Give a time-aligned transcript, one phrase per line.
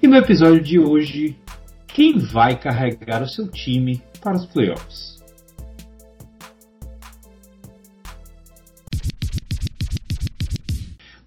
[0.00, 1.36] E no episódio de hoje,
[1.88, 5.18] quem vai carregar o seu time para os playoffs?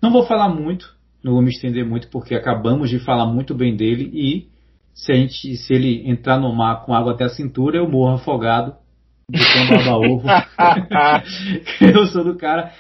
[0.02, 3.76] Não vou falar muito, não vou me estender muito porque acabamos de falar muito bem
[3.76, 4.50] dele e
[4.94, 8.16] se a gente, se ele entrar no mar com água até a cintura, eu morro
[8.16, 8.76] afogado
[9.30, 10.28] botando baba ovo.
[11.82, 12.72] eu sou do cara.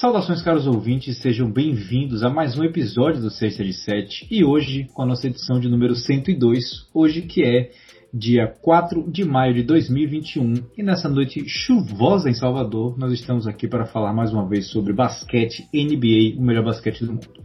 [0.00, 4.86] Saudações, caros ouvintes, sejam bem-vindos a mais um episódio do Sexta de Sete e hoje
[4.94, 7.70] com a nossa edição de número 102, hoje que é
[8.10, 13.68] dia 4 de maio de 2021 e nessa noite chuvosa em Salvador, nós estamos aqui
[13.68, 17.44] para falar mais uma vez sobre basquete NBA, o melhor basquete do mundo.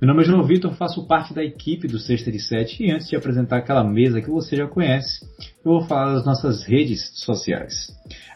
[0.00, 3.08] Meu nome é João Vitor, faço parte da equipe do Sexta de Sete e antes
[3.08, 5.24] de apresentar aquela mesa que você já conhece,
[5.64, 7.88] eu vou falar das nossas redes sociais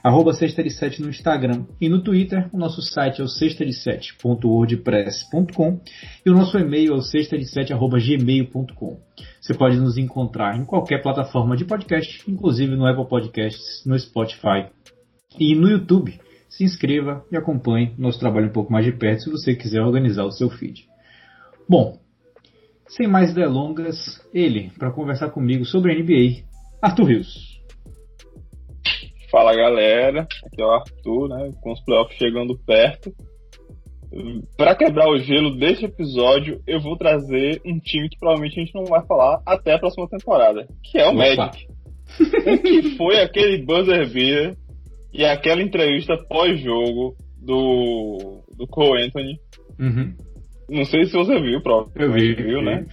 [0.05, 2.51] arroba Sexta de Sete no Instagram e no Twitter.
[2.53, 5.81] O nosso site é o sextadesete.wordpress.com
[6.27, 9.01] e o nosso e-mail é o sextadesete.gmail.com.
[9.41, 14.67] Você pode nos encontrar em qualquer plataforma de podcast, inclusive no Apple Podcasts, no Spotify
[15.41, 16.21] e no YouTube.
[16.51, 20.25] Se inscreva e acompanhe nosso trabalho um pouco mais de perto se você quiser organizar
[20.25, 20.93] o seu feed.
[21.69, 21.99] Bom,
[22.89, 26.45] sem mais delongas, ele, para conversar comigo sobre a NBA,
[26.83, 27.55] Arthur Rios.
[29.31, 31.51] Fala galera, aqui é o Arthur, né?
[31.61, 33.13] Com os playoffs chegando perto.
[34.57, 38.75] Para quebrar o gelo deste episódio, eu vou trazer um time que provavelmente a gente
[38.75, 41.19] não vai falar até a próxima temporada, que é o Opa.
[41.19, 41.67] Magic.
[42.47, 44.57] o que foi aquele buzzer beater
[45.13, 49.37] e aquela entrevista pós-jogo do, do Cole Anthony.
[49.81, 50.15] Uhum.
[50.69, 52.07] Não sei se você viu, próprio.
[52.07, 52.35] Eu vi.
[52.35, 52.87] Viu, né?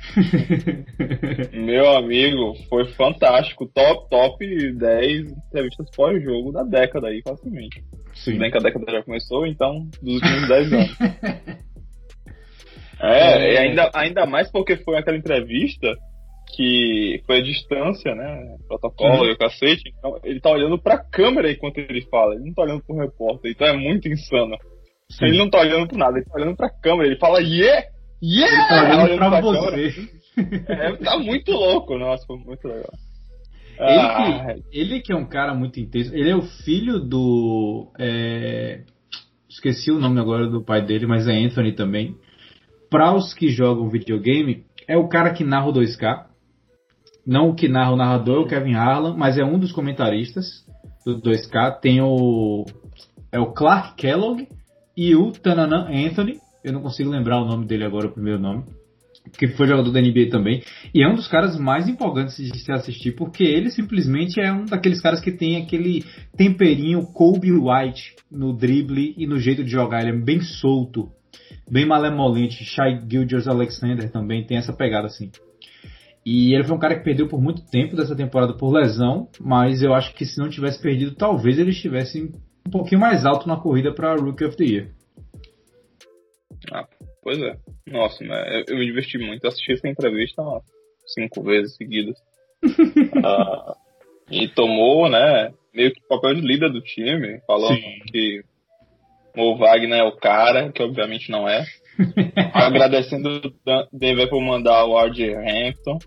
[1.54, 3.66] Meu amigo, foi fantástico.
[3.68, 7.82] Top, top 10 entrevistas pós-jogo da década aí, facilmente.
[8.14, 8.38] Sim.
[8.38, 10.98] Bem que a década já começou, então, dos últimos 10 anos.
[13.02, 15.96] é, é, ainda, ainda mais porque foi aquela entrevista
[16.56, 18.58] que foi a distância, né?
[18.68, 19.26] Protocolo uhum.
[19.26, 19.94] e o cacete.
[19.98, 23.52] Então, ele tá olhando pra câmera enquanto ele fala, ele não tá olhando pro repórter,
[23.52, 24.58] então é muito insano.
[25.12, 25.26] Sim.
[25.26, 27.86] Ele não tá olhando pro nada, ele tá olhando pra câmera, ele fala yeah!
[28.24, 28.54] Yeah!
[28.54, 30.10] Ele tá olhando, olhando pra, pra você.
[30.70, 32.94] É, tá muito louco, nossa, foi muito legal.
[33.78, 34.56] Ele, ah.
[34.56, 37.92] que, ele que é um cara muito intenso, ele é o filho do.
[38.00, 38.84] É,
[39.50, 42.16] esqueci o nome agora do pai dele, mas é Anthony também.
[42.90, 46.28] Para os que jogam videogame, é o cara que narra o 2K.
[47.26, 50.66] Não o que narra o narrador, é o Kevin Harlan, mas é um dos comentaristas
[51.06, 51.80] do 2K.
[51.80, 52.66] Tem o.
[53.32, 54.48] É o Clark Kellogg
[54.96, 58.64] e o Tananan Anthony, eu não consigo lembrar o nome dele agora, o primeiro nome,
[59.38, 60.64] que foi jogador da NBA também,
[60.94, 64.66] e é um dos caras mais empolgantes de se assistir, porque ele simplesmente é um
[64.66, 66.04] daqueles caras que tem aquele
[66.36, 71.10] temperinho Kobe White no drible e no jeito de jogar, ele é bem solto,
[71.70, 75.32] bem malemolente, Shai Gilgeous Alexander também tem essa pegada assim.
[76.26, 79.82] E ele foi um cara que perdeu por muito tempo dessa temporada por lesão, mas
[79.82, 82.32] eu acho que se não tivesse perdido, talvez ele estivesse
[82.66, 84.92] um pouquinho mais alto na corrida para Rookie of the Year.
[86.72, 86.88] Ah,
[87.24, 87.58] pois é.
[87.88, 88.64] Nossa, né?
[88.68, 89.48] Eu me diverti muito.
[89.48, 90.42] Assisti essa entrevista
[91.08, 92.18] cinco vezes seguidas.
[93.26, 93.76] ah,
[94.30, 95.52] e tomou, né?
[95.74, 98.00] Meio que papel de líder do time, falando Sim.
[98.12, 98.44] que
[99.38, 101.66] o Wagner é o cara, que obviamente não é.
[102.54, 105.98] Agradecendo o Denver por mandar o RJ Hampton.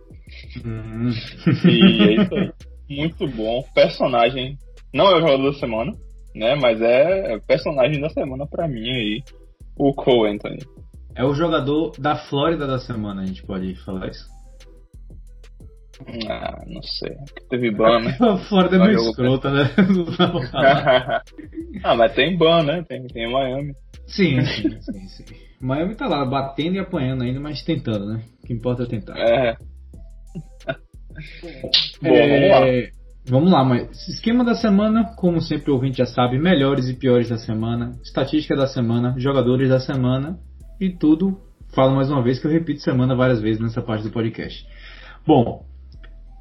[0.64, 1.10] Uhum.
[1.68, 2.52] E é isso aí.
[2.88, 3.62] Muito bom.
[3.74, 4.56] Personagem.
[4.92, 5.92] Não é o jogador da semana
[6.34, 6.54] né?
[6.54, 9.22] Mas é personagem da semana para mim aí,
[9.78, 10.58] o Cole Anthony.
[11.16, 14.34] É o jogador da Flórida da semana, a gente pode falar isso?
[16.28, 17.16] Ah, não sei.
[17.48, 18.16] Teve ban, né?
[18.20, 19.70] A Flórida é meio escrota, né?
[21.84, 22.84] ah, mas tem ban, né?
[22.88, 23.72] Tem, tem Miami.
[24.06, 25.24] Sim, sim, sim, sim.
[25.60, 28.24] Miami tá lá batendo e apanhando ainda, mas tentando, né?
[28.42, 29.16] O que importa é tentar.
[29.16, 29.56] É.
[32.02, 32.28] Bom, é...
[32.28, 33.03] vamos lá.
[33.26, 37.30] Vamos lá, mas esquema da semana, como sempre o ouvinte já sabe, melhores e piores
[37.30, 40.38] da semana, estatística da semana, jogadores da semana
[40.78, 41.40] e tudo.
[41.74, 44.66] Falo mais uma vez que eu repito semana várias vezes nessa parte do podcast.
[45.26, 45.64] Bom,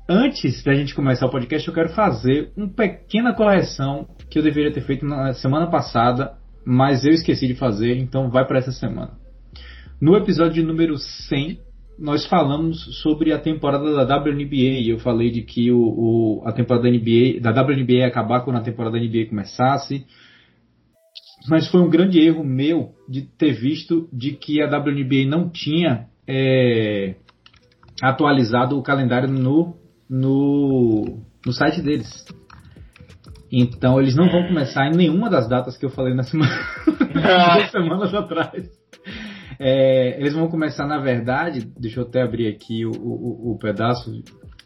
[0.10, 4.74] antes da gente começar o podcast, eu quero fazer uma pequena correção que eu deveria
[4.74, 6.34] ter feito na semana passada,
[6.66, 9.12] mas eu esqueci de fazer, então vai para essa semana.
[10.02, 11.60] No episódio número 100,
[11.98, 14.88] nós falamos sobre a temporada da WNBA.
[14.88, 18.58] Eu falei de que o, o, a temporada da NBA, da WNBA ia acabar quando
[18.58, 20.06] a temporada da NBA começasse.
[21.48, 26.08] Mas foi um grande erro meu de ter visto de que a WNBA não tinha
[26.28, 27.16] é,
[28.02, 29.76] atualizado o calendário no,
[30.10, 32.10] no no site deles.
[33.52, 36.52] Então eles não vão começar em nenhuma das datas que eu falei na semana,
[36.88, 38.83] duas semanas atrás.
[39.66, 44.12] É, eles vão começar, na verdade, deixa eu até abrir aqui o, o, o pedaço,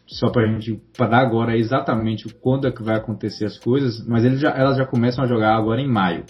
[0.08, 4.24] só para a gente dar agora exatamente quando é que vai acontecer as coisas, mas
[4.40, 6.24] já, elas já começam a jogar agora em maio,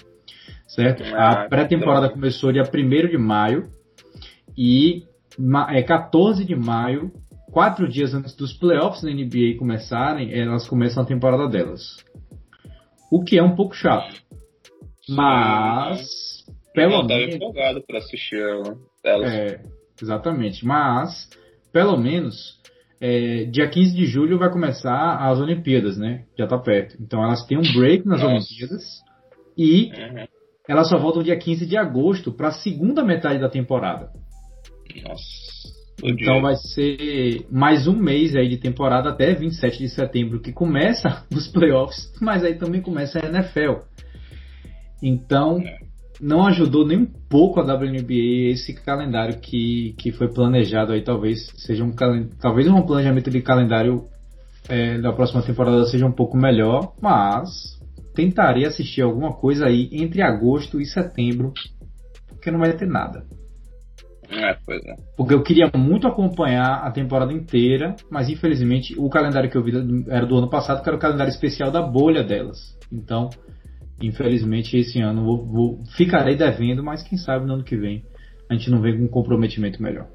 [0.67, 1.03] certo?
[1.15, 3.71] Ah, a pré-temporada começou dia 1 de maio
[4.55, 5.05] e
[5.71, 7.11] é 14 de maio,
[7.51, 12.05] quatro dias antes dos playoffs da NBA começarem, elas começam a temporada delas.
[13.11, 14.15] O que é um pouco chato.
[15.09, 16.28] Mas
[16.75, 17.35] pelo eu menos.
[17.35, 18.77] empolgado para assistir ela.
[19.25, 19.61] É,
[20.01, 20.65] exatamente.
[20.65, 21.29] Mas,
[21.73, 22.59] pelo menos,
[23.01, 26.25] é, dia 15 de julho vai começar as Olimpíadas, né?
[26.37, 26.97] Já tá perto.
[27.01, 28.35] Então elas têm um break nas Nossa.
[28.35, 28.83] Olimpíadas
[29.57, 30.27] e uhum.
[30.69, 34.11] elas só voltam dia 15 de agosto para a segunda metade da temporada.
[35.03, 35.49] Nossa.
[36.03, 41.27] Então vai ser mais um mês aí de temporada até 27 de setembro que começa
[41.35, 43.83] os playoffs, mas aí também começa a NFL.
[45.01, 45.88] Então, é
[46.21, 51.53] não ajudou nem um pouco a WNBA esse calendário que, que foi planejado aí talvez
[51.57, 51.93] seja um
[52.41, 54.09] talvez um planejamento de calendário
[54.69, 57.79] é, da próxima temporada seja um pouco melhor, mas
[58.15, 61.53] tentarei assistir alguma coisa aí entre agosto e setembro,
[62.29, 63.25] porque não vai ter nada.
[64.31, 64.95] É, pois é.
[65.17, 69.73] Porque eu queria muito acompanhar a temporada inteira, mas infelizmente o calendário que eu vi
[70.09, 72.77] era do ano passado, que era o calendário especial da bolha delas.
[72.93, 73.31] Então,
[74.01, 78.05] Infelizmente, esse ano vou, vou, ficarei devendo, mas quem sabe no ano que vem
[78.49, 80.09] a gente não vem com um comprometimento melhor.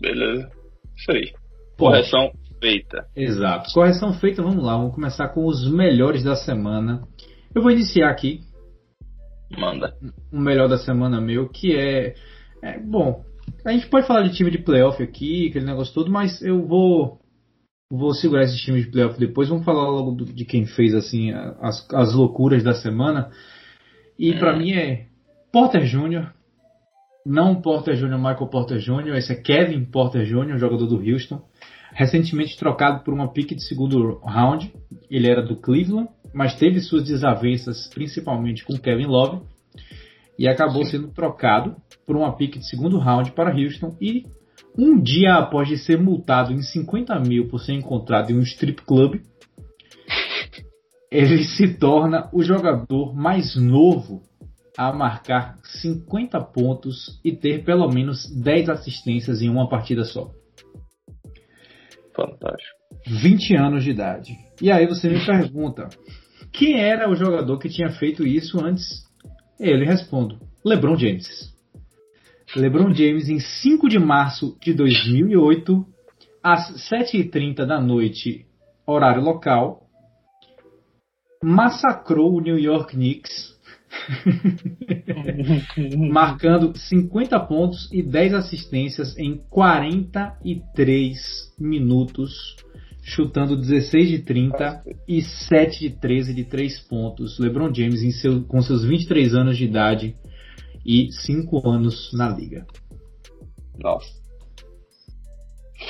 [0.00, 0.50] Beleza.
[0.96, 1.32] Isso aí.
[1.78, 3.06] Correção feita.
[3.14, 3.72] Exato.
[3.72, 4.76] Correção feita, vamos lá.
[4.76, 7.02] Vamos começar com os melhores da semana.
[7.54, 8.40] Eu vou iniciar aqui.
[9.56, 9.94] Manda.
[10.32, 12.14] O melhor da semana meu, que é,
[12.62, 12.80] é.
[12.80, 13.22] Bom,
[13.64, 17.20] a gente pode falar de time de playoff aqui, aquele negócio todo, mas eu vou
[17.90, 19.48] Vou segurar esses times de playoff depois.
[19.48, 23.30] Vamos falar logo do, de quem fez assim as, as loucuras da semana.
[24.18, 24.38] E é.
[24.38, 25.06] para mim é
[25.52, 26.32] Porter Jr.
[27.26, 31.42] Não Porter Jr., Michael Porter Jr., esse é Kevin Porter Jr., jogador do Houston.
[31.92, 34.72] Recentemente trocado por uma pique de segundo round.
[35.10, 39.42] Ele era do Cleveland, mas teve suas desavenças principalmente com Kevin Love.
[40.38, 41.76] E acabou sendo trocado
[42.06, 44.26] por uma pique de segundo round para Houston e
[44.76, 48.82] um dia após de ser multado em 50 mil por ser encontrado em um strip
[48.82, 49.20] club,
[51.10, 54.22] ele se torna o jogador mais novo
[54.76, 60.30] a marcar 50 pontos e ter pelo menos 10 assistências em uma partida só.
[62.14, 62.74] Fantástico.
[63.06, 64.36] 20 anos de idade.
[64.60, 65.88] E aí você me pergunta:
[66.52, 69.04] quem era o jogador que tinha feito isso antes?
[69.58, 71.53] Ele respondo: LeBron James.
[72.56, 75.84] LeBron James, em 5 de março de 2008,
[76.42, 78.46] às 7h30 da noite,
[78.86, 79.82] horário local,
[81.42, 83.54] massacrou o New York Knicks,
[86.10, 92.56] marcando 50 pontos e 10 assistências em 43 minutos,
[93.02, 97.36] chutando 16 de 30 e 7 de 13 de 3 pontos.
[97.38, 100.14] LeBron James, seu, com seus 23 anos de idade,
[100.84, 102.66] e cinco anos na liga.
[103.78, 104.08] Nossa.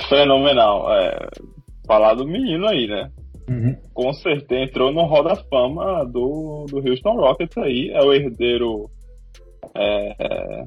[0.08, 0.92] Fenomenal.
[0.92, 1.28] É,
[1.86, 3.10] falar do menino aí, né?
[3.48, 3.76] Uhum.
[3.92, 7.90] Com certeza entrou no Hall da Fama do, do Houston Rockets aí.
[7.90, 8.90] É o herdeiro
[9.76, 10.64] é, é,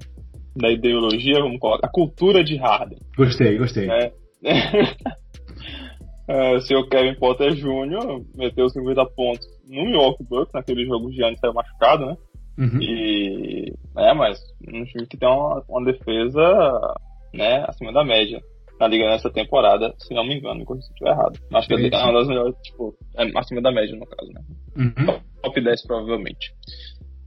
[0.55, 2.99] da ideologia, vamos colocar, a cultura de Harden.
[3.15, 3.89] Gostei, gostei.
[3.89, 4.11] É.
[6.27, 8.23] é, o senhor Kevin Potter Jr.
[8.35, 12.17] meteu 50 pontos no Milwaukee Bucks, naquele jogo de antes saiu machucado, né?
[12.57, 12.81] Uhum.
[12.81, 16.95] E, é, mas um time que tem uma, uma defesa
[17.33, 18.41] né, acima da média
[18.79, 21.39] na liga nessa temporada, se não me engano, se estiver errado.
[21.53, 24.41] Acho que é, é uma das melhores, tipo, é acima da média no caso, né?
[24.75, 25.21] Uhum.
[25.41, 26.53] Top 10 provavelmente.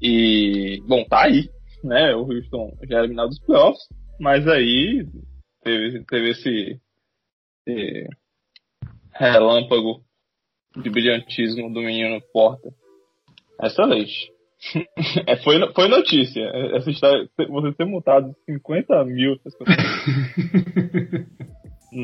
[0.01, 1.49] E, bom, tá aí,
[1.83, 2.15] né?
[2.15, 3.83] O Houston já é eliminado dos playoffs,
[4.21, 5.05] mas aí
[5.63, 6.81] teve, teve esse,
[7.67, 8.09] esse
[9.13, 10.03] relâmpago
[10.77, 12.71] de brilhantismo do menino Porta.
[13.61, 14.31] Excelente.
[15.27, 16.43] É, foi, foi notícia.
[16.75, 19.37] Essa história, você ter multado 50 mil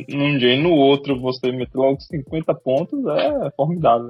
[0.08, 4.08] num dia e no outro você meter logo 50 pontos é formidável.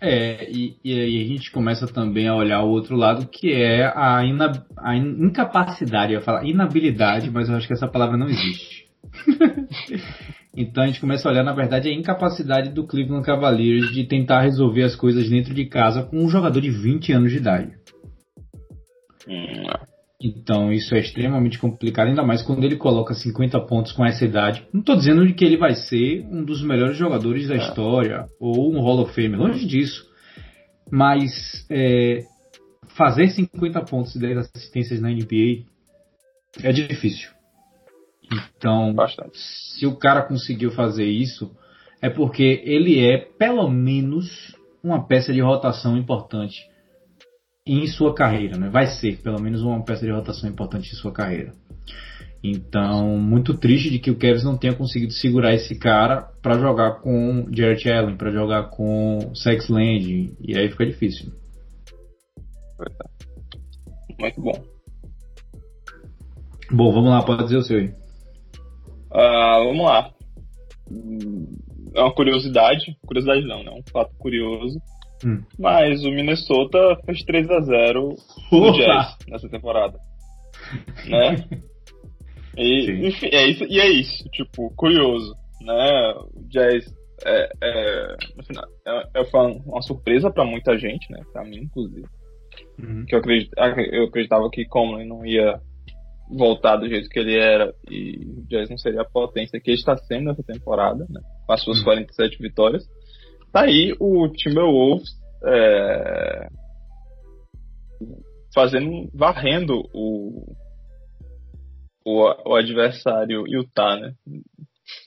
[0.00, 3.90] É, e, e aí a gente começa também a olhar o outro lado, que é
[3.94, 8.28] a, ina, a incapacidade, eu ia falar inabilidade, mas eu acho que essa palavra não
[8.28, 8.86] existe.
[10.56, 14.40] Então a gente começa a olhar, na verdade, a incapacidade do Cleveland Cavaliers de tentar
[14.40, 17.72] resolver as coisas dentro de casa com um jogador de 20 anos de idade.
[19.28, 19.66] Hum,
[20.18, 24.66] Então isso é extremamente complicado, ainda mais quando ele coloca 50 pontos com essa idade.
[24.72, 27.58] Não estou dizendo que ele vai ser um dos melhores jogadores da é.
[27.58, 30.06] história ou um Hall of Fame, longe disso.
[30.90, 32.24] Mas é,
[32.96, 35.66] fazer 50 pontos e 10 assistências na NBA
[36.62, 37.35] é difícil.
[38.32, 39.38] Então, Bastante.
[39.38, 41.50] se o cara conseguiu fazer isso,
[42.00, 46.60] é porque ele é pelo menos uma peça de rotação importante
[47.66, 48.68] em sua carreira, né?
[48.68, 51.52] Vai ser pelo menos uma peça de rotação importante em sua carreira.
[52.42, 57.00] Então, muito triste de que o Kevs não tenha conseguido segurar esse cara para jogar
[57.00, 61.32] com Jarrett Allen, para jogar com Sex Land, e aí fica difícil.
[64.20, 64.64] Muito bom.
[66.70, 68.05] Bom, vamos lá, pode dizer o seu aí.
[69.16, 70.10] Uh, vamos lá.
[71.94, 73.70] É uma curiosidade, curiosidade não, né?
[73.70, 74.78] Um fato curioso.
[75.24, 75.42] Hum.
[75.58, 78.14] Mas o Minnesota fez 3 a 0
[78.52, 79.98] no Jazz nessa temporada.
[81.08, 81.46] Né?
[82.56, 86.14] E, enfim, é isso, e é isso, tipo, curioso, né?
[86.34, 86.92] O Jazz
[87.24, 88.16] é, é,
[88.86, 89.22] é, é
[89.64, 91.22] uma surpresa para muita gente, né?
[91.32, 92.06] Para mim, inclusive.
[92.82, 93.04] Uhum.
[93.06, 93.50] Que eu, acredit,
[93.92, 95.60] eu acreditava que Conley não ia
[96.30, 99.78] voltar do jeito que ele era e o Jazz não seria a potência que ele
[99.78, 101.20] está sendo nessa temporada, né?
[101.46, 101.84] Com as suas uhum.
[101.84, 102.84] 47 vitórias.
[103.52, 105.08] Tá aí o Timberwolves
[105.44, 106.48] é,
[108.54, 110.54] fazendo, varrendo o,
[112.04, 114.14] o, o adversário Utah, né?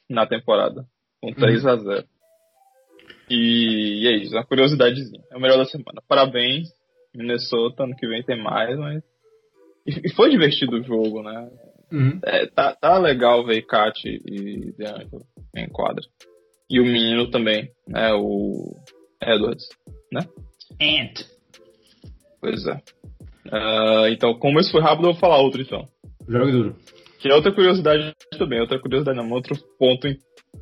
[0.10, 0.86] Na temporada,
[1.22, 1.70] com 3 uhum.
[1.70, 2.08] a 0
[3.30, 5.24] e, e é isso, uma curiosidadezinha.
[5.32, 6.02] É o melhor da semana.
[6.08, 6.70] Parabéns,
[7.16, 7.84] Minnesota.
[7.84, 9.04] Ano que vem tem mais, mas.
[9.86, 11.50] E foi divertido o jogo, né?
[11.92, 12.20] Uhum.
[12.24, 16.04] É, tá, tá legal ver Kat e DeAngelo em quadra.
[16.70, 18.14] E o menino também, né?
[18.14, 18.76] O
[19.22, 19.68] Edwards,
[20.12, 20.22] né?
[20.80, 21.26] Ant.
[22.40, 22.76] Pois é.
[23.48, 25.84] Uh, então, como isso foi rápido, eu vou falar outro então.
[26.28, 26.76] Jogue duro.
[27.20, 30.08] Que é outra curiosidade também, outra curiosidade, não, outro ponto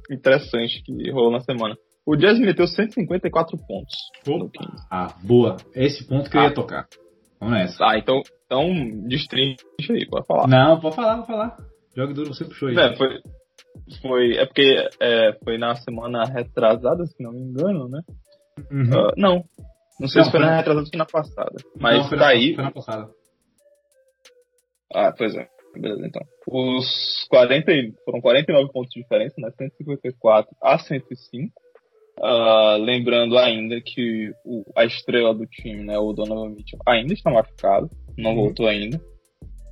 [0.10, 1.78] interessante que rolou na semana.
[2.06, 3.96] O Jazz meteu 154 pontos.
[4.90, 5.58] Ah, boa.
[5.76, 6.42] Esse ponto que ah.
[6.42, 6.54] eu ia ah.
[6.54, 6.88] tocar.
[7.40, 7.86] Vamos nessa.
[7.86, 8.74] Ah, então, então
[9.08, 9.58] destrincha
[9.92, 10.48] aí, pode falar.
[10.48, 11.58] Não, pode falar, pode falar.
[11.96, 12.78] Jogue duro, você puxou aí.
[12.78, 13.22] É, foi,
[14.02, 18.02] foi, é porque é, foi na semana retrasada, se não me engano, né?
[18.72, 18.90] Uhum.
[18.90, 19.44] Uh, não.
[20.00, 21.56] Não sei não, se foi, foi na retrasada ou foi na passada.
[21.80, 22.56] Mas não, foi tá aí.
[22.56, 23.10] Foi na passada.
[24.94, 25.48] Ah, pois é.
[25.74, 26.22] Beleza, então.
[26.48, 27.72] Os 40,
[28.04, 29.52] foram 49 pontos de diferença, né?
[29.58, 31.54] 154 a 105.
[32.20, 37.30] Uh, lembrando ainda que o, a estrela do time, né, o Donovan Mitchell, ainda está
[37.30, 38.38] machucado, não uhum.
[38.38, 39.00] voltou ainda.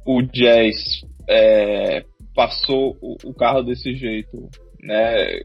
[0.06, 4.48] O Jazz é, passou o, o, carro desse jeito,
[4.80, 5.40] né,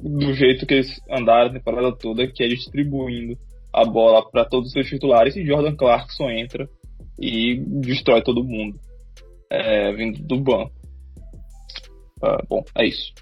[0.00, 3.38] do jeito que eles andaram a temporada toda, que é distribuindo
[3.72, 6.68] a bola para todos os seus titulares e Jordan Clarkson entra
[7.20, 8.78] e destrói todo mundo,
[9.48, 10.72] é, vindo do banco.
[12.18, 13.12] Uh, bom, é isso.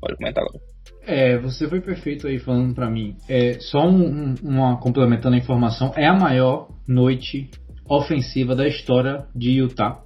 [0.00, 0.60] Pode comentar agora.
[1.08, 3.16] É, você foi perfeito aí falando para mim.
[3.26, 7.50] É, só um, um, uma complementando a informação, é a maior noite
[7.88, 10.02] ofensiva da história de Utah.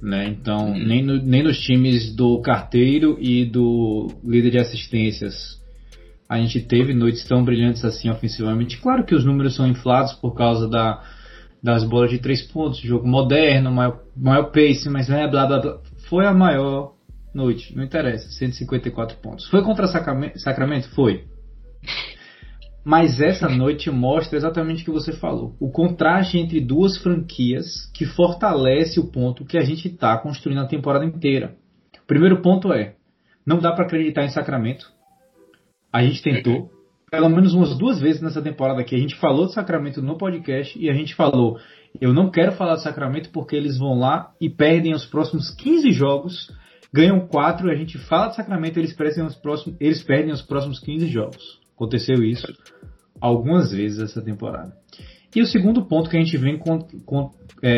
[0.00, 0.28] Né?
[0.28, 0.86] Então, hum.
[0.86, 5.60] nem, no, nem nos times do carteiro e do líder de assistências
[6.28, 8.80] a gente teve noites tão brilhantes assim ofensivamente.
[8.80, 11.02] Claro que os números são inflados por causa da,
[11.62, 15.78] das bolas de três pontos, jogo moderno, maior, maior pace, mas né, blá, blá, blá.
[16.08, 16.93] foi a maior
[17.34, 19.46] noite, não interessa, 154 pontos.
[19.48, 20.88] Foi contra Sacramento?
[20.90, 21.24] Foi.
[22.84, 25.56] Mas essa noite mostra exatamente o que você falou.
[25.58, 30.66] O contraste entre duas franquias que fortalece o ponto que a gente está construindo a
[30.66, 31.56] temporada inteira.
[32.02, 32.96] O primeiro ponto é:
[33.46, 34.86] não dá para acreditar em Sacramento.
[35.90, 36.70] A gente tentou.
[37.10, 38.94] Pelo menos umas duas vezes nessa temporada aqui.
[38.94, 41.58] A gente falou de Sacramento no podcast e a gente falou:
[42.00, 45.92] eu não quero falar de Sacramento porque eles vão lá e perdem os próximos 15
[45.92, 46.52] jogos
[46.94, 50.78] ganham 4 a gente fala de Sacramento eles perdem os próximos, eles perdem os próximos
[50.78, 51.60] 15 jogos.
[51.74, 52.46] Aconteceu isso
[53.20, 54.72] algumas vezes essa temporada.
[55.34, 57.70] E o segundo ponto que a gente vem con, con, é,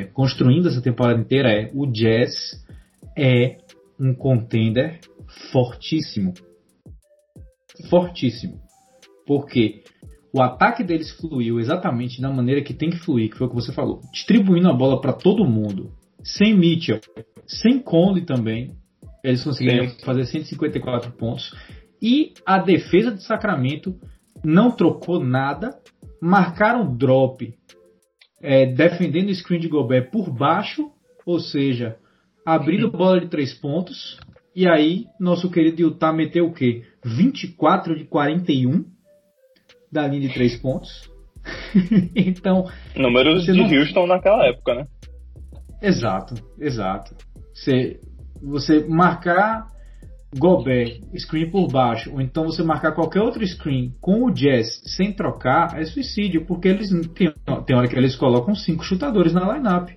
[0.00, 2.64] é, construindo essa temporada inteira é o Jazz
[3.14, 3.58] é
[4.00, 5.00] um contender
[5.52, 6.32] fortíssimo.
[7.90, 8.58] Fortíssimo.
[9.26, 9.82] Porque
[10.32, 13.56] o ataque deles fluiu exatamente da maneira que tem que fluir, que foi o que
[13.56, 14.00] você falou.
[14.10, 15.92] Distribuindo a bola para todo mundo.
[16.22, 17.00] Sem Mitchell,
[17.46, 18.74] sem Conley também,
[19.22, 20.04] eles conseguiram Sim.
[20.04, 21.54] fazer 154 pontos.
[22.00, 23.98] E a defesa de Sacramento
[24.44, 25.70] não trocou nada,
[26.20, 27.54] marcaram drop
[28.42, 30.90] é, defendendo o screen de Gobert por baixo,
[31.24, 31.96] ou seja,
[32.44, 34.18] abrindo bola de três pontos.
[34.54, 36.84] E aí, nosso querido Utah meteu o quê?
[37.02, 38.84] 24 de 41
[39.90, 41.10] da linha de três pontos.
[42.14, 42.66] então.
[42.94, 43.64] Números de não...
[43.64, 44.86] Houston naquela época, né?
[45.80, 47.14] Exato, exato.
[47.54, 48.00] Você,
[48.42, 49.68] você marcar
[50.36, 55.12] Gobert, screen por baixo, ou então você marcar qualquer outro screen com o Jazz sem
[55.12, 57.32] trocar, é suicídio, porque eles tem,
[57.64, 59.90] tem hora que eles colocam cinco chutadores na lineup.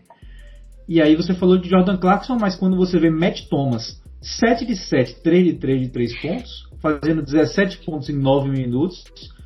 [0.87, 4.75] E aí você falou de Jordan Clarkson, mas quando você vê Matt Thomas 7 de
[4.75, 9.03] 7, 3 de 3 de 3 pontos, fazendo 17 pontos em 9 minutos,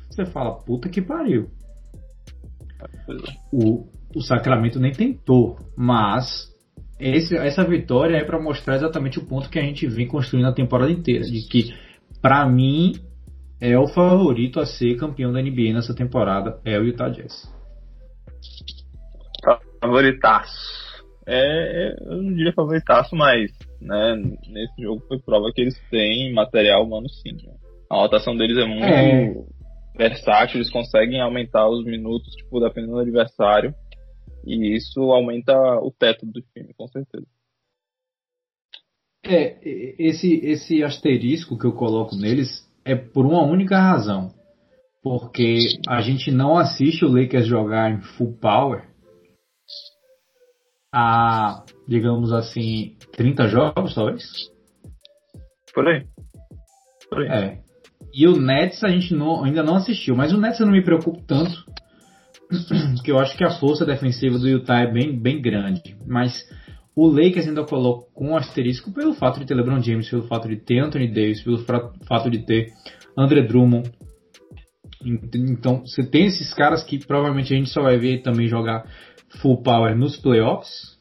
[0.08, 1.48] você fala, puta que pariu.
[3.52, 6.51] O, o Sacramento nem tentou, mas
[7.02, 10.54] esse, essa vitória é para mostrar exatamente o ponto que a gente vem construindo a
[10.54, 11.74] temporada inteira, de que
[12.20, 12.92] para mim
[13.60, 17.52] é o favorito a ser campeão da NBA nessa temporada, é o Utah Jazz.
[19.80, 20.82] Favoritaço.
[21.26, 24.16] É, é, eu não diria favoritaço, mas né,
[24.48, 27.32] nesse jogo foi prova que eles têm material humano sim.
[27.32, 27.52] Né?
[27.90, 29.34] A rotação deles é muito é.
[29.96, 33.74] versátil, eles conseguem aumentar os minutos, tipo, dependendo do adversário.
[34.44, 37.26] E isso aumenta o teto do time, com certeza.
[39.24, 39.58] É,
[39.98, 44.32] esse, esse asterisco que eu coloco neles é por uma única razão.
[45.02, 45.58] Porque
[45.88, 48.92] a gente não assiste o Lakers jogar em full power
[50.92, 54.22] há, digamos assim, 30 jogos, talvez?
[55.74, 56.06] Por aí.
[57.08, 57.28] Por aí.
[57.28, 57.62] É.
[58.12, 60.84] E o Nets a gente não, ainda não assistiu, mas o Nets eu não me
[60.84, 61.64] preocupo tanto,
[62.94, 65.96] porque eu acho que a força defensiva do Utah é bem, bem grande.
[66.06, 66.44] Mas
[66.94, 70.56] o Lakers ainda coloca com asterisco pelo fato de ter LeBron James, pelo fato de
[70.56, 72.72] ter Anthony Davis, pelo fato de ter
[73.16, 73.90] André Drummond.
[75.34, 78.86] Então, você tem esses caras que provavelmente a gente só vai ver também jogar
[79.40, 80.98] full power nos playoffs.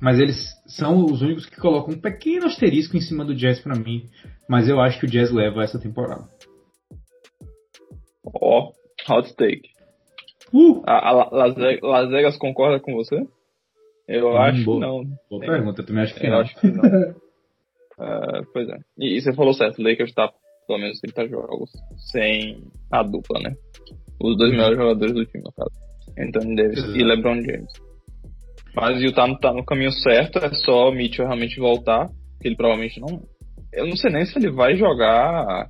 [0.00, 3.78] Mas eles são os únicos que colocam um pequeno asterisco em cima do Jazz para
[3.78, 4.08] mim.
[4.48, 6.26] Mas eu acho que o Jazz leva essa temporada.
[8.24, 9.71] Ó, oh, hot take.
[10.52, 10.82] Uh!
[10.86, 13.26] A, a, Las, Vegas, Las, Vegas, concorda com você?
[14.08, 15.18] Eu hum, acho boa, que não.
[15.30, 16.38] Boa pergunta, eu também acho que eu não.
[16.40, 16.82] Acho que não.
[16.82, 18.76] uh, pois é.
[18.98, 20.30] E, e, você falou certo, o Lakers tá
[20.66, 21.70] pelo menos 30 jogos
[22.10, 23.54] sem a dupla, né?
[24.20, 25.70] Os dois melhores jogadores do time, no caso.
[26.18, 26.96] Anthony Davis Exato.
[26.96, 27.72] e LeBron James.
[28.74, 32.08] Mas o Utah tá no caminho certo, é só o Mitchell realmente voltar,
[32.40, 33.22] que ele provavelmente não.
[33.72, 35.68] Eu não sei nem se ele vai jogar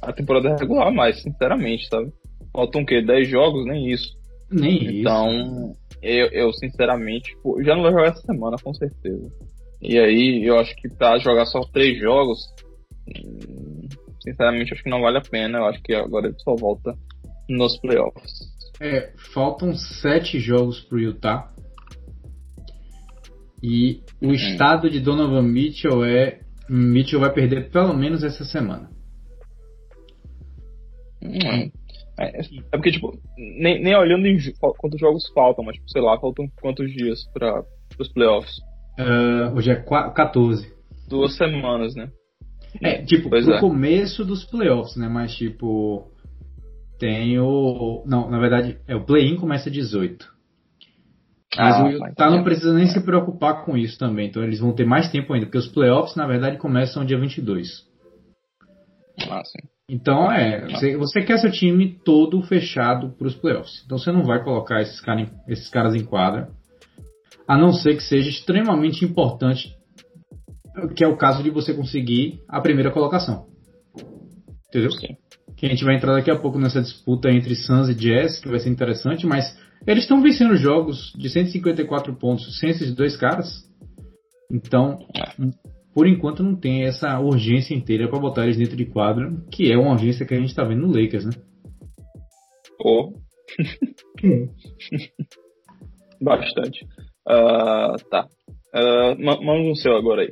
[0.00, 2.12] a temporada regular mais, sinceramente, sabe?
[2.52, 3.00] Faltam o quê?
[3.00, 3.64] 10 jogos?
[3.66, 4.16] Nem isso.
[4.50, 5.48] Nem então, isso.
[5.48, 9.30] Então, eu, eu sinceramente, pô, já não vai jogar essa semana, com certeza.
[9.80, 12.38] E aí, eu acho que pra jogar só 3 jogos,
[13.08, 13.88] hum,
[14.20, 15.58] sinceramente, acho que não vale a pena.
[15.58, 16.94] Eu acho que agora ele só volta
[17.48, 18.52] nos playoffs.
[18.80, 21.52] É, faltam sete jogos pro Utah.
[23.62, 24.32] E o hum.
[24.32, 26.40] estado de Donovan Mitchell é.
[26.68, 28.90] Mitchell vai perder pelo menos essa semana.
[31.22, 31.70] Hum.
[32.22, 34.38] É, é, porque, tipo, nem, nem olhando em
[34.78, 37.64] quantos jogos faltam, mas, tipo, sei lá, faltam quantos dias para
[37.98, 38.58] os playoffs?
[38.98, 40.72] Uh, hoje é 14.
[41.08, 42.08] Duas semanas, né?
[42.80, 43.60] É, tipo, pois pro é.
[43.60, 45.08] começo dos playoffs, né?
[45.08, 46.10] Mas, tipo,
[46.98, 48.04] tem o.
[48.06, 50.32] Não, na verdade, é o play-in começa 18.
[51.56, 54.28] Mas ah, o Utah não precisa nem se preocupar com isso também.
[54.28, 57.68] Então eles vão ter mais tempo ainda, porque os playoffs, na verdade, começam dia 22.
[59.28, 59.68] Ah, sim.
[59.92, 63.82] Então é, você, você quer seu time todo fechado para os playoffs.
[63.84, 66.48] Então você não vai colocar esses, cara, esses caras em quadra.
[67.46, 69.76] A não ser que seja extremamente importante,
[70.96, 73.46] que é o caso de você conseguir a primeira colocação.
[74.68, 74.92] Entendeu?
[74.92, 75.16] Sim
[75.62, 78.48] que a gente vai entrar daqui a pouco nessa disputa entre Suns e Jazz, que
[78.48, 83.64] vai ser interessante, mas eles estão vencendo jogos de 154 pontos sem esses dois caras.
[84.50, 84.98] Então,
[85.94, 89.76] por enquanto não tem essa urgência inteira para botar eles dentro de quadra, que é
[89.76, 91.32] uma urgência que a gente está vendo no Lakers, né?
[92.84, 93.12] Oh.
[96.20, 96.84] Bastante.
[97.28, 98.26] Uh, tá.
[98.74, 100.30] Uh, manda um seu agora aí.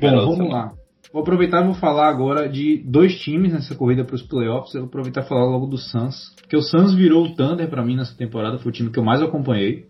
[0.00, 0.72] Bom, vamos lá.
[1.12, 4.74] Vou aproveitar e vou falar agora de dois times nessa corrida para os playoffs.
[4.74, 7.84] Eu vou aproveitar e falar logo do Suns, porque o Suns virou o Thunder para
[7.84, 9.86] mim nessa temporada, foi o time que eu mais acompanhei.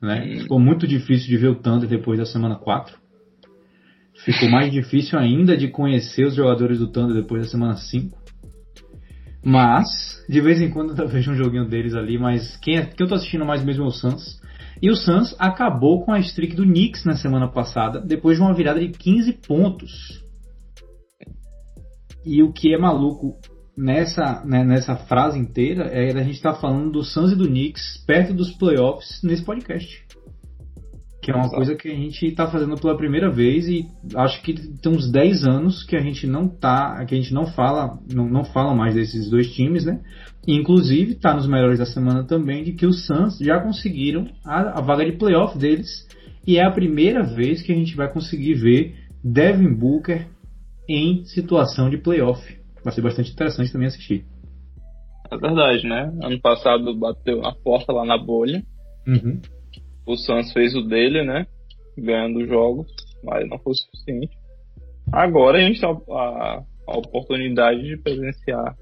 [0.00, 0.40] Né?
[0.42, 3.03] Ficou muito difícil de ver o Thunder depois da semana 4.
[4.24, 8.16] Ficou mais difícil ainda de conhecer os jogadores do Thunder depois da semana 5.
[9.44, 13.04] Mas, de vez em quando eu vejo um joguinho deles ali, mas quem, é, quem
[13.04, 14.40] eu tô assistindo mais mesmo é o Suns.
[14.80, 18.54] E o Suns acabou com a streak do Knicks na semana passada, depois de uma
[18.54, 20.24] virada de 15 pontos.
[22.24, 23.36] E o que é maluco
[23.76, 27.46] nessa, né, nessa frase inteira é a gente estar tá falando do Suns e do
[27.46, 30.02] Knicks perto dos playoffs nesse podcast.
[31.24, 31.56] Que é uma Exato.
[31.56, 35.44] coisa que a gente está fazendo pela primeira vez e acho que tem uns 10
[35.44, 38.94] anos que a gente não tá, que a gente não fala, não, não fala mais
[38.94, 40.02] desses dois times, né?
[40.46, 44.78] E, inclusive está nos melhores da semana também de que os Suns já conseguiram a,
[44.78, 46.06] a vaga de playoff deles
[46.46, 50.26] e é a primeira vez que a gente vai conseguir ver Devin Booker
[50.86, 52.42] em situação de playoff.
[52.84, 54.26] Vai ser bastante interessante também assistir.
[55.30, 56.12] É verdade, né?
[56.22, 58.62] Ano passado bateu na porta lá na bolha.
[59.08, 59.40] Uhum.
[60.06, 61.46] O Suns fez o dele, né?
[61.96, 62.86] Ganhando jogos,
[63.22, 64.36] mas não foi o suficiente.
[65.12, 68.76] Agora a gente tem a, a oportunidade de presenciar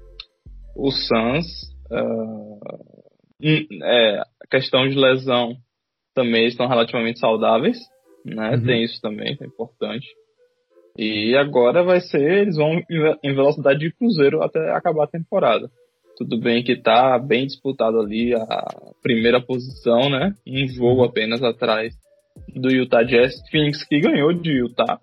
[0.75, 1.45] o Suns.
[1.91, 2.59] Uh,
[3.83, 5.55] é, a questão de lesão
[6.13, 7.77] também estão relativamente saudáveis,
[8.25, 8.51] né?
[8.51, 8.65] Uhum.
[8.65, 10.07] Tem isso também, é importante.
[10.97, 12.79] E agora vai ser, eles vão
[13.23, 15.69] em velocidade de cruzeiro até acabar a temporada.
[16.23, 18.65] Tudo bem que tá bem disputado ali a
[19.01, 20.33] primeira posição, né?
[20.47, 21.09] Um jogo uhum.
[21.09, 21.93] apenas atrás
[22.55, 23.33] do Utah Jazz.
[23.51, 24.99] Phoenix que ganhou de Utah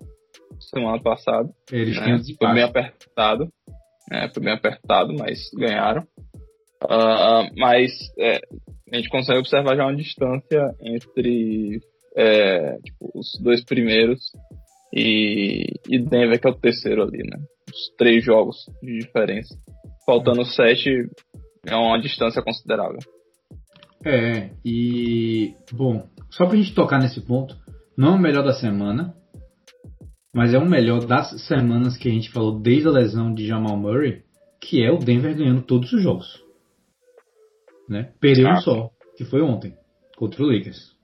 [0.59, 1.49] semana passada.
[1.71, 2.19] Eles né?
[2.37, 3.49] Foi bem apertado.
[4.09, 4.29] Né?
[4.33, 6.03] Foi bem apertado, mas ganharam.
[6.83, 8.39] Uh, mas é,
[8.91, 11.79] a gente consegue observar já uma distância entre
[12.15, 14.19] é, tipo, os dois primeiros
[14.91, 17.37] e, e Denver, que é o terceiro ali, né?
[17.69, 19.55] Os três jogos de diferença.
[20.05, 21.09] Faltando sete,
[21.65, 22.99] é uma distância considerável.
[24.03, 25.53] É, e.
[25.71, 27.55] Bom, só pra gente tocar nesse ponto,
[27.95, 29.13] não é o melhor da semana,
[30.33, 33.77] mas é o melhor das semanas que a gente falou desde a lesão de Jamal
[33.77, 34.23] Murray,
[34.59, 36.41] que é o Denver ganhando todos os jogos.
[37.87, 38.13] Né?
[38.19, 39.75] Perdeu um só, que foi ontem,
[40.17, 40.95] contra o Lakers.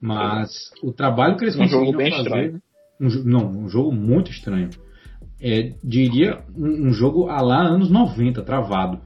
[0.00, 2.16] Mas o trabalho que eles um conseguiram fazer.
[2.16, 2.62] Estranho.
[3.00, 4.70] Um, não, um jogo muito estranho.
[5.42, 9.00] É, diria um, um, jogo a lá anos 90, travado.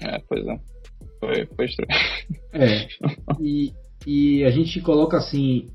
[0.00, 0.58] É, pois é.
[1.20, 1.90] Foi, foi estranho.
[2.52, 2.88] É.
[3.40, 3.72] E,
[4.04, 5.66] e a gente coloca assim.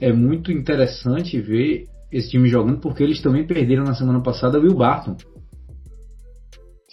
[0.00, 4.62] É muito interessante ver esse time jogando porque eles também perderam na semana passada o
[4.62, 5.16] Will Barton.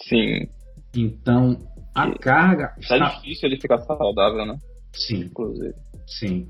[0.06, 0.48] Sim.
[0.94, 1.58] Então,
[1.94, 2.68] a e carga.
[2.68, 4.58] Tá está difícil ele ficar saudável, né?
[4.92, 5.20] Sim.
[5.20, 5.74] Inclusive.
[6.06, 6.48] Sim.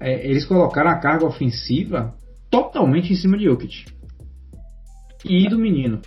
[0.00, 2.14] É, eles colocaram a carga ofensiva
[2.50, 3.84] totalmente em cima de Jokic.
[5.24, 6.00] E do menino,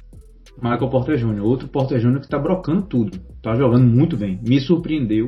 [0.57, 2.19] Michael Porter Jr., outro Porter Jr.
[2.19, 3.19] que está brocando tudo.
[3.41, 4.39] Tá jogando muito bem.
[4.45, 5.27] Me surpreendeu.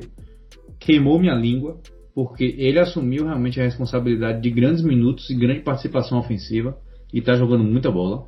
[0.79, 1.79] Queimou minha língua.
[2.13, 6.77] Porque ele assumiu realmente a responsabilidade de grandes minutos e grande participação ofensiva.
[7.13, 8.27] E está jogando muita bola.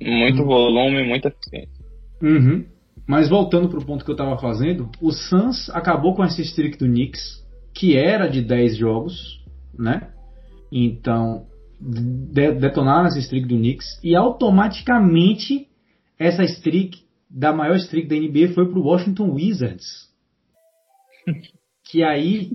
[0.00, 1.84] Muito volume, muita eficiência.
[2.22, 2.64] Uhum.
[3.06, 6.78] Mas voltando para o ponto que eu estava fazendo, o Suns acabou com esse streak
[6.78, 7.44] do Knicks,
[7.74, 9.44] que era de 10 jogos,
[9.76, 10.10] né?
[10.70, 11.46] Então,
[11.80, 15.66] de detonaram essa streak do Knicks e automaticamente
[16.18, 20.10] essa streak da maior streak da NBA foi para o Washington Wizards.
[21.84, 22.52] que aí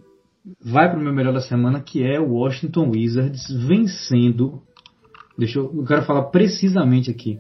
[0.62, 4.62] vai para o meu melhor da semana, que é o Washington Wizards vencendo.
[5.38, 7.40] Deixa eu, eu quero falar precisamente aqui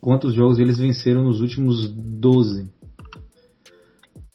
[0.00, 2.68] quantos jogos eles venceram nos últimos 12.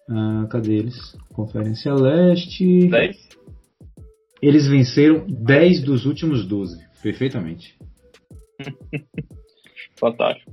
[0.09, 1.15] Ah, cadê eles?
[1.33, 2.87] Conferência Leste.
[2.87, 3.26] 10?
[4.41, 6.77] Eles venceram 10 dos últimos 12.
[7.01, 7.77] Perfeitamente.
[9.99, 10.51] Fantástico.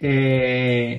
[0.00, 0.98] É...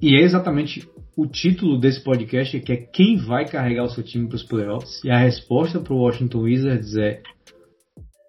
[0.00, 4.26] E é exatamente o título desse podcast, que é quem vai carregar o seu time
[4.26, 5.04] para os playoffs.
[5.04, 7.22] E a resposta para o Washington Wizards é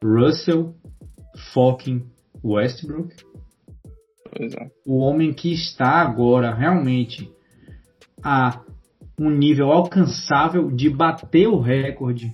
[0.03, 0.75] Russell
[1.53, 2.05] fucking
[2.43, 3.15] Westbrook
[4.39, 4.71] é.
[4.85, 7.29] O homem que está agora realmente
[8.23, 8.63] a
[9.19, 12.31] um nível alcançável de bater o recorde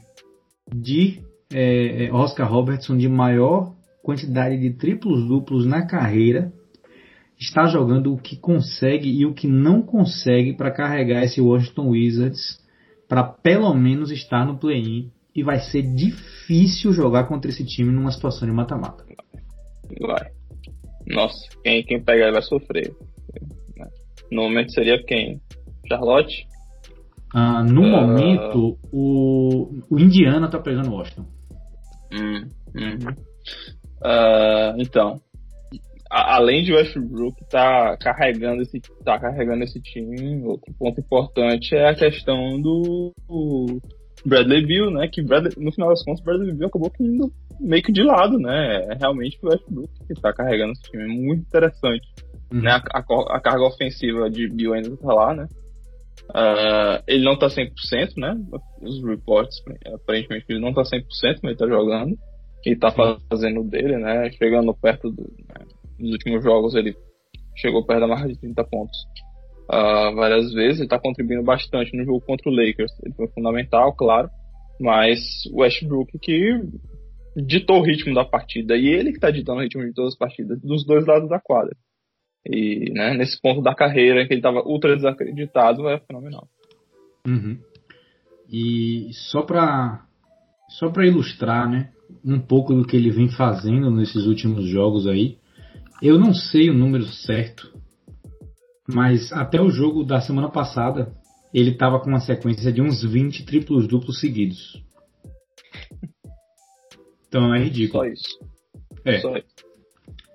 [0.73, 1.21] de
[1.53, 6.51] é, é, Oscar Robertson de maior quantidade de triplos duplos na carreira
[7.39, 12.59] está jogando o que consegue e o que não consegue para carregar esse Washington Wizards
[13.07, 18.11] para pelo menos estar no play-in e vai ser difícil jogar contra esse time numa
[18.11, 19.05] situação de mata-mata.
[20.01, 20.31] Vai.
[21.05, 22.91] Nossa, quem, quem pegar vai sofrer.
[24.31, 25.39] No momento seria quem?
[25.87, 26.45] Charlotte?
[27.33, 27.85] Ah, no uh...
[27.85, 31.25] momento, o, o Indiana tá pegando Washington.
[32.13, 33.11] Hum, uhum.
[34.01, 35.19] uh, então,
[36.09, 41.89] a, além de Westbrook tá carregando esse tá carregando esse time, outro ponto importante é
[41.89, 43.81] a questão do, do
[44.25, 45.07] Bradley Bill, né?
[45.11, 48.85] Que Bradley, no final das contas, Bradley Bill acabou indo meio que de lado, né?
[48.89, 51.03] É realmente o Westbrook que tá carregando esse time.
[51.03, 52.07] É muito interessante.
[52.51, 52.61] Uhum.
[52.61, 52.71] Né?
[52.71, 55.47] A, a, a, carga ofensiva de Bill ainda tá lá, né?
[56.29, 57.69] Uh, ele não tá 100%,
[58.17, 58.35] né?
[58.81, 59.61] Os reports,
[59.93, 62.17] aparentemente, ele não tá 100%, mas ele tá jogando.
[62.65, 64.29] Ele tá fazendo dele, né?
[64.31, 65.21] Chegando perto do.
[65.21, 65.65] Né?
[65.99, 66.95] Últimos jogos ele
[67.55, 68.97] chegou perto da marca de 30 pontos.
[69.71, 72.91] uh, várias vezes, ele está contribuindo bastante no jogo contra o Lakers.
[73.03, 74.29] Ele foi fundamental, claro,
[74.79, 75.19] mas
[75.51, 76.61] o Westbrook que
[77.35, 80.17] ditou o ritmo da partida e ele que está ditando o ritmo de todas as
[80.17, 81.75] partidas, dos dois lados da quadra.
[82.49, 86.47] E né, nesse ponto da carreira que ele estava ultra desacreditado, é fenomenal.
[87.27, 87.57] Uhum.
[88.49, 90.05] E só para
[90.69, 91.91] só para ilustrar, né,
[92.23, 95.37] um pouco do que ele vem fazendo nesses últimos jogos aí,
[96.01, 97.73] eu não sei o número certo,
[98.87, 101.13] mas até o jogo da semana passada
[101.53, 104.81] ele estava com uma sequência de uns 20 triplos duplos seguidos.
[107.27, 108.03] Então é ridículo.
[108.03, 108.39] Só isso.
[109.05, 109.19] É.
[109.19, 109.67] Só isso.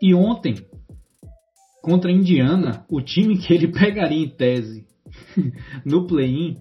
[0.01, 0.57] E ontem,
[1.83, 4.87] contra a Indiana, o time que ele pegaria em tese
[5.85, 6.57] no play-in,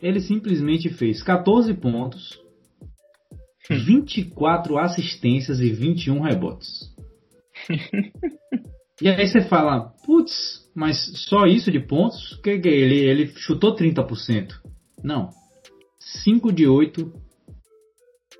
[0.00, 2.40] ele simplesmente fez 14 pontos,
[3.70, 6.92] 24 assistências e 21 rebotes.
[9.00, 12.38] e aí você fala, putz, mas só isso de pontos?
[12.42, 14.50] Que, que ele, ele chutou 30%.
[15.02, 15.30] Não.
[16.24, 17.12] 5 de 8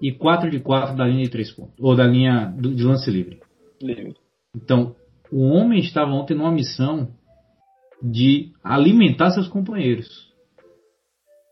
[0.02, 1.74] e 4 de 4 da linha de 3 pontos.
[1.78, 3.40] Ou da linha de lance livre.
[3.80, 4.14] Livre.
[4.54, 4.94] Então,
[5.30, 7.08] o homem estava ontem numa missão
[8.02, 10.32] de alimentar seus companheiros.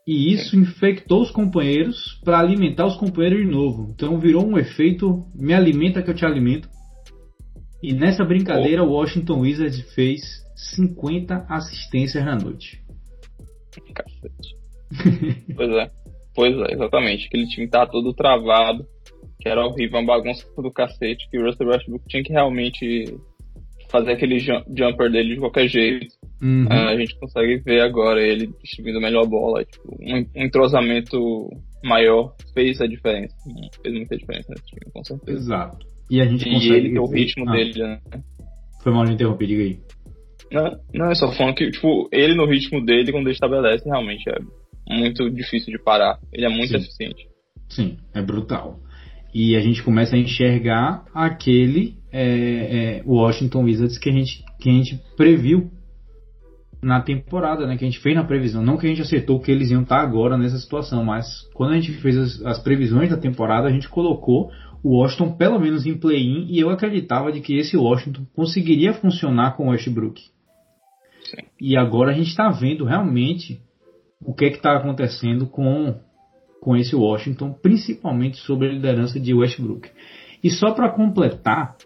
[0.06, 3.92] E isso infectou os companheiros para alimentar os companheiros de novo.
[3.94, 6.68] Então virou um efeito me alimenta que eu te alimento.
[7.82, 10.20] E nessa brincadeira, o Washington Wizards fez
[10.76, 12.80] 50 assistências na noite.
[13.94, 14.56] Cacete.
[15.56, 15.90] pois é.
[16.35, 17.26] Pois é, exatamente.
[17.26, 18.87] Aquele time tá todo travado,
[19.40, 23.18] que era horrível, uma bagunça do cacete, que o Russell Westbrook tinha que realmente
[23.92, 26.16] fazer aquele jumper dele de qualquer jeito.
[26.42, 26.64] Uhum.
[26.64, 29.62] Uh, a gente consegue ver agora ele distribuindo melhor bola.
[29.64, 31.18] Tipo, um, entrosamento
[31.85, 33.37] maior fez a diferença.
[33.83, 35.38] Fez muita diferença nesse time, com certeza.
[35.38, 35.87] Exato.
[36.11, 36.74] E a gente e consegue.
[36.74, 37.52] ele tem o ritmo ah.
[37.52, 38.00] dele, né?
[38.83, 39.78] Foi mal de interromper, diga aí.
[40.50, 44.24] Não, não, é só falando que, tipo, ele no ritmo dele, quando ele estabelece, realmente
[44.28, 44.38] é
[44.88, 46.18] muito difícil de parar.
[46.33, 46.76] Ele é muito Sim.
[46.76, 47.28] eficiente.
[47.68, 48.81] Sim, é brutal.
[49.34, 54.68] E a gente começa a enxergar aquele é, é, Washington Wizards que a, gente, que
[54.68, 55.70] a gente previu
[56.82, 57.76] na temporada, né?
[57.76, 58.62] Que a gente fez na previsão.
[58.62, 61.80] Não que a gente acertou que eles iam estar agora nessa situação, mas quando a
[61.80, 64.50] gente fez as, as previsões da temporada, a gente colocou
[64.82, 69.56] o Washington pelo menos em play-in e eu acreditava de que esse Washington conseguiria funcionar
[69.56, 70.20] com o Westbrook.
[71.22, 71.46] Sim.
[71.60, 73.60] E agora a gente está vendo realmente
[74.20, 76.00] o que é está acontecendo com,
[76.62, 79.90] com esse Washington, principalmente sobre a liderança de Westbrook.
[80.44, 81.77] E só para completar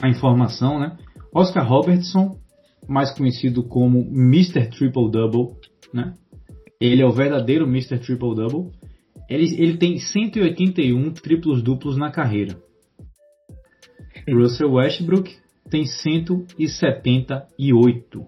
[0.00, 0.96] a informação, né?
[1.34, 2.38] Oscar Robertson,
[2.88, 4.70] mais conhecido como Mr.
[4.70, 5.56] Triple Double,
[5.92, 6.14] né?
[6.80, 7.98] Ele é o verdadeiro Mr.
[7.98, 8.70] Triple Double.
[9.28, 12.56] Ele, ele tem 181 triplos duplos na carreira.
[14.32, 15.36] Russell Westbrook
[15.68, 18.26] tem 178.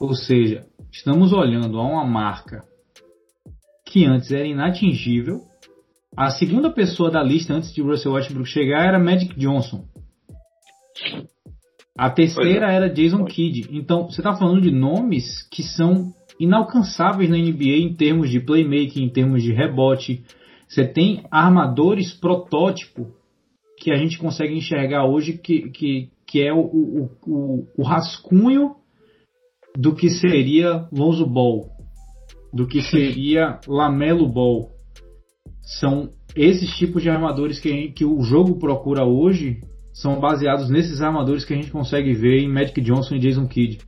[0.00, 2.66] Ou seja, estamos olhando a uma marca
[3.88, 5.40] que antes era inatingível.
[6.16, 9.84] A segunda pessoa da lista antes de Russell Westbrook chegar era Magic Johnson.
[11.96, 12.76] A terceira é.
[12.76, 13.68] era Jason Kidd.
[13.72, 19.04] Então, você está falando de nomes que são inalcançáveis na NBA em termos de playmaking,
[19.04, 20.22] em termos de rebote.
[20.68, 23.06] Você tem armadores protótipo
[23.78, 28.76] que a gente consegue enxergar hoje que, que, que é o, o, o, o rascunho
[29.76, 31.77] do que seria Lonzo Ball,
[32.52, 34.70] do que seria Lamelo Ball.
[35.62, 39.60] São esses tipos de armadores que, que o jogo procura hoje
[39.92, 43.78] são baseados nesses armadores que a gente consegue ver em Magic Johnson e Jason Kidd.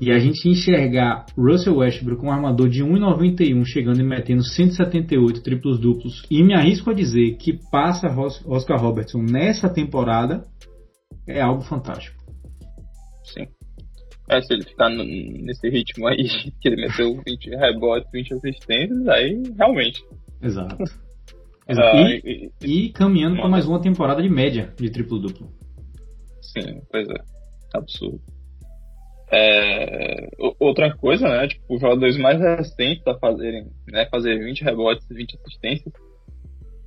[0.00, 5.78] E a gente enxergar Russell Westbrook, um armador de 1,91 chegando e metendo 178 triplos
[5.78, 8.08] duplos, e me arrisco a dizer que passa
[8.46, 10.44] Oscar Robertson nessa temporada,
[11.26, 12.16] é algo fantástico.
[13.24, 13.46] Sim.
[14.30, 16.16] É, se ele ficar nesse ritmo aí,
[16.62, 20.00] que ele meteu 20 rebotes, 20 assistências, aí realmente.
[20.40, 20.76] Exato.
[21.68, 21.96] Exato.
[21.96, 25.48] Ah, e, e, e, caminhando para mais uma temporada de média de triplo-duplo.
[26.40, 27.14] Sim, pois é.
[27.72, 28.20] Absurdo.
[29.32, 30.26] É,
[30.58, 31.46] outra coisa, né?
[31.46, 35.94] Tipo, os jogadores mais recentes a fazerem, né, fazer 20 rebotes e 20 assistências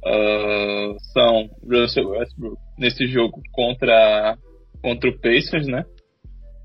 [0.06, 4.38] uh, são Russell Westbrook nesse jogo contra,
[4.82, 5.86] contra o Pacers, né?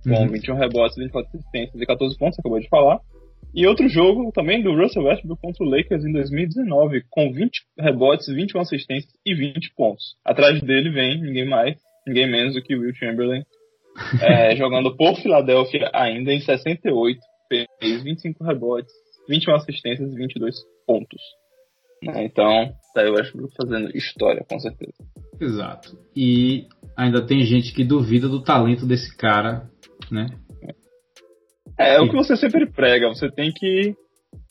[0.04, 0.28] Com uhum.
[0.28, 3.00] 21 rebotes, 24 assistências e 14 pontos, acabou de falar.
[3.54, 8.26] E outro jogo também do Russell Westbrook contra o Lakers em 2019, com 20 rebotes,
[8.28, 10.16] 21 assistências e 20 pontos.
[10.24, 13.42] Atrás dele vem ninguém mais, ninguém menos do que Will Chamberlain,
[14.22, 17.18] é, jogando por Filadélfia ainda em 68,
[17.80, 18.92] fez 25 rebotes,
[19.28, 20.54] 21 assistências e 22
[20.86, 21.22] pontos.
[22.02, 22.24] Né?
[22.24, 24.94] Então, tá aí o Westbrook fazendo história, com certeza.
[25.40, 25.98] Exato.
[26.14, 29.68] E ainda tem gente que duvida do talento desse cara,
[30.10, 30.26] né?
[31.78, 33.94] É, é o que você sempre prega, você tem que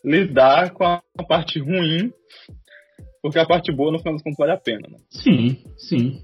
[0.03, 2.12] lidar com a parte ruim,
[3.21, 4.97] porque a parte boa no final das contas vale a pena, né?
[5.10, 6.21] Sim, sim.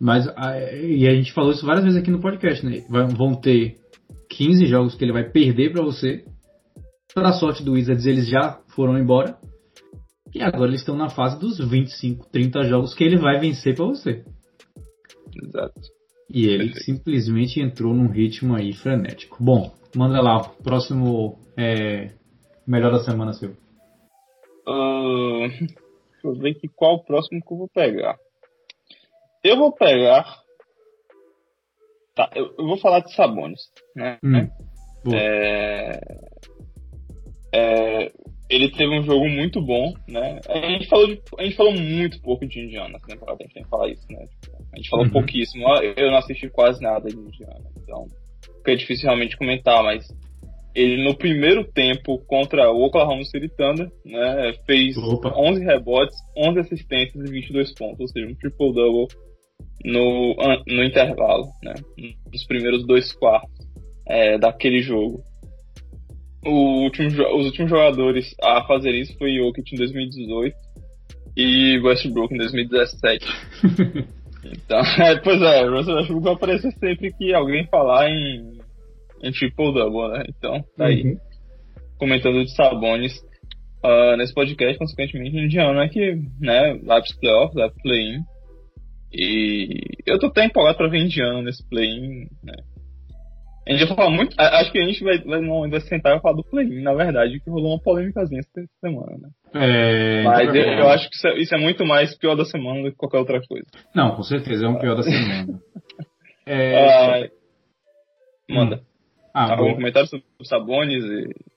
[0.00, 2.84] Mas a, e a gente falou isso várias vezes aqui no podcast, né?
[2.88, 3.76] vão ter
[4.30, 6.24] 15 jogos que ele vai perder para você.
[7.12, 9.36] Para sorte do Wizards, eles já foram embora.
[10.32, 13.86] E agora eles estão na fase dos 25, 30 jogos que ele vai vencer para
[13.86, 14.24] você.
[15.42, 15.80] Exato.
[16.30, 16.84] E ele Perfeito.
[16.84, 19.42] simplesmente entrou num ritmo aí frenético.
[19.42, 22.10] Bom, manda lá, próximo é,
[22.66, 23.50] melhor da semana seu.
[24.66, 28.18] Uh, deixa eu ver aqui qual o próximo que eu vou pegar.
[29.42, 30.42] Eu vou pegar.
[32.14, 33.62] Tá, eu, eu vou falar de Sabonis,
[33.96, 34.18] né?
[34.22, 34.48] Hum,
[35.14, 36.00] é,
[37.54, 38.12] é,
[38.48, 40.40] ele teve um jogo muito bom, né?
[40.48, 43.54] A gente falou, de, a gente falou muito pouco de Indiana nessa temporada, a gente
[43.54, 44.24] tem que falar isso, né?
[44.72, 45.12] A gente falou uhum.
[45.12, 45.64] pouquíssimo.
[45.96, 48.06] Eu não assisti quase nada de Indiana, então
[48.58, 50.06] fica difícil realmente comentar, mas
[50.74, 55.32] ele no primeiro tempo contra o Oklahoma City Thunder, né, fez Opa.
[55.36, 59.08] 11 rebotes, 11 assistências e 22 pontos, ou seja, um triple-double
[59.84, 61.74] no, no intervalo, né,
[62.32, 63.66] nos primeiros dois quartos
[64.06, 65.22] é, daquele jogo.
[66.48, 70.56] Último, os últimos jogadores a fazer isso foi Jokic em 2018
[71.36, 73.26] e Westbrook em 2017.
[74.44, 78.58] então, é, pois é, Russell Westbrook vai aparecer sempre que alguém falar em,
[79.22, 80.24] em triple double, né?
[80.28, 81.02] Então, tá aí.
[81.02, 81.18] Uhum.
[81.98, 83.18] Comentando de Sabonis
[83.84, 88.20] uh, nesse podcast, consequentemente, indiano é que, né, vai pros playoffs, vai pro play-in.
[89.12, 92.54] E eu tô até empolgado pra ver indiano nesse play-in, né?
[93.68, 94.34] A gente vai falar muito.
[94.38, 97.38] Acho que a gente vai, vai, não, vai sentar e falar do play na verdade,
[97.38, 99.28] que rolou uma polêmicazinha essa semana, né?
[99.54, 102.82] É, Mas eu, eu, acho que isso é, isso é, muito mais pior da semana
[102.82, 103.66] do que qualquer outra coisa.
[103.94, 105.60] Não, com certeza, é um pior da semana.
[106.46, 107.24] é...
[107.24, 107.28] Ah,
[108.48, 108.80] manda.
[109.34, 111.04] Ah, Algum comentário sobre o Sabonis?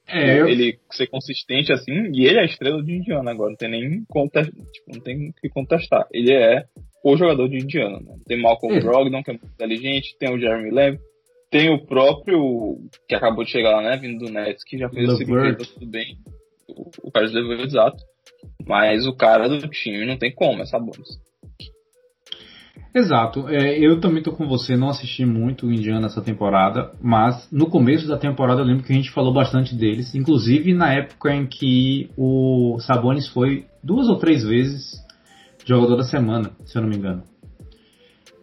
[0.09, 0.49] É, eu...
[0.49, 4.03] Ele ser consistente assim, e ele é a estrela de Indiana agora, não tem nem
[4.09, 4.51] contest...
[4.51, 6.05] tipo, não tem que contestar.
[6.11, 6.65] Ele é
[7.05, 8.15] o jogador de Indiana, né?
[8.27, 8.81] Tem Malcolm é.
[8.81, 10.99] Brogdon, que é muito inteligente, tem o Jeremy Lamb,
[11.51, 15.09] tem o próprio, que acabou de chegar lá, né, vindo do Nets, que já fez
[15.09, 16.17] o segundo tudo bem.
[16.67, 18.01] O, o levou exato.
[18.65, 21.19] Mas o cara do time não tem como, é Sabonis.
[22.95, 23.47] Exato.
[23.49, 27.69] É, eu também tô com você, não assisti muito o Indiana essa temporada, mas no
[27.69, 31.45] começo da temporada eu lembro que a gente falou bastante deles, inclusive na época em
[31.45, 35.01] que o Sabonis foi duas ou três vezes
[35.65, 37.23] jogador da semana, se eu não me engano.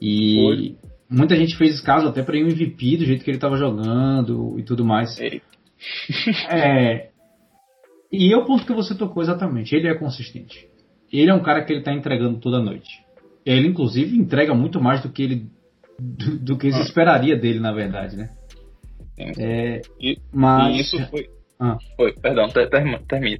[0.01, 3.57] E foi muita gente fez caso até para o MVP do jeito que ele estava
[3.57, 5.19] jogando e tudo mais.
[6.51, 7.11] é.
[8.11, 9.75] E é o ponto que você tocou exatamente.
[9.75, 10.67] Ele é consistente.
[11.13, 12.89] Ele é um cara que ele está entregando toda noite.
[13.45, 15.47] Ele inclusive entrega muito mais do que ele
[15.99, 18.31] do, do que se esperaria dele, na verdade, né?
[19.19, 21.29] É, e, mas e isso foi.
[21.59, 21.77] Ah.
[21.97, 23.37] Foi, perdão, termina, termina.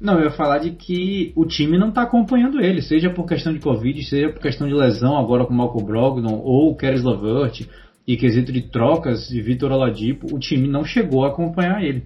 [0.00, 3.52] Não, eu ia falar de que o time não está acompanhando ele, seja por questão
[3.52, 7.02] de Covid, seja por questão de lesão agora com o Malcolm Brogdon ou o Keres
[7.02, 7.66] Lavert
[8.06, 12.02] e quesito de trocas de Vitor Oladipo, o time não chegou a acompanhar ele.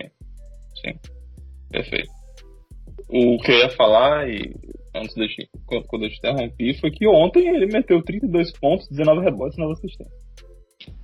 [0.00, 0.08] Sim,
[0.80, 0.98] sim.
[1.70, 2.10] perfeito.
[3.08, 4.54] O que eu ia falar, e
[4.96, 9.56] antes de quando eu te interrompi, foi que ontem ele meteu 32 pontos, 19 rebotes
[9.56, 10.21] e 9 assistências.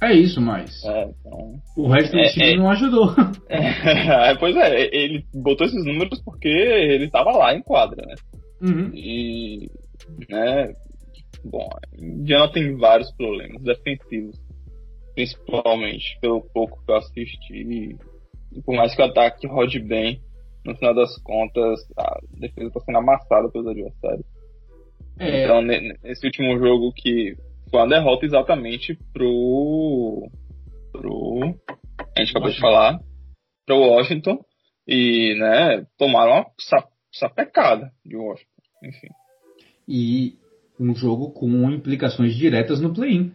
[0.00, 0.84] É isso, mas.
[0.84, 1.54] É, então...
[1.76, 3.14] O resto do é, time é, não ajudou.
[3.48, 8.14] É, pois é, ele botou esses números porque ele estava lá em quadra, né?
[8.60, 8.90] Uhum.
[8.94, 9.70] E.
[10.28, 10.74] Né,
[11.44, 14.36] bom, Indiana tem vários problemas defensivos,
[15.14, 17.96] principalmente pelo pouco que eu assisti.
[18.54, 20.20] E por mais que o ataque rode bem,
[20.64, 24.26] no final das contas, a defesa está sendo amassada pelos adversários.
[25.18, 25.44] É.
[25.44, 27.36] Então, nesse último jogo que
[27.70, 30.28] foi uma derrota exatamente pro.
[30.92, 31.54] pro.
[32.16, 33.00] A gente acabou de falar.
[33.66, 34.38] Pro Washington.
[34.86, 36.46] E, né, tomaram uma
[37.12, 38.62] sapecada de Washington.
[38.84, 39.08] Enfim.
[39.86, 40.38] E
[40.80, 43.32] um jogo com implicações diretas no play-in.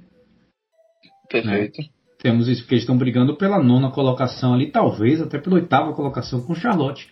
[1.30, 1.82] Perfeito.
[1.82, 1.88] Né?
[2.20, 6.42] Temos isso porque eles estão brigando pela nona colocação ali, talvez até pela oitava colocação
[6.42, 7.12] com Charlotte.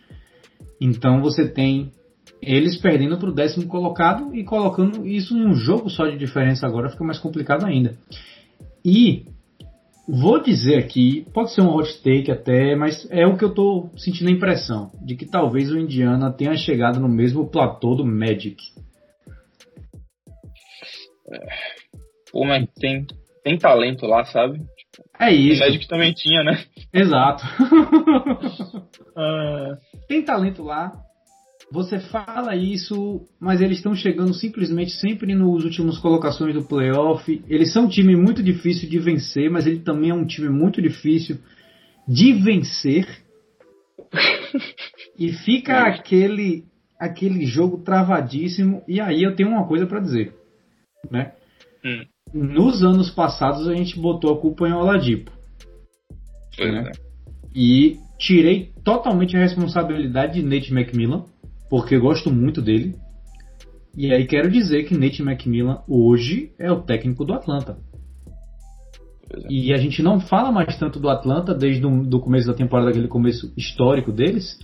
[0.80, 1.92] Então você tem
[2.42, 6.90] eles perdendo para o décimo colocado e colocando isso num jogo só de diferença agora
[6.90, 7.96] fica mais complicado ainda.
[8.84, 9.26] E
[10.08, 13.92] vou dizer aqui, pode ser um hot take até, mas é o que eu estou
[13.96, 18.58] sentindo a impressão de que talvez o Indiana tenha chegado no mesmo platô do Magic.
[22.32, 23.06] Pô, mas tem,
[23.44, 24.60] tem talento lá, sabe?
[25.20, 25.62] É isso.
[25.62, 26.64] O Magic também tinha, né?
[26.94, 27.44] Exato.
[29.16, 29.78] uh...
[30.08, 30.92] Tem talento lá,
[31.72, 37.42] você fala isso, mas eles estão chegando simplesmente sempre nos últimos colocações do playoff.
[37.48, 40.82] Eles são um time muito difícil de vencer, mas ele também é um time muito
[40.82, 41.38] difícil
[42.06, 43.08] de vencer.
[45.18, 45.90] e fica é.
[45.90, 46.66] aquele
[47.00, 48.84] aquele jogo travadíssimo.
[48.86, 50.36] E aí eu tenho uma coisa para dizer,
[51.10, 51.32] né?
[51.86, 52.06] Hum.
[52.34, 55.32] Nos anos passados a gente botou a culpa em Oladipo.
[56.60, 56.90] Né?
[56.90, 56.92] É.
[57.56, 61.26] E tirei totalmente a responsabilidade de Nate McMillan
[61.72, 62.96] porque eu gosto muito dele.
[63.96, 67.78] E aí quero dizer que Nate McMillan hoje é o técnico do Atlanta.
[69.34, 69.48] É.
[69.50, 73.08] E a gente não fala mais tanto do Atlanta desde o começo da temporada, aquele
[73.08, 74.60] começo histórico deles,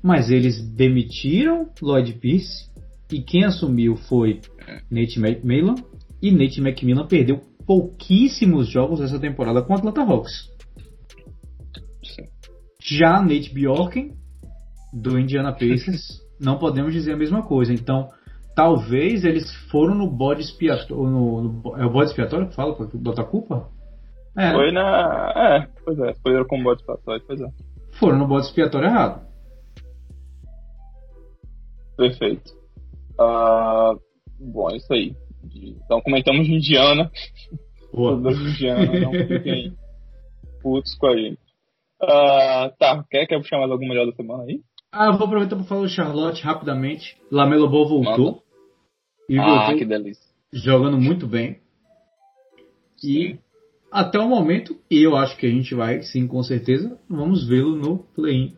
[0.00, 2.70] mas eles demitiram Lloyd Pierce
[3.10, 4.40] e quem assumiu foi.
[4.88, 5.74] Nate McMillan
[6.22, 10.48] e Nate McMillan perdeu pouquíssimos jogos essa temporada com o Atlanta Hawks.
[12.80, 14.12] Já Nate Bjorken
[14.92, 17.72] do Indiana Pacers não podemos dizer a mesma coisa.
[17.72, 18.10] Então,
[18.54, 20.96] talvez eles foram no bode expiatório.
[20.96, 23.68] No, no, é o bode expiatório que fala botar culpa?
[24.36, 24.52] É.
[24.52, 25.32] Foi na.
[25.36, 27.48] É, pois é, foi com o bode expiatório, pois é.
[27.98, 29.26] Foram no bode expiatório errado.
[31.96, 32.52] Perfeito.
[33.18, 34.00] Uh,
[34.40, 35.14] bom, é isso aí.
[35.84, 37.10] Então comentamos Indiana.
[37.92, 39.76] Todas Indiana, não fiquem
[40.60, 41.38] putos com a gente.
[42.02, 44.60] Uh, tá, quer, quer puxar mais algum melhor da semana aí?
[44.96, 47.16] Ah, vou aproveitar para falar do Charlotte rapidamente.
[47.28, 48.42] Lamelo Ball voltou.
[49.28, 50.24] E ah, voltou que delícia.
[50.52, 51.58] Jogando muito bem.
[53.02, 53.38] E
[53.90, 57.74] até o momento, e eu acho que a gente vai, sim, com certeza, vamos vê-lo
[57.74, 58.54] no play-in.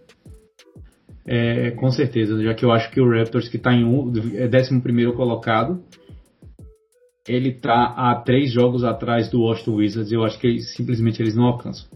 [1.27, 4.47] É, com certeza, já que eu acho que o Raptors, que está em um, é
[4.47, 5.83] 11 colocado,
[7.27, 10.13] ele está a três jogos atrás do Washington Wizards.
[10.13, 11.89] Eu acho que simplesmente eles não alcançam.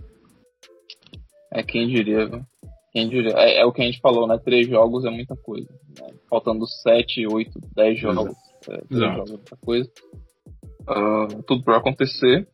[1.52, 2.40] É quem diria, viu?
[2.94, 4.38] É, é, o que a gente falou, né?
[4.38, 5.68] Três jogos é muita coisa.
[6.00, 6.08] Né?
[6.28, 8.34] Faltando sete, oito, dez jogos.
[8.68, 9.90] É, três jogos é muita coisa.
[10.82, 12.48] Uh, tudo para acontecer.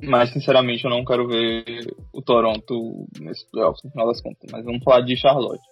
[0.00, 1.64] Mas, sinceramente, eu não quero ver
[2.12, 4.50] o Toronto nesse playoffs, no final das contas.
[4.50, 5.62] Mas vamos falar de Charlotte.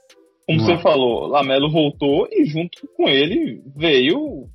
[0.47, 4.49] Como você falou, Lamelo voltou e junto com ele veio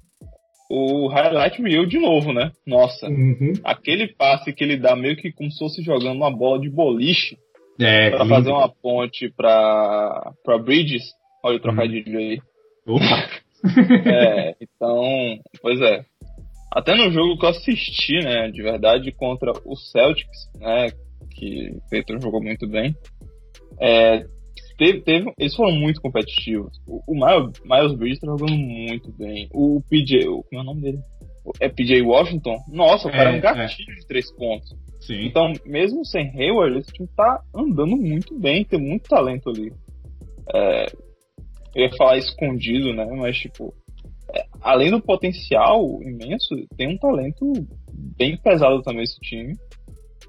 [0.69, 2.51] o highlight reel de novo, né?
[2.65, 3.53] Nossa, uhum.
[3.63, 7.37] aquele passe que ele dá meio que como se fosse jogando uma bola de boliche
[7.79, 11.03] é, pra fazer uma ponte pra, pra Bridges.
[11.43, 12.39] Olha o trocadilho aí.
[14.05, 16.05] é, então, pois é.
[16.71, 20.87] Até no jogo que eu assisti, né, de verdade, contra o Celtics, né,
[21.31, 22.93] que o Peyton jogou muito bem,
[23.79, 24.25] é,
[24.77, 26.77] teve, teve, eles foram muito competitivos.
[26.85, 29.47] O, o Miles, Miles Bridges tá jogando muito bem.
[29.53, 30.99] O PJ, o, como é o nome dele?
[31.61, 32.57] É PJ Washington?
[32.67, 33.95] Nossa, o cara é, é um gatilho é.
[33.95, 34.69] de três pontos.
[35.05, 35.25] Sim.
[35.25, 39.71] Então, mesmo sem Hayward, esse time tá andando muito bem, tem muito talento ali.
[40.53, 40.85] É,
[41.75, 43.05] eu ia falar escondido, né?
[43.05, 43.73] Mas, tipo,
[44.33, 47.53] é, além do potencial imenso, tem um talento
[48.17, 49.53] bem pesado também esse time.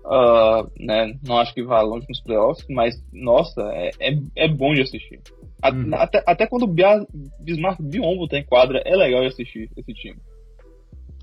[0.05, 1.19] Uh, né?
[1.27, 5.21] Não acho que vá longe nos playoffs, mas, nossa, é, é, é bom de assistir.
[5.65, 5.95] Uhum.
[5.95, 6.75] Até, até quando o
[7.41, 10.19] Bismarck Biombo tá em quadra, é legal de assistir esse time.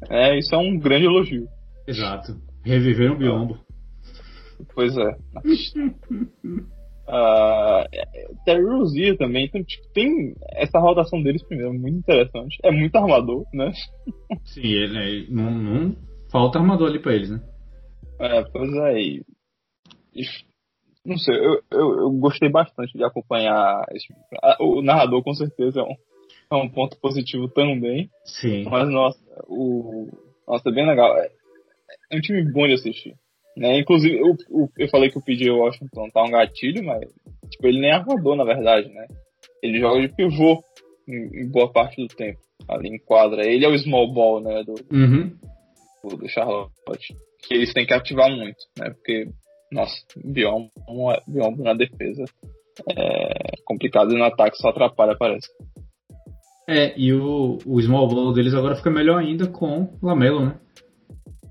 [0.10, 1.48] É, isso é um grande elogio.
[1.88, 2.36] Exato.
[2.64, 3.60] Reviver um biombo.
[4.74, 5.10] Pois é.
[7.08, 7.84] uh,
[8.46, 9.46] Terry Rozier também.
[9.46, 12.58] Então, tipo, tem essa rotação deles primeiro, muito interessante.
[12.64, 13.72] É muito armador, né?
[14.46, 15.96] Sim, ele, ele não, não,
[16.32, 17.42] falta armador ali pra eles, né?
[18.20, 19.02] É, pois é.
[19.02, 19.26] E,
[21.06, 24.08] não sei, eu, eu, eu, gostei bastante de acompanhar esse,
[24.60, 25.96] o narrador com certeza é um,
[26.52, 28.10] é um ponto positivo também.
[28.24, 28.64] Sim.
[28.70, 30.08] Mas nossa, o
[30.48, 31.14] nossa, é bem legal
[32.12, 33.16] é um time bom de assistir.
[33.56, 33.80] Né?
[33.80, 34.36] Inclusive, eu,
[34.78, 37.02] eu, falei que o PJ Washington tá um gatilho, mas
[37.50, 39.06] tipo, ele nem é armador, na verdade, né?
[39.62, 40.62] Ele joga de pivô
[41.08, 43.46] em, em, boa parte do tempo, ali em quadra.
[43.46, 45.32] Ele é o small ball, né, do, uhum.
[46.04, 46.72] do, do, Charlotte.
[47.48, 48.90] Que eles têm que ativar muito, né?
[48.90, 49.28] Porque,
[49.72, 50.72] nossa, Biombo,
[51.28, 52.24] Biombo na defesa
[52.90, 55.48] é complicado e no ataque só atrapalha, parece.
[56.68, 60.60] É, e o, o small ball deles agora fica melhor ainda com Lamelo, né?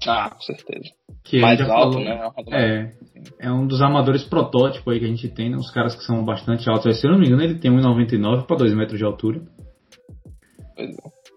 [0.06, 0.90] Ah, com certeza.
[1.24, 2.30] Que mais alto, falou, né?
[2.50, 2.92] É,
[3.40, 5.56] é um dos amadores protótipo aí que a gente tem, né?
[5.56, 7.00] Os caras que são bastante altos.
[7.00, 9.40] Se eu não me engano, ele tem 1,99 para 2 metros de altura.
[10.76, 10.88] É.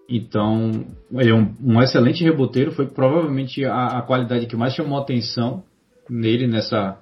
[0.08, 2.72] Então, ele é um, um, excelente reboteiro.
[2.72, 5.64] Foi provavelmente a, a, qualidade que mais chamou atenção
[6.08, 6.98] nele nessa,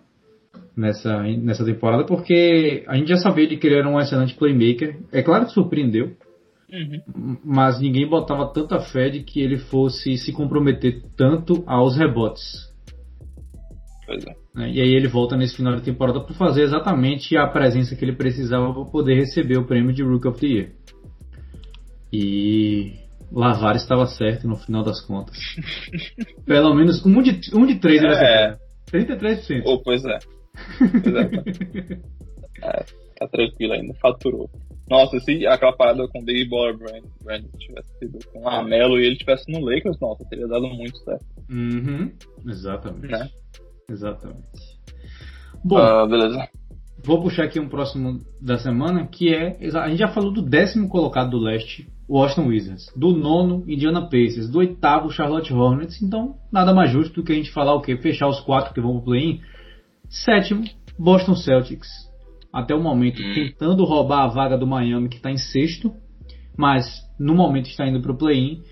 [0.76, 4.98] nessa, nessa temporada, porque a gente já sabia de que ele era um excelente playmaker.
[5.12, 6.16] É claro que surpreendeu,
[6.72, 7.38] Uhum.
[7.44, 12.72] Mas ninguém botava tanta fé de que ele fosse se comprometer tanto aos rebotes.
[14.06, 14.34] Pois é.
[14.54, 14.70] Né?
[14.70, 18.14] E aí ele volta nesse final de temporada para fazer exatamente a presença que ele
[18.16, 20.72] precisava para poder receber o prêmio de Rook of the Year.
[22.12, 22.92] E
[23.32, 25.36] Lavar estava certo no final das contas.
[26.46, 28.46] Pelo menos um de, um de três ele É.
[28.46, 28.64] acertou.
[28.92, 29.62] 33%.
[29.66, 30.18] Oh, pois é.
[30.78, 32.00] Pois é.
[32.62, 32.84] É,
[33.18, 34.48] tá tranquilo ainda, faturou.
[34.88, 38.98] Nossa, se aquela parada com o David Baller Brand, Brand tivesse sido com o Amelo
[38.98, 42.12] e ele tivesse no Lakers, nossa, teria dado muito certo, Uhum,
[42.46, 43.06] exatamente.
[43.10, 43.28] né?
[43.90, 44.42] Exatamente.
[45.64, 46.48] Bom, Ah, beleza.
[47.02, 49.56] vou puxar aqui um próximo da semana, que é.
[49.78, 52.86] A gente já falou do décimo colocado do leste, Washington Wizards.
[52.94, 54.50] Do nono, Indiana Pacers.
[54.50, 56.02] Do oitavo, Charlotte Hornets.
[56.02, 57.96] Então, nada mais justo do que a gente falar o quê?
[57.96, 59.40] Fechar os quatro que vão pro play-in.
[60.10, 60.64] Sétimo,
[60.98, 61.88] Boston Celtics.
[62.54, 63.34] Até o momento, Hum.
[63.34, 65.92] tentando roubar a vaga do Miami, que está em sexto.
[66.56, 66.86] Mas,
[67.18, 68.62] no momento, está indo pro play-in.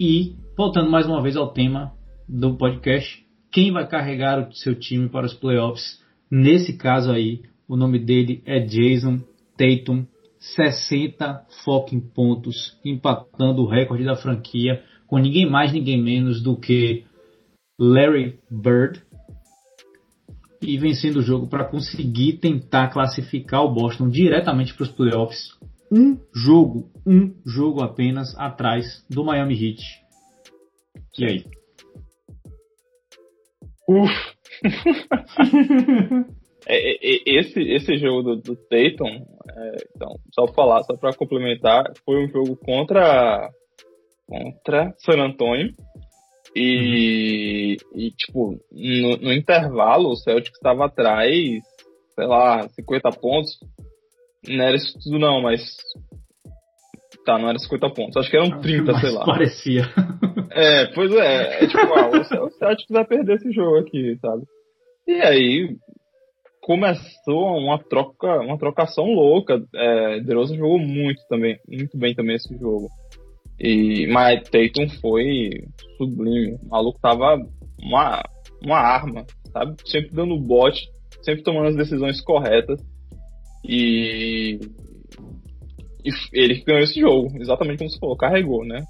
[0.00, 1.92] E, voltando mais uma vez ao tema
[2.28, 6.02] do podcast, quem vai carregar o seu time para os playoffs?
[6.28, 9.20] Nesse caso aí, o nome dele é Jason
[9.56, 10.04] Tatum,
[10.38, 17.04] 60 fucking pontos, empatando o recorde da franquia com ninguém mais, ninguém menos do que
[17.78, 19.00] Larry Bird.
[20.60, 25.56] E vencendo o jogo para conseguir tentar classificar o Boston diretamente para os playoffs.
[25.90, 29.80] Um jogo, um jogo apenas atrás do Miami Heat.
[31.18, 31.44] E aí?
[33.88, 34.12] Uf.
[36.68, 39.24] É, é, é, esse, esse jogo do, do Tatum,
[39.56, 43.48] é, então, só pra falar, só pra complementar, foi um jogo contra,
[44.26, 45.72] contra San Antonio.
[46.56, 51.32] E, e tipo, no, no intervalo, o Celtic estava atrás,
[52.14, 53.58] sei lá, 50 pontos.
[54.48, 55.60] Não era isso tudo, não, mas.
[57.24, 58.16] Tá, não era 50 pontos.
[58.16, 59.24] Acho que eram 30, sei lá.
[59.26, 59.82] Parecia.
[60.50, 61.64] É, pois é.
[61.64, 64.42] É tipo, ah, o Cel- o Celtic vai perder esse jogo aqui, sabe?
[65.06, 65.76] E aí
[66.62, 69.62] começou uma troca, uma trocação louca.
[69.74, 72.88] É, DeRozan jogou muito também, muito bem também esse jogo.
[73.60, 75.50] E mas Tatum foi
[75.96, 76.58] sublime.
[76.62, 77.36] O maluco tava
[77.82, 78.22] uma,
[78.64, 79.74] uma arma, sabe?
[79.84, 80.80] Sempre dando bote,
[81.22, 82.80] sempre tomando as decisões corretas.
[83.64, 84.60] E,
[86.04, 88.84] e ele ganhou esse jogo, exatamente como você falou, carregou, né?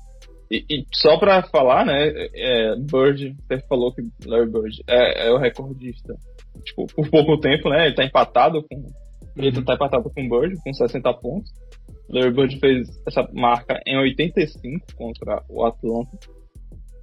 [0.50, 5.30] E, e só pra falar, né, é, Bird, você falou que Larry Bird é, é
[5.30, 6.14] o recordista.
[6.64, 8.86] Tipo, por pouco tempo, né, ele tá empatado com...
[9.36, 11.50] Ele tá empatado com o Bird, com 60 pontos.
[12.10, 16.18] Larry Bird fez essa marca em 85 contra o Atlanta.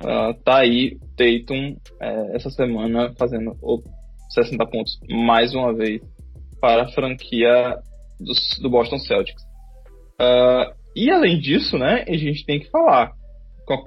[0.03, 3.81] Ah, tá aí Tatum é, essa semana fazendo o
[4.29, 6.01] 60 pontos mais uma vez
[6.59, 7.77] para a franquia
[8.19, 9.43] dos- do Boston Celtics.
[10.19, 13.11] Ah, e além disso, né, a gente tem que falar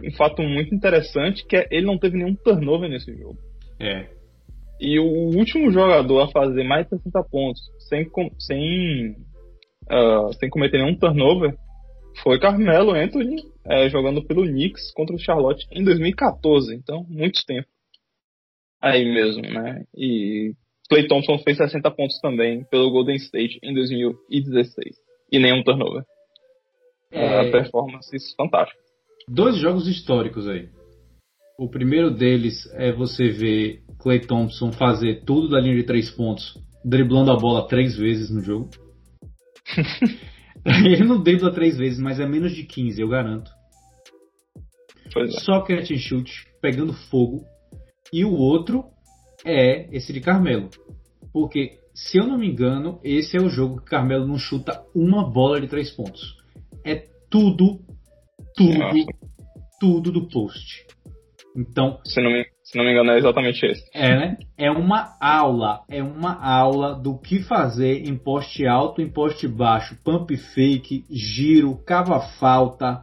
[0.03, 3.39] um fato muito interessante que é ele não teve nenhum turnover nesse jogo.
[3.81, 4.07] É.
[4.81, 5.05] E o
[5.37, 8.07] último jogador a fazer mais de 60 pontos sem,
[8.39, 9.17] sem,
[9.91, 11.57] ah, sem cometer nenhum turnover
[12.23, 16.75] foi Carmelo Anthony eh, jogando pelo Knicks contra o Charlotte em 2014.
[16.75, 17.69] Então, muito tempo.
[18.81, 19.85] Aí mesmo, né?
[19.97, 20.53] E
[20.89, 24.97] Clay Thompson fez 60 pontos também pelo Golden State em 2016.
[25.31, 26.03] E nenhum turnover.
[27.11, 27.41] É.
[27.41, 28.85] Ah, performances fantásticas.
[29.29, 30.69] Dois jogos históricos aí.
[31.59, 36.57] O primeiro deles é você ver Clay Thompson fazer tudo da linha de três pontos,
[36.85, 38.71] driblando a bola três vezes no jogo.
[40.65, 43.51] Ele não dribla três vezes, mas é menos de 15, eu garanto.
[45.13, 45.41] Pois é.
[45.41, 47.45] Só catch and shoot, pegando fogo.
[48.13, 48.85] E o outro
[49.45, 50.71] é esse de Carmelo.
[51.33, 55.31] Porque, se eu não me engano, esse é o jogo que Carmelo não chuta uma
[55.31, 56.37] bola de três pontos.
[56.85, 57.81] É tudo,
[58.57, 59.07] tudo, Nossa.
[59.81, 60.87] tudo do post.
[61.59, 63.83] Então, Se não, me, se não me engano, é exatamente esse.
[63.93, 64.39] é, né?
[64.57, 69.99] É uma aula, é uma aula do que fazer em poste alto, em poste baixo,
[70.05, 73.03] pump fake, giro, cava falta.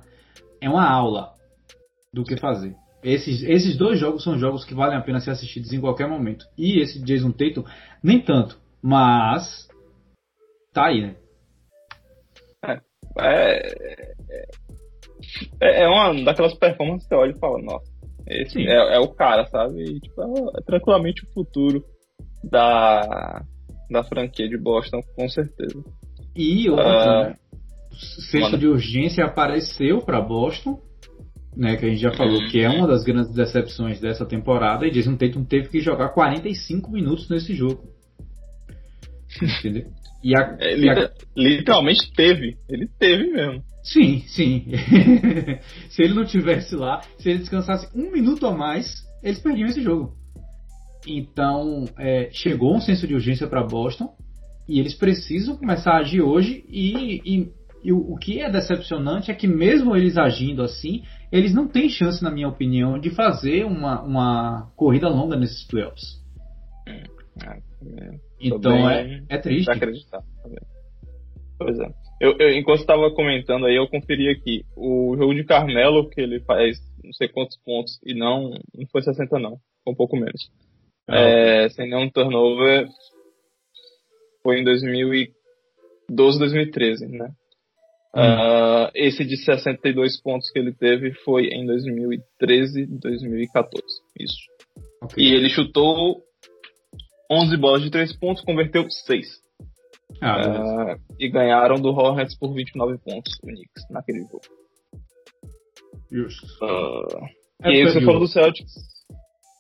[0.62, 1.34] É uma aula
[2.14, 2.74] do que fazer.
[3.04, 6.46] Esses, esses dois jogos são jogos que valem a pena ser assistidos em qualquer momento.
[6.58, 7.66] E esse Jason Tatum,
[8.02, 9.68] nem tanto, mas
[10.74, 11.16] tá aí, né?
[13.20, 13.76] É,
[15.62, 17.95] é, é uma daquelas performances que você olha e fala, nossa,
[18.28, 19.82] esse é, é o cara, sabe?
[19.84, 21.84] E, tipo, é, é tranquilamente o futuro
[22.44, 23.44] da,
[23.90, 25.84] da franquia de Boston, com certeza.
[26.36, 27.36] E outro, Ah, né?
[27.92, 28.58] O Sexto manda.
[28.58, 30.80] de urgência apareceu para Boston,
[31.56, 31.78] né?
[31.78, 34.86] Que a gente já falou que é uma das grandes decepções dessa temporada.
[34.86, 37.84] E Jason Tatum teve que jogar 45 minutos nesse jogo.
[39.42, 39.88] Entendeu?
[40.24, 43.64] E a, É, e a- liter- literalmente teve, ele teve mesmo.
[43.86, 44.66] Sim, sim.
[45.90, 49.82] se ele não tivesse lá, se ele descansasse um minuto a mais, eles perdiam esse
[49.82, 50.14] jogo.
[51.08, 54.16] Então, é, chegou um senso de urgência para Boston
[54.68, 56.66] e eles precisam começar a agir hoje.
[56.68, 57.52] E, e,
[57.84, 61.90] e o, o, que é decepcionante é que, mesmo eles agindo assim, eles não têm
[61.90, 66.24] chance, na minha opinião, de fazer uma, uma corrida longa nesses playoffs.
[66.88, 67.60] É,
[68.40, 69.70] então é, é triste.
[69.70, 70.22] Acreditar,
[71.58, 72.05] pois é.
[72.20, 74.64] Eu, eu, enquanto estava comentando aí, eu conferi aqui.
[74.76, 79.02] O jogo de Carmelo, que ele faz não sei quantos pontos, e não, não foi
[79.02, 80.50] 60 não, foi um pouco menos.
[81.08, 82.88] Ah, é, sem nenhum turnover,
[84.42, 87.30] foi em 2012, 2013, né?
[88.16, 88.22] Hum.
[88.22, 93.84] Uh, esse de 62 pontos que ele teve foi em 2013, 2014.
[94.18, 94.38] Isso.
[95.04, 95.24] Okay.
[95.24, 96.24] E ele chutou
[97.30, 99.45] 11 bolas de 3 pontos, converteu 6.
[100.22, 104.42] Ah, uh, e ganharam do Hornets por 29 pontos, o Knicks, naquele jogo.
[106.12, 106.46] Justo.
[106.64, 107.26] Uh,
[107.64, 108.72] é e aí você falou do Celtics.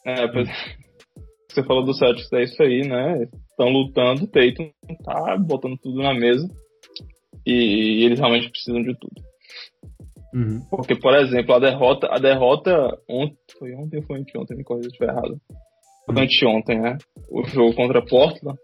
[0.06, 0.48] É, pois,
[1.50, 3.28] você falou do Celtics, é isso aí, né?
[3.50, 4.70] Estão lutando, o Tatum
[5.04, 6.48] tá botando tudo na mesa.
[7.46, 9.22] E, e eles realmente precisam de tudo.
[10.34, 10.60] Uhum.
[10.70, 12.72] Porque, por exemplo, a derrota, a derrota
[13.10, 15.40] ontem, foi ontem ou foi anteontem, me corrija se estiver errado.
[16.06, 16.22] Foi uhum.
[16.22, 16.98] anteontem, né?
[17.30, 18.60] O jogo contra Portland,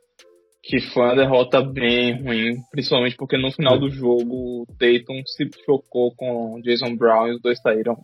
[0.64, 5.50] que foi uma derrota bem ruim, principalmente porque no final do jogo o Tatum se
[5.66, 7.98] chocou com Jason Brown e os dois saíram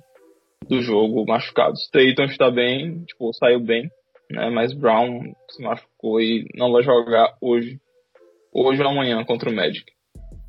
[0.68, 1.88] do jogo machucados.
[1.92, 3.90] Tatum está bem, tipo, saiu bem,
[4.32, 4.50] né?
[4.50, 7.80] Mas Brown se machucou e não vai jogar hoje,
[8.52, 9.86] hoje ou amanhã contra o Magic.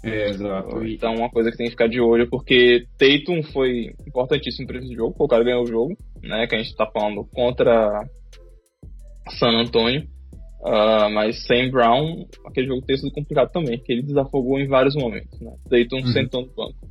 [0.02, 0.84] É, exato.
[0.84, 4.94] Então, uma coisa que tem que ficar de olho, porque Tatum foi importantíssimo para esse
[4.94, 6.46] jogo, o cara ganhou o jogo, né?
[6.46, 7.90] Que a gente tá falando contra
[9.38, 10.06] San Antonio.
[10.60, 14.96] Uh, mas sem Brown, aquele jogo tem sido complicado também, que ele desafogou em vários
[14.96, 15.52] momentos, né?
[15.70, 16.12] Tatum uhum.
[16.12, 16.88] sentou no banco.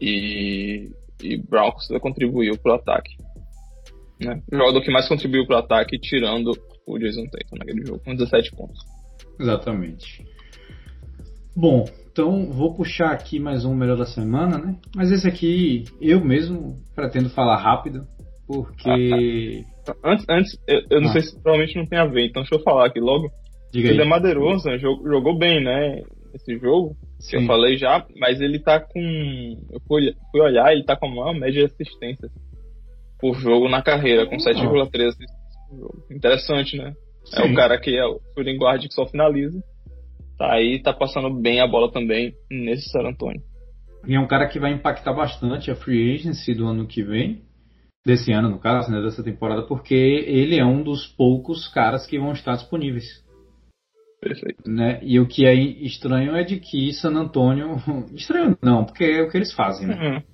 [0.00, 0.88] E,
[1.20, 3.16] e Brown contribuiu pro ataque.
[4.20, 4.40] Né?
[4.52, 6.52] O jogador que mais contribuiu pro ataque, tirando
[6.86, 8.78] o Jason Tatum naquele jogo, com 17 pontos.
[9.40, 10.24] Exatamente.
[11.56, 14.76] Bom, então vou puxar aqui mais um melhor da semana, né?
[14.94, 18.06] Mas esse aqui eu mesmo pretendo falar rápido,
[18.48, 19.64] porque.
[19.80, 19.96] Ah, tá.
[20.02, 21.12] Antes, antes eu, eu não ah.
[21.12, 23.30] sei se provavelmente não tem a ver, então deixa eu falar aqui logo.
[23.70, 26.02] Diga é Madeiroso, jogou, jogou bem, né?
[26.34, 27.30] Esse jogo, Sim.
[27.30, 29.00] que eu falei já, mas ele tá com.
[29.70, 32.32] Eu fui, fui olhar, ele tá com a maior média de assistências
[33.20, 35.30] por jogo na carreira, com 7,3 assistências
[35.68, 36.04] por jogo.
[36.10, 36.94] Interessante, né?
[37.24, 37.42] Sim.
[37.42, 39.62] É o cara que é o shooting guard que só finaliza.
[40.38, 43.42] Tá aí, tá passando bem a bola também nesse San Antonio.
[44.06, 47.42] E é um cara que vai impactar bastante a free agency do ano que vem,
[48.08, 52.18] desse ano no caso, né, dessa temporada, porque ele é um dos poucos caras que
[52.18, 53.22] vão estar disponíveis.
[54.18, 54.68] Perfeito.
[54.68, 54.98] Né?
[55.02, 57.76] E o que é estranho é de que San Antonio.
[58.16, 60.24] Estranho não, porque é o que eles fazem, né?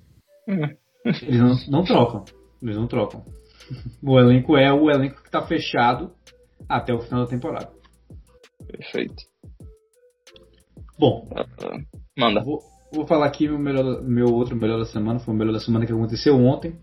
[0.47, 0.55] Uhum.
[0.55, 0.75] Uhum.
[1.05, 2.23] Eles não, não trocam.
[2.63, 3.23] Eles não trocam.
[4.01, 6.11] O elenco é o elenco que está fechado
[6.69, 7.71] até o final da temporada.
[8.67, 9.23] Perfeito.
[10.99, 12.43] Bom, uh, manda.
[12.43, 12.59] Vou,
[12.93, 15.83] vou, falar aqui meu, melhor, meu outro melhor da semana, foi o melhor da semana
[15.83, 16.79] que aconteceu ontem.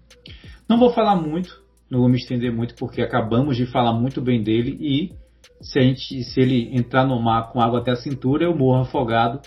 [0.68, 4.42] Não vou falar muito, não vou me estender muito, porque acabamos de falar muito bem
[4.42, 5.12] dele e
[5.60, 8.82] se, a gente, se ele entrar no mar com água até a cintura, eu morro
[8.82, 9.40] afogado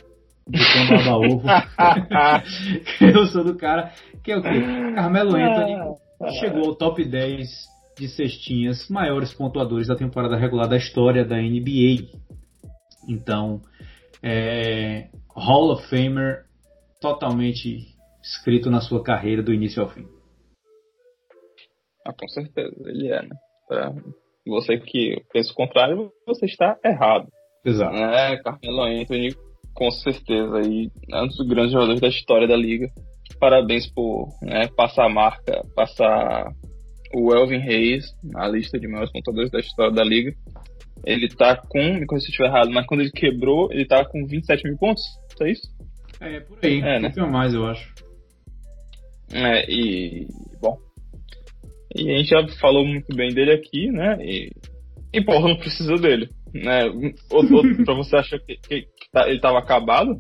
[0.48, 1.48] botão baba ovo.
[3.02, 3.92] eu sou do cara
[4.24, 4.62] que é o quê?
[4.96, 5.76] Carmelo Anthony
[6.40, 7.48] chegou ao top 10
[7.98, 12.10] de cestinhas maiores pontuadores da temporada regular da história da NBA.
[13.08, 13.62] Então,
[14.22, 16.46] é, Hall of Famer
[17.00, 17.88] totalmente
[18.24, 20.06] escrito na sua carreira do início ao fim.
[22.06, 23.36] Ah, com certeza, ele é, né?
[23.68, 23.94] Pra
[24.46, 27.28] você que pensa o contrário, você está errado.
[27.66, 27.96] Exato.
[27.96, 29.36] É, Carmelo Anthony,
[29.74, 32.88] com certeza, aí, é um dos grandes jogadores da história da liga.
[33.40, 36.46] Parabéns por né, passar a marca, passar
[37.14, 40.32] o Elvin Reis na lista de maiores pontuadores da história da liga.
[41.04, 44.06] Ele tá com, me corrija se eu estiver errado, mas quando ele quebrou, ele tá
[44.06, 45.04] com 27 mil pontos,
[45.42, 45.68] é isso?
[46.22, 47.14] É, por aí, é, né?
[47.18, 47.94] um mais, eu acho.
[49.34, 50.28] É, e,
[50.62, 50.78] bom,
[51.96, 54.52] e a gente já falou muito bem dele aqui, né, e,
[55.14, 56.86] e porra, não precisa dele, né,
[57.32, 60.20] outro, outro, pra você achar que, que, que tá, ele tava acabado,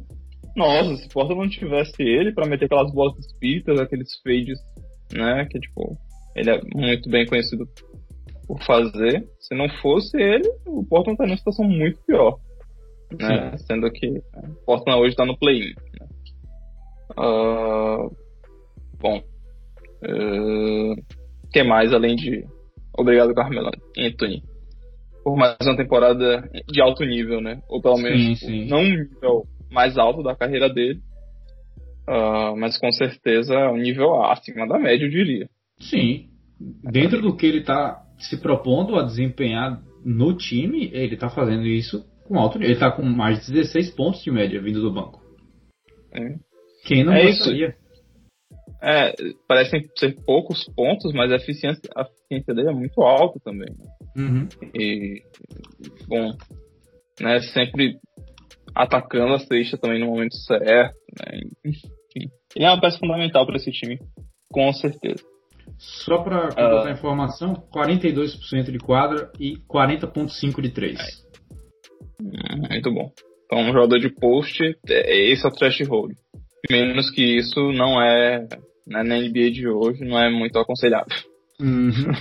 [0.55, 4.57] nossa, se Porta não tivesse ele para meter aquelas bolas espíritas, aqueles fades,
[5.13, 5.97] né, que tipo,
[6.35, 7.65] ele é muito bem conhecido
[8.47, 9.27] por fazer.
[9.39, 12.37] Se não fosse ele, o Portland estaria numa situação muito pior.
[13.19, 13.57] Né?
[13.57, 15.73] Sendo que o Portland hoje está no play-in.
[15.99, 16.07] Né?
[17.17, 18.15] Uh,
[18.99, 19.21] bom.
[20.01, 20.95] O uh,
[21.55, 22.43] que mais além de.
[22.97, 24.43] Obrigado, Carmelo Anthony.
[25.23, 27.61] Por mais uma temporada de alto nível, né?
[27.69, 28.67] Ou pelo menos sim, sim.
[28.67, 30.99] não um nível mais alto da carreira dele.
[32.07, 35.49] Uh, mas com certeza um nível acima da média, eu diria.
[35.79, 36.27] Sim.
[36.59, 42.05] Dentro do que ele está se propondo a desempenhar no time, ele tá fazendo isso
[42.27, 42.73] com alto nível.
[42.73, 45.21] Ele tá com mais de 16 pontos de média vindo do banco.
[46.13, 46.35] É.
[46.85, 47.75] Quem não É gostaria?
[48.81, 49.13] É,
[49.47, 53.69] parecem ser poucos pontos, mas a eficiência, a eficiência dele é muito alta também.
[53.77, 53.85] né?
[54.17, 54.47] Uhum.
[54.73, 55.21] E,
[56.07, 56.31] bom,
[57.19, 57.97] né, sempre
[58.73, 61.39] atacando a cesta também no momento certo, né?
[61.65, 63.97] Enfim, ele é uma peça fundamental para esse time,
[64.51, 65.23] com certeza.
[65.77, 70.99] Só pra completar a informação, 42% de quadra e 40.5 de 3.
[72.21, 73.11] Hum, Muito bom.
[73.45, 76.15] Então, um jogador de post, é- esse é o threshold.
[76.69, 78.39] Menos que isso não é,
[78.87, 81.07] né, na NBA de hoje, não é muito aconselhável.
[81.59, 82.11] Uhum.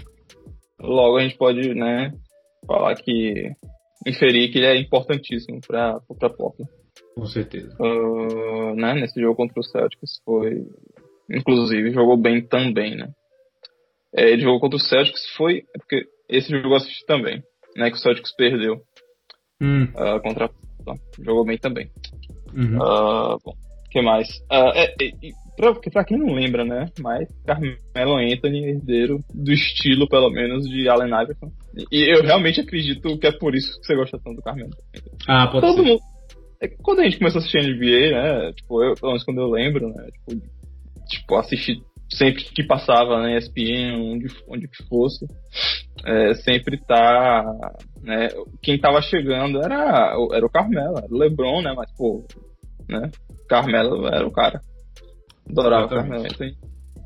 [0.80, 2.12] Logo a gente pode, né,
[2.66, 3.51] falar que
[4.07, 6.70] inferir que ele é importantíssimo para para Portland.
[7.14, 7.74] Com certeza.
[7.80, 10.66] Ah, né, nesse jogo contra o Celtics foi,
[11.30, 13.09] inclusive, jogou bem também, né?
[14.14, 17.42] É, ele jogou contra o Celtics foi é porque esse jogo eu assisti também,
[17.76, 18.82] né, que o Celtics perdeu
[19.61, 21.88] Hum, ah, contra a jogou bem também.
[22.55, 22.82] uhum.
[22.82, 23.55] Ah, bom,
[23.95, 24.28] que mais?
[24.51, 25.11] Ah, é, é,
[25.57, 26.86] pra, pra quem não lembra, né?
[26.99, 31.53] Mas Carmelo Anthony, herdeiro do estilo, pelo menos, de Allen Iverson.
[31.92, 34.72] E eu realmente acredito que é por isso que você gosta tanto do Carmelo.
[35.28, 35.90] Ah, pode Todo ser.
[35.90, 36.01] mundo.
[36.61, 38.53] É quando a gente começou a assistir NBA, né?
[38.53, 40.09] Tipo, eu, pelo menos quando eu lembro, né?
[40.11, 40.42] Tipo,
[41.09, 41.80] tipo assistir
[42.11, 45.24] sempre que passava na ESPN, onde, onde que fosse,
[46.05, 47.45] é, sempre tá,
[48.03, 48.28] né,
[48.62, 52.24] quem tava chegando era, era o Carmelo, era o LeBron, né, mas, pô,
[52.89, 53.11] né,
[53.49, 54.61] Carmelo era o cara.
[55.49, 56.24] Adorava o Carmelo.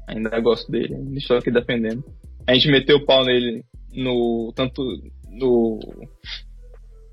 [0.09, 2.03] Ainda gosto dele, ainda estou aqui defendendo.
[2.47, 3.63] A gente meteu o pau nele
[3.93, 4.83] no, tanto
[5.31, 5.79] no,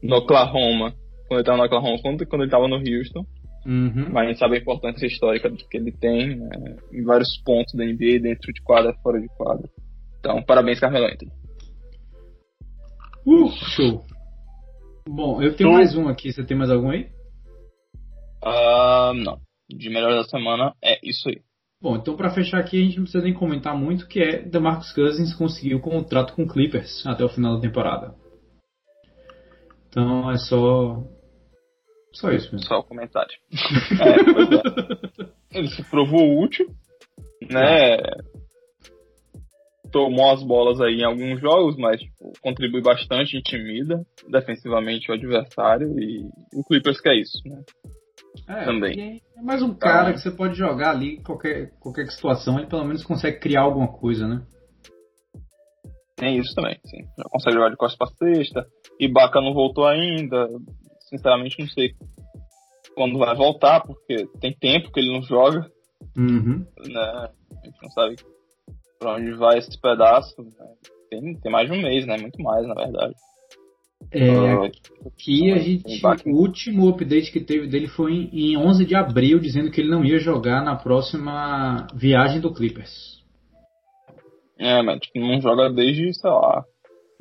[0.01, 0.93] no Oklahoma,
[1.27, 3.25] quando ele tava no Oklahoma, quanto quando ele tava no Houston.
[3.65, 4.09] Uhum.
[4.11, 7.73] Mas a gente sabe a importância histórica do que ele tem né, em vários pontos
[7.73, 9.67] da NBA, dentro de quadra, fora de quadra.
[10.19, 11.31] Então, parabéns, Carmelo Anthony.
[13.25, 14.05] Uh, show.
[15.09, 16.31] Bom, eu tenho Tu- mais um aqui.
[16.31, 17.07] Você tem mais algum aí?
[18.45, 19.39] Ah, não.
[19.67, 21.41] De melhor da semana é isso aí.
[21.81, 24.93] Bom, então pra fechar aqui a gente não precisa nem comentar muito que é DeMarcus
[24.93, 28.15] Cousins conseguiu o contrato com o Clippers até o final da temporada.
[29.89, 31.03] Então é só
[32.13, 32.67] só isso mesmo.
[32.67, 33.33] Só o comentário.
[34.01, 35.59] é, é.
[35.59, 36.67] Ele se provou útil,
[37.49, 37.97] né?
[39.91, 45.99] Tomou as bolas aí em alguns jogos, mas tipo, contribui bastante, intimida defensivamente o adversário
[45.99, 47.63] e o Clippers quer isso, né?
[48.47, 49.21] É, Também.
[49.37, 52.67] É mais um cara Então- que você pode jogar ali em qualquer qualquer situação, ele
[52.67, 54.41] pelo menos consegue criar alguma coisa, né?
[56.15, 57.03] Tem isso também, sim.
[57.17, 58.65] Já consegue jogar de costas pra sexta.
[58.99, 60.47] Ibaka não voltou ainda.
[61.09, 61.93] Sinceramente, não sei
[62.95, 65.69] quando vai voltar, porque tem tempo que ele não joga,
[66.17, 66.59] Uhum.
[66.87, 67.01] né?
[67.01, 68.15] A gente não sabe
[68.97, 70.33] pra onde vai esse pedaço.
[70.41, 70.49] né?
[71.09, 72.17] Tem, tem mais de um mês, né?
[72.17, 73.13] Muito mais, na verdade.
[74.11, 74.65] É, Ah,
[75.07, 76.29] aqui a gente, Ibaka.
[76.29, 79.89] o último update que teve dele foi em, em 11 de abril, dizendo que ele
[79.89, 83.23] não ia jogar na próxima viagem do Clippers.
[84.57, 86.63] É, mas tipo, não joga desde, sei lá,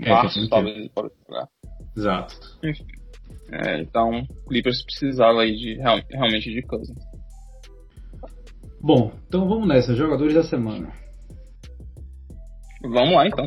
[0.01, 1.49] É, março, tem talvez ele pode jogar.
[1.97, 2.35] Exato.
[3.51, 6.97] É, então, o Clippers precisava aí de, real- realmente de Cousins.
[8.80, 10.93] Bom, então vamos nessa, jogadores da semana.
[12.82, 13.47] Vamos lá, então.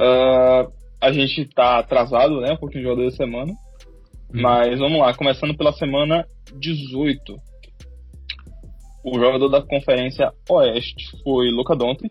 [0.00, 0.66] Ah,
[1.04, 2.52] a gente tá atrasado, né?
[2.52, 3.52] Um pouquinho de jogador da semana.
[4.32, 6.26] Mas vamos lá, começando pela semana
[6.58, 7.36] 18.
[9.04, 12.10] O jogador da Conferência Oeste foi Luka Doncic.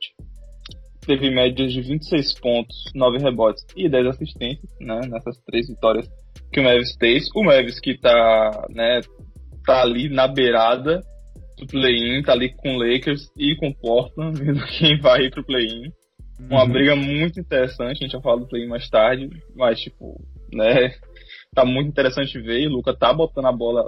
[1.05, 5.01] Teve médias de 26 pontos, 9 rebotes e 10 assistências, né?
[5.09, 6.07] Nessas três vitórias
[6.51, 7.27] que o Mavis fez.
[7.35, 9.01] O Mavis que tá, né?
[9.65, 11.01] Tá ali na beirada
[11.57, 15.31] do play-in, tá ali com o Lakers e com o Portland, vendo quem vai ir
[15.31, 15.91] pro play-in.
[16.39, 16.71] Uma Uhum.
[16.71, 20.19] briga muito interessante, a gente vai falar do play mais tarde, mas tipo,
[20.51, 20.93] né,
[21.53, 23.88] tá muito interessante ver, e o Luca tá botando a bola,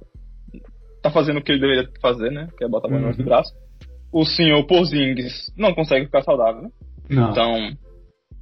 [1.01, 3.17] tá fazendo o que ele deveria fazer, né, que é botar a bola Uhum.
[3.17, 3.53] no braço.
[4.11, 6.69] O senhor Porzingis não consegue ficar saudável, né?
[7.09, 7.31] Não.
[7.31, 7.77] então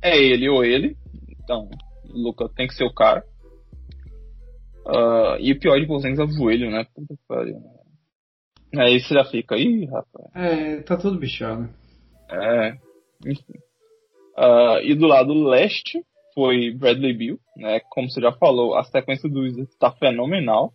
[0.01, 0.95] é ele ou ele,
[1.32, 1.70] então
[2.06, 3.24] o Luca tem que ser o cara.
[4.86, 7.60] Ah, e o pior de Porzingis é o joelho, né, puta que pariu.
[8.74, 8.84] né.
[8.84, 10.28] Aí você já fica, ih, rapaz.
[10.36, 11.70] É, tá tudo bichado.
[12.30, 12.76] É,
[13.26, 13.54] enfim.
[14.36, 16.02] Ah, e do lado leste
[16.34, 17.80] foi Bradley Bill, né?
[17.90, 20.74] Como você já falou, a sequência do Wizards está fenomenal.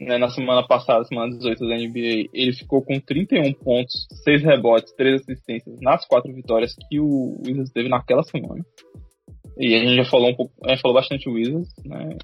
[0.00, 4.94] Né, na semana passada, semana 18 da NBA, ele ficou com 31 pontos, 6 rebotes,
[4.94, 8.64] 3 assistências nas quatro vitórias que o Wizards teve naquela semana.
[9.58, 12.16] E a gente já falou um pouco, a gente falou bastante Wizards, né?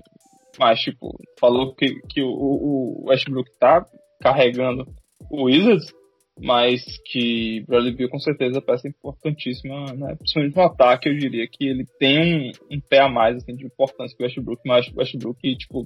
[0.57, 3.85] Mas, tipo, falou que, que o, o Westbrook tá
[4.20, 4.87] carregando
[5.29, 5.93] o Wizards,
[6.41, 10.16] mas que Bradley Beal com certeza é peça importantíssima, né?
[10.16, 13.64] principalmente no ataque, eu diria que ele tem um, um pé a mais assim, de
[13.64, 15.85] importância que o Westbrook, mas o Westbrook, tipo,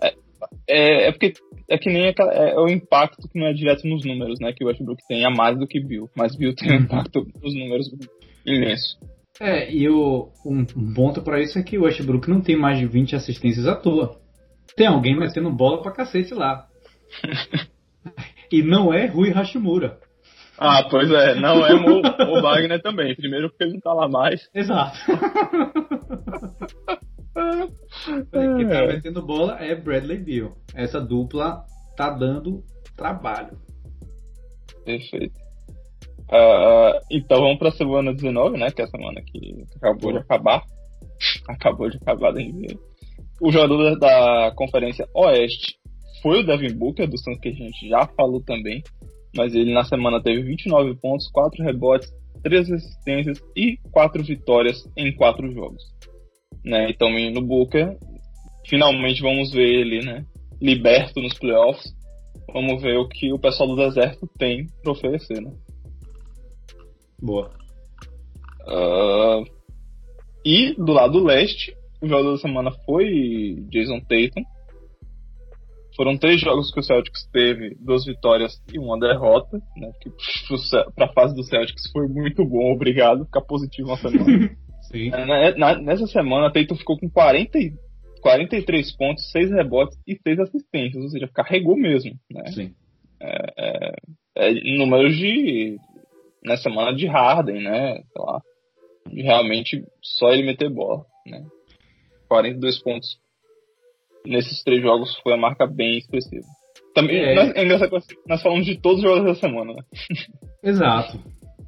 [0.00, 0.14] é,
[0.68, 1.32] é, é, porque
[1.68, 4.52] é que nem aquela, é, é, o impacto que não é direto nos números, né,
[4.52, 6.82] que o Westbrook tem a mais do que Bill, mas Bill tem um uhum.
[6.82, 7.90] impacto nos números
[8.46, 8.98] imenso.
[9.40, 10.64] É, e o, um
[10.94, 14.20] ponto para isso é que o Westbrook não tem mais de 20 assistências à toa.
[14.76, 16.68] Tem alguém metendo bola pra cacete lá.
[18.52, 19.98] E não é Rui Hashimura.
[20.58, 22.02] Ah, pois é, não é o,
[22.36, 23.16] o Wagner também.
[23.16, 24.48] Primeiro porque ele não tá lá mais.
[24.54, 24.98] Exato.
[28.30, 30.52] Quem tá metendo bola é Bradley Beal.
[30.74, 31.64] Essa dupla
[31.96, 32.62] tá dando
[32.94, 33.56] trabalho.
[34.84, 35.40] Perfeito.
[36.30, 38.70] Uh, então vamos pra semana 19, né?
[38.70, 40.62] Que é a semana que acabou de acabar.
[41.48, 42.78] Acabou de acabar da NBA.
[43.40, 45.80] O jogador da Conferência Oeste
[46.22, 48.82] foi o Devin Booker, do Santos que a gente já falou também,
[49.36, 52.10] mas ele na semana teve 29 pontos, 4 rebotes,
[52.42, 55.82] 3 assistências e 4 vitórias em 4 jogos.
[56.64, 56.90] Né?
[56.90, 57.96] Então, menino Booker,
[58.66, 60.24] finalmente vamos ver ele né,
[60.60, 61.92] liberto nos playoffs.
[62.52, 65.40] Vamos ver o que o pessoal do deserto tem para oferecer.
[65.40, 65.50] Né?
[67.20, 67.50] Boa.
[68.66, 69.44] Uh,
[70.44, 74.42] e do lado leste, o jogador da semana foi Jason Tatum,
[75.96, 79.90] foram três jogos que o Celtics teve, duas vitórias e uma derrota, né?
[80.00, 80.10] Que
[80.94, 84.50] para a fase do Celtics foi muito bom, obrigado, ficar positivo na semana.
[84.90, 85.10] Sim.
[85.12, 87.58] É, na, nessa semana, Tatum ficou com 40,
[88.20, 92.50] 43 pontos, 6 rebotes e 6 assistências, ou seja, carregou mesmo, né?
[92.52, 92.74] Sim.
[93.20, 93.94] É, é,
[94.36, 95.78] é números de
[96.44, 97.94] na semana de Harden, né?
[97.94, 98.42] Sei lá,
[99.08, 101.44] de realmente só ele meter bola, né?
[102.28, 103.18] 42 pontos
[104.26, 106.46] nesses três jogos foi a marca bem expressiva.
[106.94, 109.82] Também, é, nós, é engraçado que nós falamos de todos os jogos da semana, né?
[110.62, 111.18] Exato.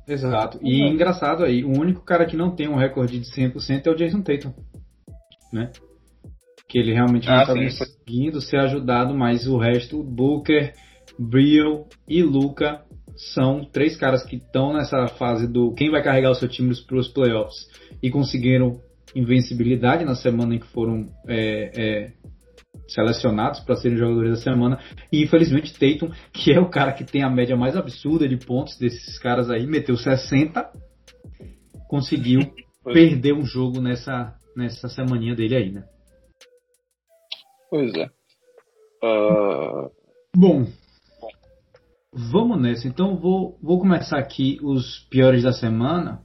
[0.07, 0.59] Exato.
[0.63, 3.95] E engraçado aí, o único cara que não tem um recorde de 100% é o
[3.95, 4.53] Jason Tatum.
[5.53, 5.71] Né?
[6.69, 10.75] Que ele realmente não está ah, conseguindo ser ajudado, mas o resto, Booker,
[11.19, 12.83] Briel e Luca
[13.17, 16.99] são três caras que estão nessa fase do quem vai carregar o seu time para
[16.99, 17.67] os playoffs
[18.03, 18.81] e conseguiram
[19.15, 22.13] invencibilidade na semana em que foram é, é,
[22.89, 24.79] selecionados para serem jogadores da semana.
[25.11, 28.79] E infelizmente Tatum, que é o cara que tem a média mais absurda de pontos
[28.79, 30.71] desses caras aí, meteu 60,
[31.89, 32.41] conseguiu
[32.85, 35.85] perder um jogo nessa, nessa semaninha dele aí, né?
[37.71, 38.07] Pois é.
[39.03, 39.91] Uh...
[40.37, 40.67] Bom,
[42.13, 42.87] vamos nessa.
[42.87, 46.23] Então vou, vou começar aqui os piores da semana.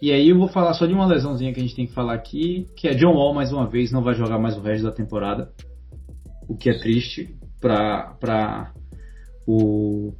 [0.00, 2.14] E aí eu vou falar só de uma lesãozinha que a gente tem que falar
[2.14, 4.92] aqui, que é John Wall mais uma vez, não vai jogar mais o resto da
[4.92, 5.52] temporada
[6.52, 8.72] o que é triste para
[9.46, 10.12] o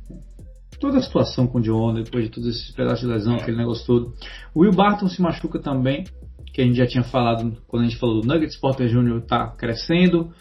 [0.80, 3.86] toda a situação com o John, depois de todos esses pedaços de lesão, aquele negócio
[3.86, 4.14] todo.
[4.52, 6.04] O Will Barton se machuca também,
[6.52, 9.18] que a gente já tinha falado quando a gente falou do Nuggets, Porter Jr.
[9.18, 10.32] está crescendo,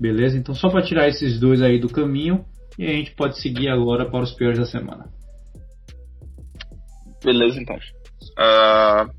[0.00, 0.38] beleza?
[0.38, 2.44] Então só para tirar esses dois aí do caminho
[2.78, 5.06] e a gente pode seguir agora para os piores da semana.
[7.24, 7.74] Beleza, então.
[7.74, 9.10] Uh,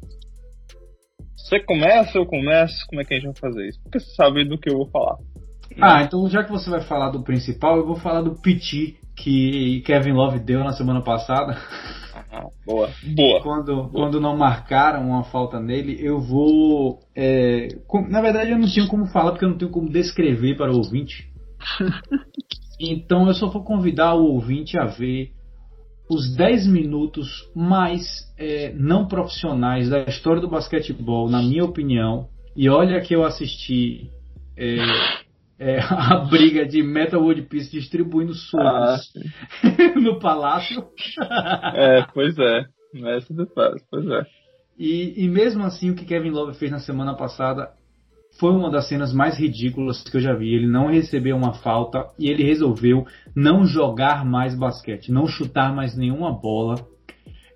[1.36, 2.86] você começa, eu começo?
[2.88, 3.82] Como é que a gente vai fazer isso?
[3.84, 5.18] Porque você sabe do que eu vou falar.
[5.80, 9.82] Ah, então já que você vai falar do principal, eu vou falar do Piti que
[9.86, 11.58] Kevin Love deu na semana passada.
[12.32, 13.42] Ah, boa, boa.
[13.42, 13.90] Quando, boa.
[13.90, 17.00] quando não marcaram uma falta nele, eu vou.
[17.16, 20.56] É, com, na verdade, eu não tenho como falar porque eu não tenho como descrever
[20.56, 21.28] para o ouvinte.
[22.80, 25.32] então eu só vou convidar o ouvinte a ver
[26.10, 28.04] os 10 minutos mais
[28.38, 32.28] é, não profissionais da história do basquetebol, na minha opinião.
[32.56, 34.10] E olha que eu assisti
[34.58, 34.78] é,
[35.60, 39.12] é, a briga de Metal World Peace distribuindo socos
[39.64, 40.88] ah, no palácio.
[41.76, 42.66] é, pois é.
[42.94, 44.26] Mestre do palácio, pois é.
[44.78, 47.70] E, e mesmo assim, o que Kevin Love fez na semana passada
[48.40, 50.54] foi uma das cenas mais ridículas que eu já vi.
[50.54, 53.06] Ele não recebeu uma falta e ele resolveu
[53.36, 56.76] não jogar mais basquete, não chutar mais nenhuma bola.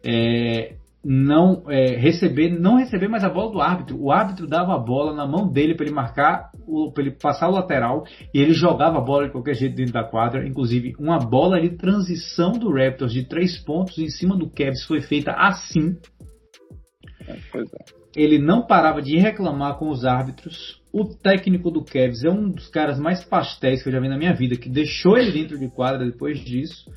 [0.04, 4.02] É, não é, receber não receber mais a bola do árbitro.
[4.02, 6.50] O árbitro dava a bola na mão dele para ele marcar,
[6.94, 10.04] para ele passar o lateral e ele jogava a bola de qualquer jeito dentro da
[10.04, 10.48] quadra.
[10.48, 15.02] Inclusive, uma bola de transição do Raptors de três pontos em cima do Cavs foi
[15.02, 15.98] feita assim.
[17.28, 17.64] É, é.
[18.16, 20.82] Ele não parava de reclamar com os árbitros.
[20.94, 24.18] O técnico do Cavs é um dos caras mais pastéis que eu já vi na
[24.18, 26.90] minha vida, que deixou ele dentro de quadra depois disso.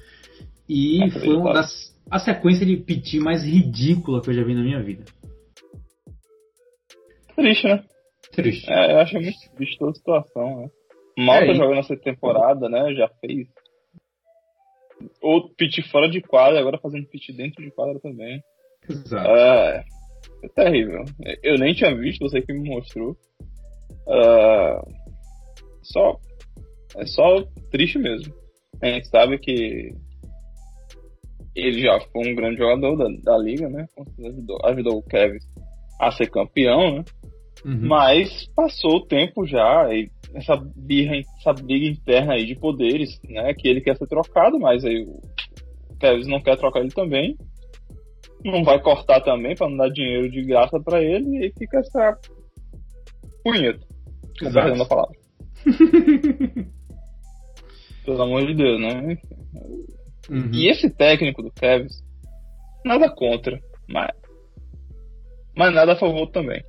[0.69, 4.63] E foi uma das a sequência de piti mais ridícula que eu já vi na
[4.63, 5.05] minha vida.
[7.35, 7.85] Triste, né?
[8.33, 8.71] Triste.
[8.71, 10.71] É, eu acho muito triste toda a situação, né?
[11.19, 12.95] Malta é, jogando essa temporada, né?
[12.95, 13.49] Já fez
[15.23, 18.41] Ou pit fora de quadra, agora fazendo pit dentro de quadra também.
[18.89, 19.29] Exato.
[19.29, 19.85] É,
[20.45, 21.05] é terrível.
[21.43, 23.17] Eu nem tinha visto, você que me mostrou.
[24.09, 24.81] É,
[25.83, 26.19] só.
[26.97, 28.33] É só triste mesmo.
[28.81, 29.93] A gente sabe que
[31.57, 33.87] ele já foi um grande jogador da, da liga, né?
[34.19, 35.39] Ajudou, ajudou o Kevin
[35.99, 37.05] a ser campeão, né?
[37.65, 37.89] Uhum.
[37.89, 43.55] Mas passou o tempo já e essa birra, essa briga interna aí de poderes, né?
[43.55, 45.19] Que ele quer ser trocado, mas aí o
[45.99, 47.35] Kevin não quer trocar ele também.
[48.45, 52.19] Não vai cortar também para não dar dinheiro de graça para ele e fica essa
[53.43, 53.81] punheta.
[54.39, 55.17] Perdendo a palavra.
[58.05, 59.17] Pelo amor de Deus, né?
[60.31, 60.51] Uhum.
[60.53, 61.87] E esse técnico do Kevin,
[62.85, 63.59] nada contra,
[63.89, 64.11] mas,
[65.57, 66.63] mas nada a favor também.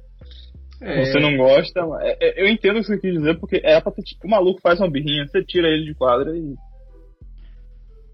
[0.81, 1.05] É...
[1.05, 3.91] Você não gosta, é, é, eu entendo o que você quis dizer, porque é pra
[3.91, 6.53] ter, tipo, o maluco faz uma birrinha, você tira ele de quadra e.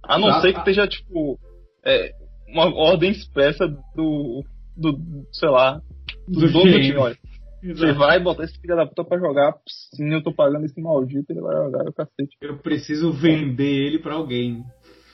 [0.03, 1.39] A não ser que esteja, tipo,
[1.85, 2.11] é,
[2.47, 4.43] uma ordem expressa do.
[4.77, 4.97] do
[5.33, 5.81] sei lá,
[6.27, 7.17] do, do dono do time, olha.
[7.63, 9.55] Você vai botar esse filho da puta pra jogar,
[9.95, 12.35] sim, eu tô pagando esse maldito, ele vai jogar, o cacete.
[12.41, 14.63] Eu preciso vender ele pra alguém.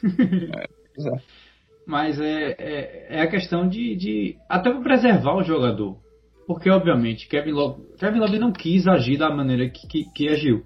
[0.03, 1.21] É,
[1.87, 4.35] Mas é, é, é, a questão de, de.
[4.49, 5.97] Até para preservar o jogador.
[6.45, 10.63] Porque, obviamente, Kevin Love, Kevin Love não quis agir da maneira que, que, que agiu.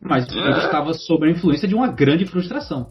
[0.00, 0.64] Mas ele é.
[0.64, 2.90] estava sob a influência de uma grande frustração.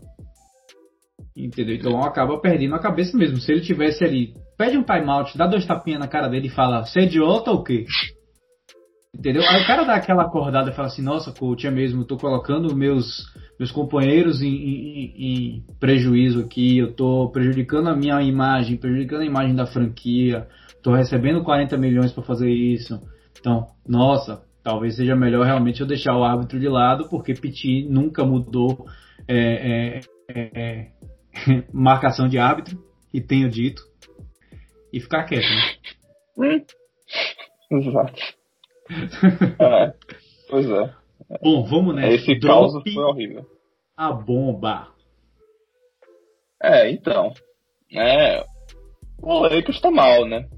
[1.36, 1.76] Entendeu?
[1.76, 3.38] Então acaba perdendo a cabeça mesmo.
[3.38, 6.86] Se ele tivesse ali, pede um timeout, dá dois tapinhas na cara dele e fala:
[6.86, 7.86] Você é idiota ou o quê?
[9.14, 9.43] Entendeu?
[9.47, 12.76] Aí o cara dá aquela acordada e fala assim: Nossa, coach, é mesmo, tô colocando
[12.76, 13.26] meus
[13.62, 19.26] meus companheiros em, em, em, prejuízo aqui, eu estou prejudicando a minha imagem, prejudicando a
[19.26, 22.99] imagem da franquia, estou recebendo 40 milhões para fazer isso.
[23.39, 28.26] Então, nossa, talvez seja melhor realmente eu deixar o árbitro de lado, porque Piti nunca
[28.26, 28.88] mudou
[29.28, 32.84] é, é, é, é marcação de árbitro,
[33.14, 33.84] e tenho dito,
[34.91, 35.45] e ficar quieto.
[36.36, 36.66] Né?
[37.70, 38.22] Exato.
[39.62, 39.93] é,
[40.49, 41.01] pois é.
[41.43, 42.16] Bom, vamos nessa.
[42.16, 43.51] Esse caos foi horrível.
[44.02, 44.88] A bomba.
[46.60, 47.32] É, então.
[47.95, 48.43] É,
[49.22, 50.49] o Lakers tá mal, né?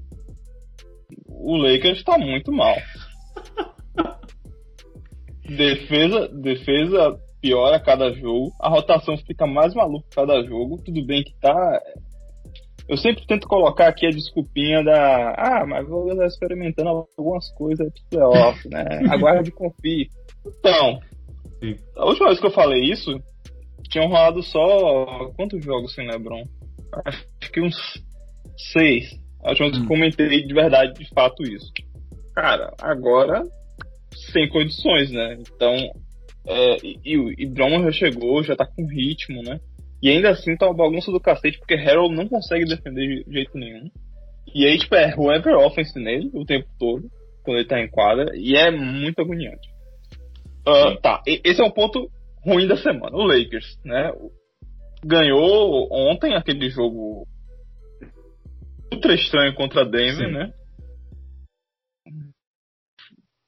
[1.28, 2.74] O Lakers tá muito mal.
[5.46, 8.50] defesa, defesa piora a cada jogo.
[8.58, 10.82] A rotação fica mais maluca a cada jogo.
[10.82, 11.82] Tudo bem que tá.
[12.88, 15.34] Eu sempre tento colocar aqui a desculpinha da.
[15.36, 18.84] Ah, mas vou estar experimentando algumas coisas pro playoff, né?
[19.12, 20.08] Aguarde e confie.
[20.46, 20.98] Então,
[21.94, 23.22] a última vez que eu falei isso,
[23.88, 25.30] tinham rolado só.
[25.36, 26.44] Quantos jogos sem LeBron?
[27.04, 27.76] Acho que uns
[28.72, 29.10] seis.
[29.42, 29.88] A última vez que eu hum.
[29.88, 31.70] comentei de verdade, de fato, isso.
[32.34, 33.42] Cara, agora
[34.32, 35.36] sem condições, né?
[35.40, 35.74] Então,
[36.46, 39.58] é, e, e Drummond já chegou, já tá com ritmo, né?
[40.02, 43.56] E ainda assim tá uma bagunça do cacete, porque Harold não consegue defender de jeito
[43.56, 43.88] nenhum.
[44.54, 47.08] E aí, tipo, é whoever offense nele o tempo todo,
[47.42, 49.68] quando ele tá em quadra, e é muito agoniante.
[50.66, 52.10] Uh, tá, esse é um ponto
[52.44, 53.16] ruim da semana.
[53.16, 54.12] O Lakers, né?
[55.04, 57.26] Ganhou ontem aquele jogo
[58.92, 60.32] ultra estranho contra Denver, Sim.
[60.32, 60.52] né?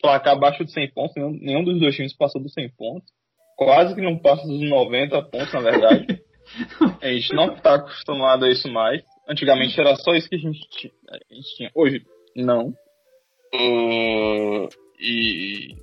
[0.00, 3.08] Placar abaixo de 100 pontos, nenhum, nenhum dos dois times passou dos 100 pontos.
[3.56, 6.22] Quase que não passa dos 90 pontos, na verdade.
[7.00, 9.02] a gente não está acostumado a isso mais.
[9.28, 10.60] Antigamente era só isso que a gente,
[11.08, 11.70] a gente tinha.
[11.74, 12.04] Hoje,
[12.36, 12.68] não.
[13.54, 14.68] Uh,
[14.98, 15.74] e,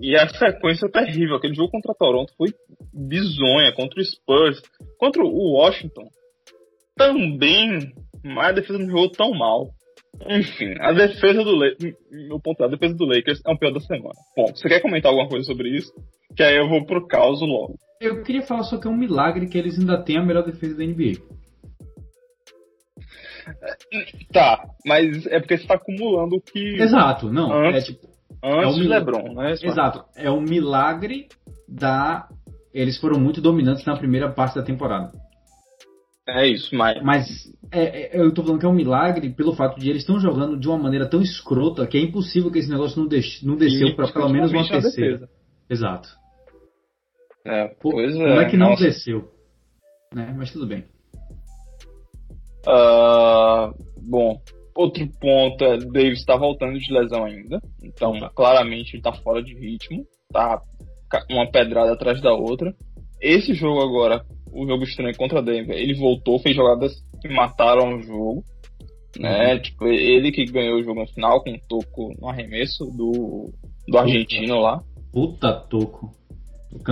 [0.00, 1.36] e a sequência é terrível.
[1.36, 2.48] Aquele jogo contra Toronto foi
[2.92, 3.72] bizonha.
[3.74, 4.60] Contra o Spurs.
[4.98, 6.08] Contra o Washington.
[6.96, 7.92] Também.
[8.24, 9.70] Mas a defesa não jogou tão mal.
[10.28, 11.94] Enfim, a defesa do Lakers.
[12.10, 14.14] Meu ponto é, a defesa do Lakers é o pior da semana.
[14.36, 15.92] Bom, você quer comentar alguma coisa sobre isso?
[16.36, 17.74] Que aí eu vou pro caos logo.
[18.00, 20.76] Eu queria falar só que é um milagre que eles ainda têm a melhor defesa
[20.76, 21.20] da NBA.
[24.32, 26.80] Tá, mas é porque você tá acumulando o que.
[26.80, 27.52] Exato, não.
[27.52, 28.08] Antes, é tipo,
[28.42, 29.52] Antes é um LeBron, né?
[29.52, 30.04] Exato.
[30.16, 31.28] É um milagre
[31.68, 32.28] da.
[32.74, 35.12] Eles foram muito dominantes na primeira parte da temporada.
[36.26, 37.02] É isso, mas.
[37.02, 40.18] Mas é, é, eu tô falando que é um milagre pelo fato de eles estão
[40.18, 43.56] jogando de uma maneira tão escrota que é impossível que esse negócio não, deix, não
[43.56, 45.28] desceu para pelo menos uma terceira.
[45.70, 46.08] Exato.
[47.44, 48.84] É, pois Como é, é que não nossa.
[48.84, 49.30] desceu?
[50.14, 50.34] Né?
[50.36, 50.84] Mas tudo bem.
[52.66, 54.40] Uh, bom,
[54.74, 58.30] Outro ponto é Davis está voltando de lesão ainda, então tá.
[58.30, 60.02] claramente ele está fora de ritmo,
[60.32, 60.62] tá
[61.30, 62.74] uma pedrada atrás da outra.
[63.20, 68.02] Esse jogo agora, o jogo estranho contra Denver, ele voltou, fez jogadas que mataram o
[68.02, 68.42] jogo,
[69.18, 69.54] né?
[69.54, 69.60] Uhum.
[69.60, 73.52] Tipo, ele que ganhou o jogo no final com um toco no arremesso do,
[73.86, 74.80] do argentino lá.
[75.12, 76.10] Puta toco.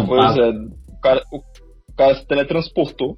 [0.07, 3.17] Pois é, o cara, o cara se teletransportou.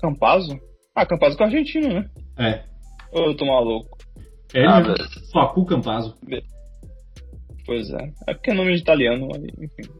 [0.00, 0.58] Campazzo?
[0.94, 2.10] Ah, Campazzo com argentino, né?
[2.38, 2.64] É.
[3.12, 3.97] Eu tô maluco?
[4.54, 4.94] É, Ah, né?
[5.32, 6.14] Facu Campazzo.
[7.66, 8.12] Pois é.
[8.26, 9.92] É porque é nome de italiano, enfim.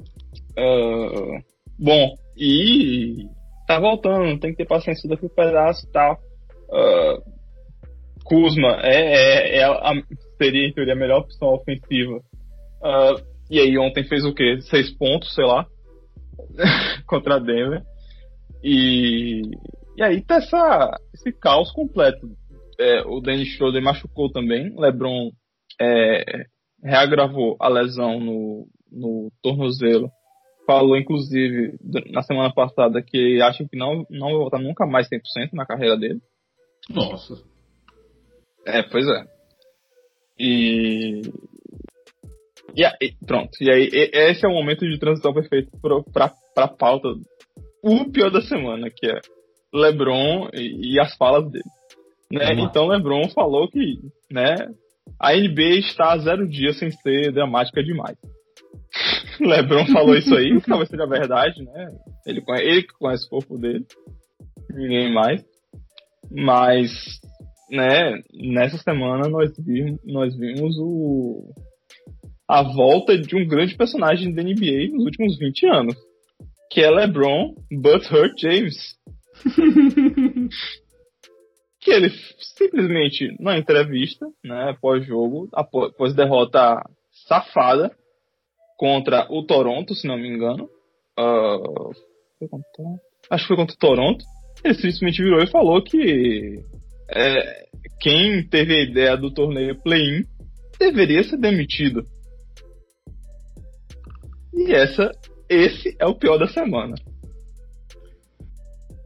[0.56, 1.42] Ah,
[1.78, 3.26] bom, e
[3.66, 6.18] tá voltando, tem que ter paciência daqui pedaço e tal.
[6.72, 7.18] Ah,
[8.24, 9.92] Kuzma é, é, é a,
[10.36, 12.20] seria, em teoria, a melhor opção ofensiva.
[12.82, 13.14] Ah,
[13.50, 14.58] e aí ontem fez o quê?
[14.62, 15.66] Seis pontos, sei lá,
[17.06, 17.82] contra a Denver.
[18.62, 19.42] E,
[19.96, 22.28] e aí tá essa, esse caos completo.
[22.78, 24.72] É, o Dennis Schroeder machucou também.
[24.78, 25.30] LeBron
[25.80, 26.46] é,
[26.82, 30.10] reagravou a lesão no, no tornozelo.
[30.66, 31.78] Falou, inclusive,
[32.10, 35.96] na semana passada que acha que não, não vai voltar nunca mais 100% na carreira
[35.96, 36.20] dele.
[36.90, 37.42] Nossa.
[38.66, 39.24] É, pois é.
[40.38, 41.22] E.
[42.76, 43.50] E aí, pronto.
[43.60, 45.70] E aí, esse é o momento de transição perfeito
[46.12, 47.08] pra, pra pauta.
[47.82, 49.20] O pior da semana, que é
[49.72, 51.64] LeBron e, e as falas dele.
[52.32, 52.54] Né?
[52.58, 53.98] Então, LeBron falou que
[54.30, 54.54] né,
[55.18, 58.16] a NBA está a zero dias sem ser dramática demais.
[59.40, 61.88] LeBron falou isso aí, que talvez seja verdade, né?
[62.26, 63.86] Ele, ele que conhece o corpo dele,
[64.70, 65.42] ninguém mais.
[66.30, 66.90] Mas,
[67.70, 71.52] né, nessa semana nós vimos, nós vimos o,
[72.46, 75.96] a volta de um grande personagem da NBA nos últimos 20 anos,
[76.70, 78.76] que é LeBron Butthurt James.
[81.88, 86.82] que ele simplesmente, na entrevista, né, pós-jogo, após derrota
[87.26, 87.90] safada
[88.76, 90.68] contra o Toronto, se não me engano,
[92.76, 93.00] Toronto?
[93.30, 94.24] acho que foi contra o Toronto,
[94.62, 96.56] ele simplesmente virou e falou que
[97.10, 97.66] é,
[98.00, 100.24] quem teve a ideia do torneio play-in
[100.78, 102.02] deveria ser demitido.
[104.52, 105.10] E essa,
[105.48, 106.94] esse é o pior da semana.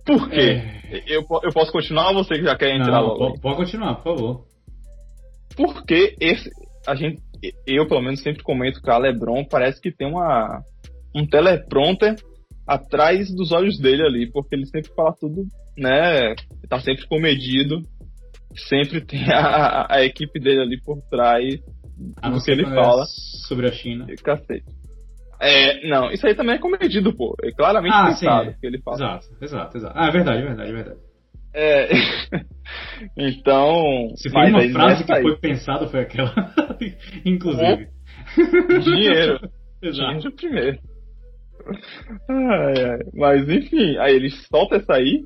[0.05, 0.61] Por quê?
[0.91, 1.05] É.
[1.07, 3.41] Eu, eu posso continuar ou você que já quer entrar Não, logo?
[3.41, 4.45] pode, continuar, por favor.
[5.57, 6.51] Porque esse,
[6.87, 7.23] a gente,
[7.67, 10.63] eu pelo menos sempre comento que a LeBron parece que tem uma
[11.15, 12.17] um teleprompter
[12.67, 15.45] atrás dos olhos dele ali, porque ele sempre fala tudo,
[15.77, 16.35] né?
[16.69, 17.83] Tá sempre comedido,
[18.69, 21.61] sempre tem a, a, equipe dele ali por trás
[22.21, 23.05] A do que ele é fala.
[23.47, 24.07] sobre a China.
[24.09, 24.65] E Cacete.
[25.45, 27.35] É, não, isso aí também é comedido, pô.
[27.43, 28.53] É claramente Ah, pensado sim, é.
[28.53, 28.97] o que ele fala.
[28.97, 29.95] Exato, exato, exato.
[29.99, 31.01] Ah, é verdade, é verdade, é verdade.
[31.53, 31.89] É.
[33.19, 34.09] então.
[34.17, 36.33] Se foi uma aí frase que aí, foi pensada, foi aquela.
[37.27, 37.89] Inclusive.
[38.85, 39.41] Dinheiro.
[39.83, 40.13] Exato.
[40.13, 40.79] Dinheiro primeiro.
[42.31, 42.99] Ai, ai.
[43.13, 45.25] Mas enfim, aí ele solta essa aí.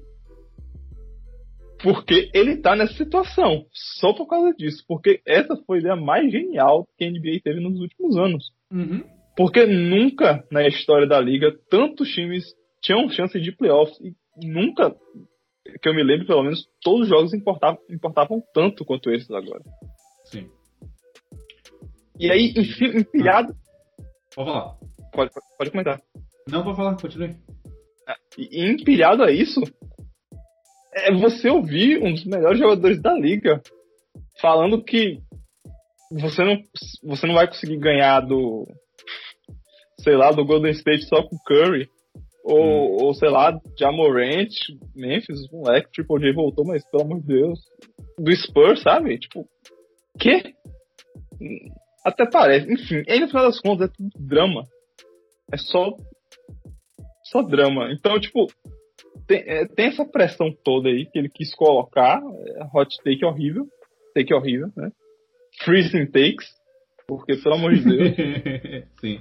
[1.82, 3.66] Porque ele tá nessa situação.
[4.00, 4.82] Só por causa disso.
[4.88, 8.50] Porque essa foi a ideia mais genial que a NBA teve nos últimos anos.
[8.72, 9.04] Uhum.
[9.36, 12.44] Porque nunca na história da liga tantos times
[12.82, 14.94] tinham chance de playoffs e nunca,
[15.82, 19.62] que eu me lembro pelo menos, todos os jogos importavam, importavam tanto quanto esses agora.
[20.24, 20.48] Sim.
[22.18, 22.54] E aí,
[22.96, 23.54] empilhado.
[24.34, 24.76] Pode falar.
[25.12, 26.00] Pode, pode comentar.
[26.48, 27.36] Não, pode falar, continue.
[28.38, 29.60] E e empilhado a isso,
[30.94, 33.60] é você ouvir um dos melhores jogadores da liga
[34.40, 35.20] falando que
[36.10, 36.62] você não,
[37.02, 38.66] você não vai conseguir ganhar do,
[40.06, 41.88] sei lá, do Golden State só com Curry.
[42.44, 44.54] Ou, ou sei lá, Jamorant,
[44.94, 47.58] Memphis, moleque, Triple J voltou, mas pelo amor de Deus.
[48.16, 49.18] Do Spurs, sabe?
[49.18, 49.44] Tipo,
[50.16, 50.54] quê?
[52.04, 52.72] Até parece.
[52.72, 54.62] Enfim, aí no final das contas é tudo drama.
[55.52, 55.96] É só
[57.24, 57.92] só drama.
[57.92, 58.46] Então, tipo,
[59.26, 62.20] tem, é, tem essa pressão toda aí que ele quis colocar.
[62.22, 63.66] É, hot take horrível.
[64.14, 64.92] Take horrível, né?
[65.64, 66.46] Freezing takes.
[67.08, 68.16] Porque, pelo amor de Deus.
[69.02, 69.18] Sim.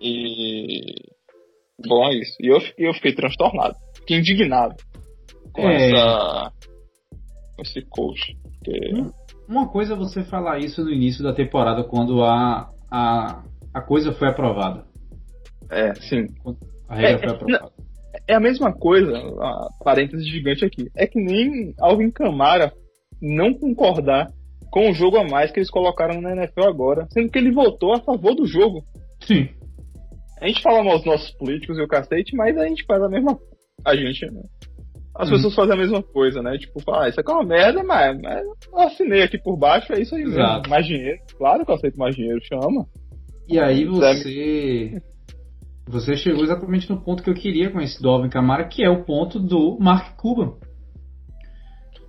[0.00, 0.94] E.
[1.86, 2.34] Bom, é isso.
[2.40, 3.74] E eu, fiquei- eu fiquei transtornado.
[3.98, 4.74] Fiquei indignado
[5.52, 5.90] com É.
[5.90, 6.52] essa.
[7.56, 8.36] com esse coach.
[8.42, 8.90] Porque-
[9.48, 14.12] Uma coisa é você falar isso no início da temporada, quando a, a, a coisa
[14.12, 14.84] foi aprovada.
[15.70, 16.26] É, sim.
[16.88, 17.72] A regra É, foi é, aprovada.
[18.28, 20.90] É a mesma coisa, a parêntese gigante aqui.
[20.96, 22.72] É que nem Alvin Kamara
[23.22, 24.28] não concordar
[24.70, 27.94] com o jogo a mais que eles colocaram na NFL agora, sendo que ele votou
[27.94, 28.82] a favor do jogo.
[29.22, 29.48] Sim.
[30.40, 33.08] A gente fala mal dos nossos políticos e o cacete, mas a gente faz a
[33.08, 33.38] mesma.
[33.84, 34.42] A gente, né?
[35.14, 35.36] As Uhum.
[35.36, 36.58] pessoas fazem a mesma coisa, né?
[36.58, 39.92] Tipo, fala, ah, isso aqui é uma merda, mas, mas eu assinei aqui por baixo,
[39.94, 40.22] é isso aí.
[40.24, 40.68] Exato.
[40.68, 41.18] Mais dinheiro.
[41.38, 42.86] Claro que eu aceito mais dinheiro, chama.
[43.48, 45.00] E aí você.
[45.88, 48.90] Você chegou exatamente no ponto que eu queria com esse do Alvin Kamara, que é
[48.90, 50.54] o ponto do Mark Cuban.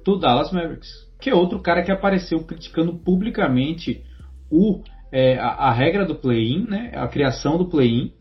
[0.03, 0.89] Do Dallas Mavericks.
[1.21, 4.03] Que é outro cara que apareceu criticando publicamente
[4.51, 4.81] o,
[5.11, 6.91] é, a, a regra do play-in, né?
[6.95, 8.11] A criação do play-in.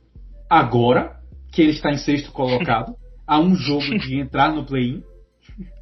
[0.49, 1.17] Agora,
[1.53, 2.95] que ele está em sexto colocado.
[3.27, 5.03] a um jogo de entrar no play-in,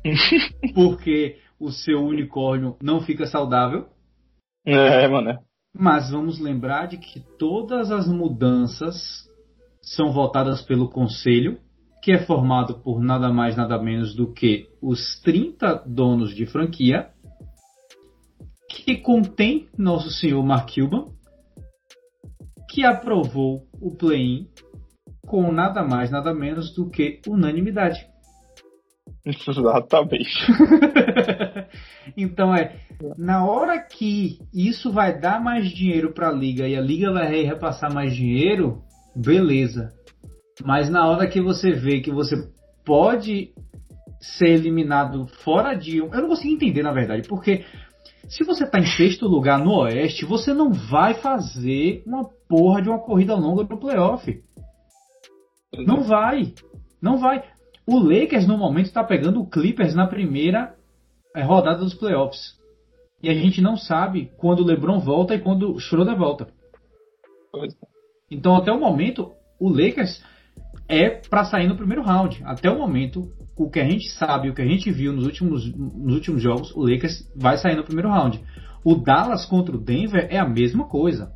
[0.75, 3.87] porque o seu unicórnio não fica saudável.
[4.65, 5.39] É, mano.
[5.77, 9.29] Mas vamos lembrar de que todas as mudanças
[9.83, 11.59] são votadas pelo conselho,
[12.03, 17.11] que é formado por nada mais nada menos do que os 30 donos de franquia,
[18.71, 21.07] que contém nosso senhor Mark Cuban,
[22.75, 24.49] que aprovou o play-in
[25.25, 28.05] com nada mais nada menos do que unanimidade.
[29.25, 30.29] Exatamente.
[32.17, 32.77] então é,
[33.17, 37.43] na hora que isso vai dar mais dinheiro para a liga e a liga vai
[37.43, 38.83] repassar mais dinheiro,
[39.15, 39.93] beleza.
[40.65, 42.35] Mas na hora que você vê que você
[42.85, 43.53] pode
[44.21, 47.65] ser eliminado fora de um, eu não consigo entender na verdade, porque
[48.29, 52.89] se você está em sexto lugar no Oeste, você não vai fazer uma porra de
[52.89, 54.43] uma corrida longa no playoff.
[55.87, 56.53] Não vai.
[57.01, 57.45] Não vai.
[57.87, 60.75] O Lakers no momento está pegando o Clippers na primeira
[61.37, 62.59] é, rodada dos playoffs.
[63.23, 66.49] E a gente não sabe quando o LeBron volta e quando o Schroeder volta.
[68.31, 70.23] Então até o momento o Lakers
[70.89, 72.43] é para sair no primeiro round.
[72.45, 75.73] Até o momento o que a gente sabe, o que a gente viu nos últimos,
[75.75, 78.43] nos últimos jogos, o Lakers vai sair no primeiro round.
[78.85, 81.33] O Dallas contra o Denver é a mesma coisa.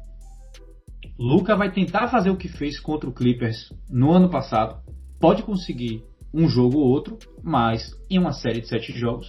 [1.19, 4.81] Luca vai tentar fazer o que fez contra o Clippers no ano passado.
[5.21, 6.03] Pode conseguir
[6.33, 9.27] um jogo ou outro, mas em uma série de sete jogos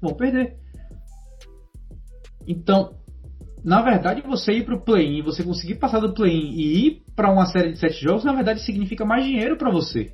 [0.00, 0.56] vão perder.
[2.46, 2.97] Então,
[3.64, 7.32] na verdade, você ir para o play-in, você conseguir passar do play-in e ir para
[7.32, 10.12] uma série de sete jogos, na verdade significa mais dinheiro para você.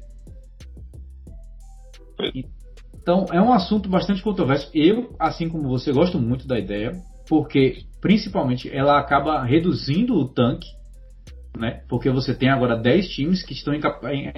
[2.95, 4.71] Então, é um assunto bastante controverso.
[4.73, 6.93] Eu, assim como você, gosto muito da ideia,
[7.29, 10.69] porque principalmente ela acaba reduzindo o tanque
[11.59, 11.83] né?
[11.89, 13.81] Porque você tem agora 10 times que estão em,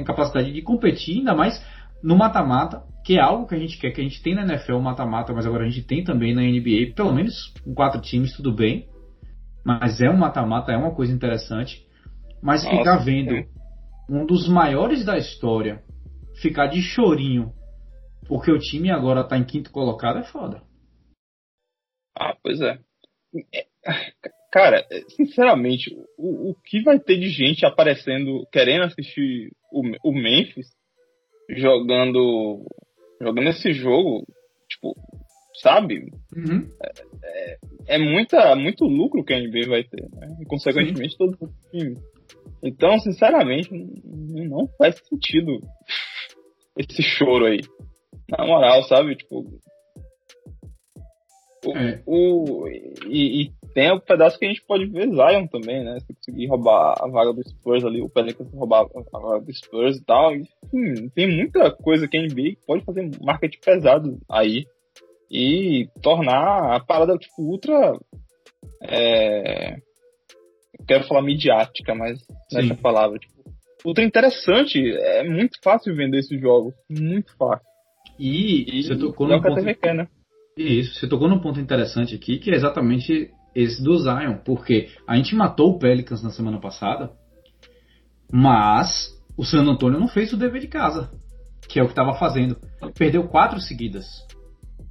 [0.05, 1.65] capacidade de competir, ainda mais
[2.03, 4.79] no mata-mata, que é algo que a gente quer, que a gente tem na NFL
[4.79, 8.53] mata-mata, mas agora a gente tem também na NBA, pelo menos com quatro times, tudo
[8.53, 8.87] bem.
[9.67, 11.85] Mas é um mata-mata, é uma coisa interessante.
[12.41, 13.49] Mas Nossa, ficar vendo é.
[14.09, 15.83] um dos maiores da história
[16.41, 17.53] ficar de chorinho
[18.29, 20.63] porque o time agora está em quinto colocado é foda.
[22.17, 22.79] Ah, pois é.
[23.53, 23.67] é
[24.53, 24.87] Cara,
[25.17, 30.67] sinceramente, o, o que vai ter de gente aparecendo, querendo assistir o, o Memphis
[31.51, 32.65] jogando
[33.21, 34.25] jogando esse jogo,
[34.69, 34.95] tipo,
[35.63, 36.11] sabe?
[36.35, 36.69] Uhum.
[37.23, 37.59] É,
[37.89, 40.37] é, muita, muito lucro que a NBA vai ter, né?
[40.41, 41.19] E consequentemente Sim.
[41.19, 41.95] todo o time.
[42.63, 43.71] Então, sinceramente,
[44.05, 45.61] não faz sentido
[46.77, 47.61] esse choro aí.
[48.29, 49.17] Na moral, sabe?
[49.17, 49.45] Tipo.
[51.65, 52.03] O, é.
[52.07, 52.69] o
[53.07, 55.99] e, e, tem o pedaço que a gente pode ver Zion também, né?
[56.01, 59.97] Se conseguir roubar a vaga do Spurs ali, o Pelicans roubar a vaga do Spurs
[59.97, 60.35] e tal.
[60.35, 64.65] Enfim, tem muita coisa que a NBA pode fazer marketing pesado aí
[65.31, 67.99] e tornar a parada tipo, ultra.
[68.83, 69.77] É...
[70.87, 72.21] Quero falar midiática, mas
[72.53, 73.19] é a palavra.
[73.19, 73.35] Tipo,
[73.85, 74.79] ultra interessante.
[74.93, 76.75] É muito fácil vender esses jogos.
[76.89, 77.67] Muito fácil.
[78.19, 79.75] E, e você tocou é num ponto...
[79.81, 80.09] Quer, né?
[80.57, 85.17] Isso, você tocou num ponto interessante aqui, que é exatamente esse do Zion, porque a
[85.17, 87.11] gente matou o Pelicans na semana passada,
[88.33, 91.11] mas o San Antonio não fez o dever de casa,
[91.69, 92.57] que é o que estava fazendo.
[92.97, 94.26] Perdeu quatro seguidas.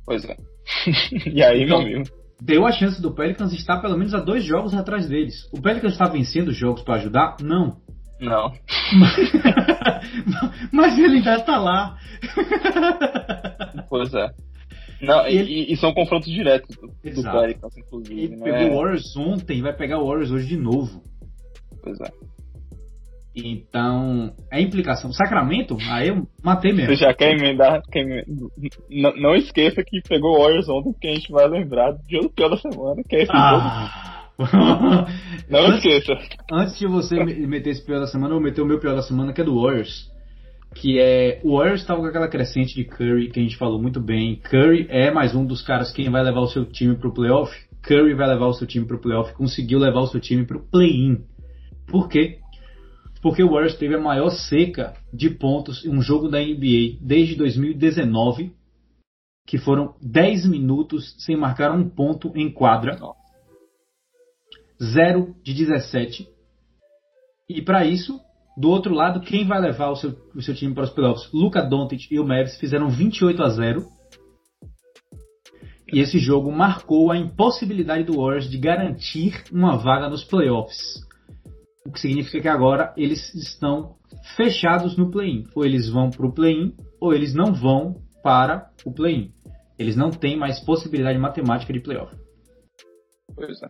[0.05, 0.37] Pois é.
[1.31, 2.09] e aí, então, meu amigo?
[2.41, 5.49] Deu a chance do Pelicans estar pelo menos a dois jogos atrás deles.
[5.53, 7.37] O Pelicans está vencendo jogos para ajudar?
[7.41, 7.77] Não.
[8.19, 8.51] Não.
[10.71, 11.97] Mas ele ainda está lá.
[13.89, 14.29] pois é.
[15.01, 15.73] Não, e, ele...
[15.73, 18.21] e, são confrontos diretos do, do Pelicans, inclusive.
[18.21, 18.71] Ele pegou é...
[18.71, 21.01] o Warriors ontem e vai pegar o Warriors hoje de novo.
[21.81, 22.11] Pois é.
[23.35, 25.11] Então, é implicação.
[25.11, 26.95] Sacramento, aí eu matei mesmo.
[26.95, 27.81] Você já quer emendar?
[27.91, 28.25] Quer
[28.89, 32.29] Não, não, esqueça que pegou o Warriors ontem, porque a gente vai lembrar do do
[32.29, 33.49] pior da semana, que é esse ah.
[33.51, 34.35] jogo.
[35.49, 36.13] não antes, esqueça.
[36.51, 39.01] Antes de você meter esse pior da semana, eu vou meter o meu pior da
[39.01, 40.13] semana, que é do Warriors
[40.75, 43.99] que é o Warriors estava com aquela crescente de Curry que a gente falou muito
[43.99, 44.35] bem.
[44.35, 47.51] Curry é mais um dos caras quem vai levar o seu time para o playoff.
[47.81, 50.57] Curry vai levar o seu time para o playoff, conseguiu levar o seu time para
[50.57, 51.23] o play-in.
[51.87, 52.39] Por quê?
[53.25, 57.33] Porque o Warriors teve a maior seca de pontos em um jogo da NBA desde
[57.33, 58.53] 2019,
[59.47, 62.99] que foram 10 minutos sem marcar um ponto em quadra.
[64.79, 66.27] 0 de 17.
[67.49, 68.21] E para isso,
[68.55, 71.27] do outro lado, quem vai levar o seu, o seu time para os playoffs?
[71.33, 73.87] Luca Doncic e o Mavis fizeram 28 a 0.
[75.91, 81.03] E esse jogo marcou a impossibilidade do Warriors de garantir uma vaga nos playoffs.
[81.85, 83.95] O que significa que agora eles estão
[84.35, 85.43] fechados no play-in.
[85.55, 89.31] Ou eles vão para o play-in, ou eles não vão para o play-in.
[89.77, 92.15] Eles não têm mais possibilidade matemática de playoff.
[93.35, 93.67] Pois é.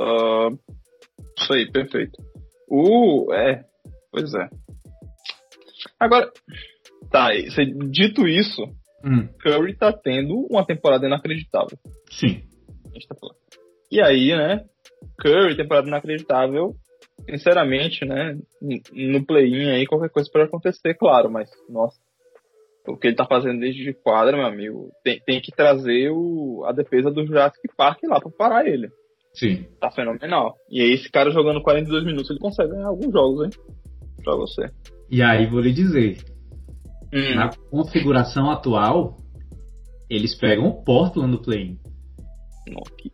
[0.00, 0.58] Uh,
[1.38, 2.20] isso aí, perfeito.
[2.68, 3.64] Uh, é.
[4.10, 4.48] Pois é.
[6.00, 6.30] Agora,
[7.10, 7.28] tá,
[7.90, 8.62] dito isso,
[9.04, 9.28] hum.
[9.40, 11.78] Curry tá tendo uma temporada inacreditável.
[12.10, 12.42] Sim.
[13.08, 13.16] Tá
[13.90, 14.64] e aí, né,
[15.18, 16.74] Curry, temporada inacreditável,
[17.28, 18.38] sinceramente, né,
[18.92, 21.98] no play-in aí qualquer coisa pode acontecer, claro, mas, nossa,
[22.86, 26.64] o que ele tá fazendo desde de quadra, meu amigo, tem, tem que trazer o,
[26.64, 28.88] a defesa do Jurassic Park lá pra parar ele.
[29.34, 29.66] Sim.
[29.80, 30.54] Tá fenomenal.
[30.70, 33.50] E aí, esse cara jogando 42 minutos, ele consegue ganhar alguns jogos, hein?
[34.24, 34.70] Pra você.
[35.10, 36.18] E aí, vou lhe dizer,
[37.12, 37.34] hum.
[37.34, 39.16] na configuração atual,
[40.08, 41.78] eles pegam o Portland no play-in.
[42.96, 43.10] Que,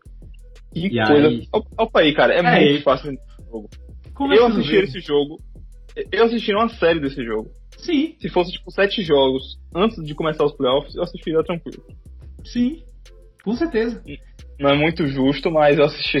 [0.81, 1.27] que e coisa.
[1.27, 1.47] Aí...
[1.77, 3.69] Opa aí, cara, é, é muito fácil esse jogo.
[4.13, 5.37] Como eu assisti esse jogo.
[6.11, 7.49] Eu assisti uma série desse jogo.
[7.77, 8.15] Sim.
[8.19, 11.83] Se fosse tipo sete jogos antes de começar os playoffs, eu assistiria tranquilo.
[12.43, 12.83] Sim,
[13.43, 14.01] com certeza.
[14.59, 16.19] Não é muito justo, mas eu assisti.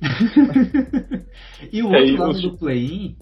[1.72, 3.16] e o é, outro lado do play-in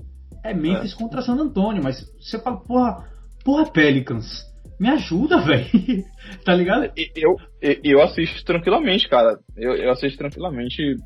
[0.45, 0.97] é Memphis é.
[0.97, 3.09] contra San Antonio, mas você fala, porra,
[3.45, 4.45] porra, Pelicans,
[4.79, 5.67] me ajuda, velho.
[6.45, 6.91] tá ligado?
[7.15, 9.39] Eu, eu, eu assisto tranquilamente, cara.
[9.57, 10.97] Eu, eu assisto tranquilamente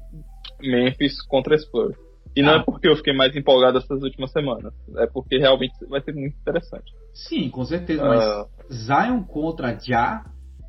[0.61, 1.97] Memphis contra Spurs.
[2.35, 2.61] E não é ah.
[2.61, 4.73] é porque eu fiquei mais empolgado essas últimas semanas.
[4.97, 6.91] É porque realmente vai ser muito interessante.
[7.13, 8.03] Sim, com certeza.
[8.03, 8.49] Mas uh...
[8.73, 10.25] Zion contra Ja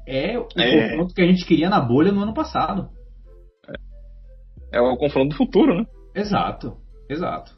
[0.06, 0.90] é o é...
[0.90, 2.90] confronto que a gente queria na bolha no ano passado.
[4.74, 5.86] É, é o confronto do futuro, né?
[6.14, 6.78] Exato,
[7.10, 7.54] exato.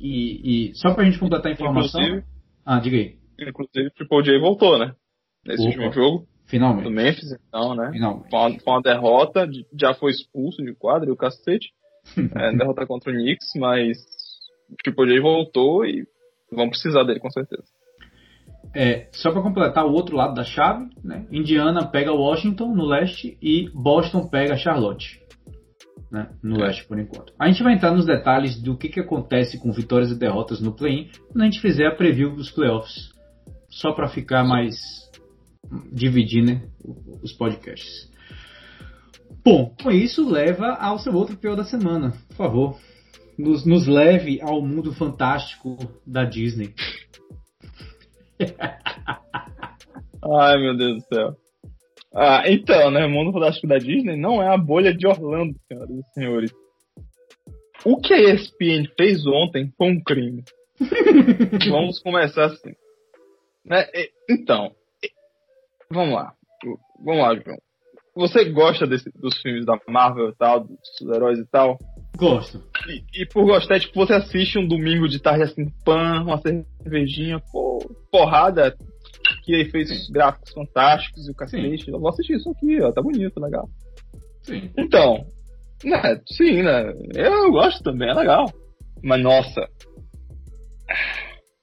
[0.00, 2.00] E, e só pra gente completar a informação.
[2.00, 2.26] Inclusive,
[2.64, 3.15] ah, diga aí.
[3.38, 4.94] Inclusive, o Triple J voltou, né?
[5.44, 6.26] Nesse Opa, último jogo.
[6.46, 6.84] Finalmente.
[6.84, 7.90] Do Memphis, então, né?
[7.92, 8.30] Finalmente.
[8.30, 9.48] Com uma, com uma derrota,
[9.78, 11.72] já foi expulso de quadra e o cacete
[12.16, 13.98] é, derrota contra o Knicks, mas
[14.70, 16.06] o Triple J voltou e
[16.52, 17.64] vão precisar dele, com certeza.
[18.74, 21.26] É, só para completar o outro lado da chave, né?
[21.30, 25.20] Indiana pega Washington no leste e Boston pega Charlotte.
[26.10, 26.28] Né?
[26.42, 26.66] No é.
[26.66, 27.32] leste por enquanto.
[27.38, 30.72] A gente vai entrar nos detalhes do que, que acontece com vitórias e derrotas no
[30.72, 33.15] play-in quando a gente fizer a preview dos playoffs.
[33.68, 34.76] Só para ficar mais
[35.92, 36.62] dividir né,
[37.22, 38.10] os podcasts.
[39.44, 42.12] Bom, com isso leva ao seu outro pior da semana.
[42.28, 42.78] Por favor,
[43.38, 45.76] nos, nos leve ao mundo fantástico
[46.06, 46.74] da Disney.
[50.40, 51.36] Ai, meu Deus do céu.
[52.14, 53.04] Ah, então, né?
[53.06, 56.52] O mundo fantástico da Disney não é a bolha de Orlando, senhoras e senhores.
[57.84, 60.42] O que a ESPN fez ontem foi um crime.
[61.70, 62.72] Vamos começar assim.
[63.68, 63.84] Né?
[64.30, 64.70] Então,
[65.90, 66.32] vamos lá.
[67.04, 67.58] Vamos lá, João.
[68.14, 71.76] Você gosta desse, dos filmes da Marvel e tal, dos heróis e tal?
[72.16, 72.62] Gosto.
[72.88, 77.38] E, e, por gostar, tipo, você assiste um domingo de tarde assim, pan, uma cervejinha,
[77.52, 77.78] pô,
[78.10, 78.74] porrada,
[79.44, 80.12] que aí fez Sim.
[80.12, 81.90] gráficos fantásticos e o cacete.
[81.90, 83.68] Eu vou assistir isso aqui, ó, tá bonito, legal.
[84.44, 84.70] Sim.
[84.78, 85.26] Então,
[85.84, 86.94] né, sim, né?
[87.14, 88.46] Eu gosto também, é legal.
[89.02, 89.68] Mas nossa,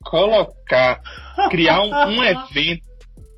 [0.04, 1.02] colocar,
[1.50, 2.84] criar um, um evento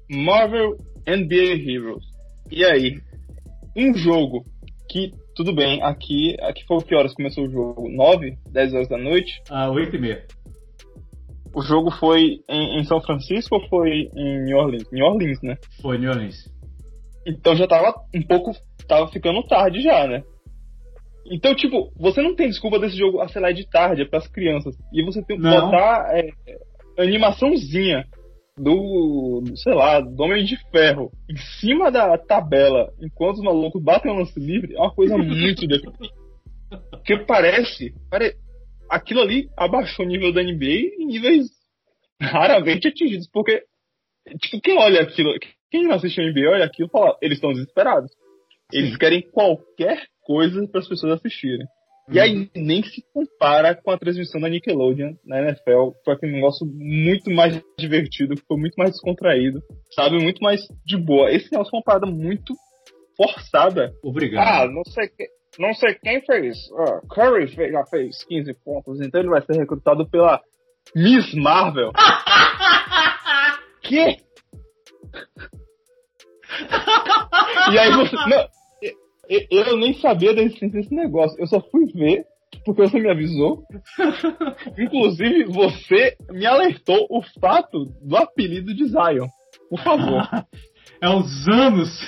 [0.09, 0.77] Marvel
[1.07, 2.15] NBA Heroes
[2.51, 3.01] e aí,
[3.75, 4.43] um jogo
[4.89, 7.89] que, tudo bem, aqui, aqui foi que horas começou o jogo?
[7.89, 9.41] 9, 10 horas da noite?
[9.49, 10.25] Ah, 8 e meia.
[11.53, 14.91] O jogo foi em, em, São Francisco ou foi em New Orleans?
[14.91, 15.57] New Orleans, né?
[15.81, 16.35] Foi New Orleans.
[17.25, 18.51] Então já tava um pouco,
[18.87, 20.21] tava ficando tarde já, né?
[21.31, 24.27] Então, tipo, você não tem desculpa desse jogo, a sei lá, de tarde, é pras
[24.27, 24.75] crianças.
[24.93, 26.29] E você tem que botar é,
[26.97, 28.05] animaçãozinha
[28.57, 34.11] do, sei lá, do Homem de Ferro em cima da tabela enquanto os malucos batem
[34.11, 35.91] o lance livre é uma coisa muito definitiva.
[36.91, 38.37] Porque parece, parece.
[38.89, 41.47] Aquilo ali abaixou o nível da NBA em níveis
[42.21, 43.27] raramente atingidos.
[43.31, 43.63] Porque,
[44.41, 45.33] tipo, quem olha aquilo,
[45.71, 48.11] quem não assiste a NBA olha aquilo e fala, eles estão desesperados.
[48.71, 51.65] Eles querem qualquer coisa para as pessoas assistirem.
[52.07, 52.49] E aí uhum.
[52.55, 55.91] nem se compara com a transmissão da Nickelodeon na NFL.
[56.03, 59.59] Foi aquele negócio muito mais divertido, foi muito mais descontraído,
[59.91, 60.21] sabe?
[60.21, 61.31] Muito mais de boa.
[61.31, 62.53] Esse negócio foi uma parada muito
[63.17, 63.91] forçada.
[64.03, 64.47] Obrigado.
[64.47, 65.27] Ah, não sei, que,
[65.57, 66.57] não sei quem fez.
[66.69, 70.39] Uh, Curry fez, já fez 15 pontos, então ele vai ser recrutado pela
[70.95, 71.91] Miss Marvel.
[73.81, 74.23] que?
[77.71, 78.15] e aí você.
[78.15, 78.47] Não,
[79.29, 81.39] eu nem sabia da existência desse negócio.
[81.39, 82.25] Eu só fui ver
[82.63, 83.63] porque você me avisou.
[84.77, 89.27] Inclusive, você me alertou o fato do apelido de Zion.
[89.69, 90.27] Por favor.
[91.01, 91.89] é os anos.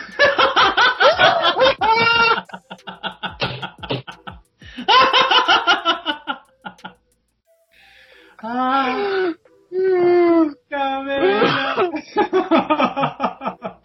[8.39, 9.33] Ah!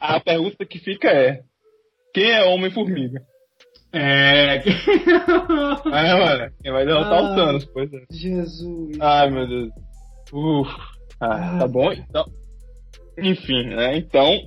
[0.00, 1.40] A pergunta que fica é:
[2.14, 3.22] quem é Homem-Formiga?
[3.92, 4.62] É.
[5.92, 7.32] É, mano, quem vai derrotar Ah.
[7.32, 8.04] o Thanos, pois é.
[8.10, 8.98] Jesus.
[9.00, 9.70] Ai, meu Deus.
[10.32, 10.70] Uf.
[11.20, 12.24] Ah, tá bom, então.
[13.18, 13.96] Enfim, né?
[13.98, 14.38] Então.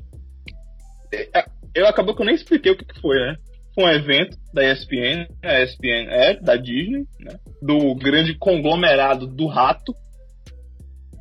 [1.14, 3.36] é, Eu acabou que eu nem expliquei o que, que foi, né?
[3.76, 7.38] Foi um evento da ESPN, a ESPN é da Disney, né?
[7.62, 9.94] Do grande conglomerado do rato.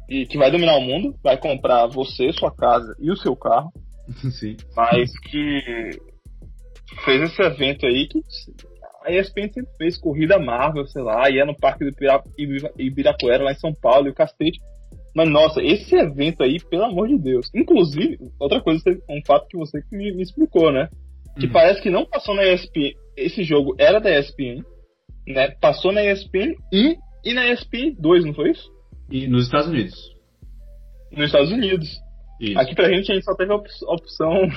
[0.08, 3.72] E que vai dominar o mundo, vai comprar você, sua casa e o seu carro.
[4.38, 4.56] Sim.
[4.76, 5.98] Mas que
[7.04, 8.18] fez esse evento aí que
[9.04, 13.44] a ESPN sempre fez corrida Marvel, sei lá, ia no Parque do Ibira- Ibira- Ibirapuera,
[13.44, 14.58] lá em São Paulo, e o cacete.
[15.14, 17.48] Mas, nossa, esse evento aí, pelo amor de Deus.
[17.54, 20.88] Inclusive, outra coisa, um fato que você me, me explicou, né?
[21.38, 21.52] Que Uhum.
[21.52, 22.94] parece que não passou na ESPN.
[23.16, 24.64] Esse jogo era da ESPN,
[25.28, 25.50] né?
[25.60, 26.94] Passou na ESPN 1
[27.24, 28.68] e na ESPN 2, não foi isso?
[29.10, 29.94] E nos Estados Unidos.
[31.12, 31.88] Nos Estados Unidos.
[32.40, 32.58] Isso.
[32.58, 34.48] Aqui pra gente, a gente só teve a op- opção.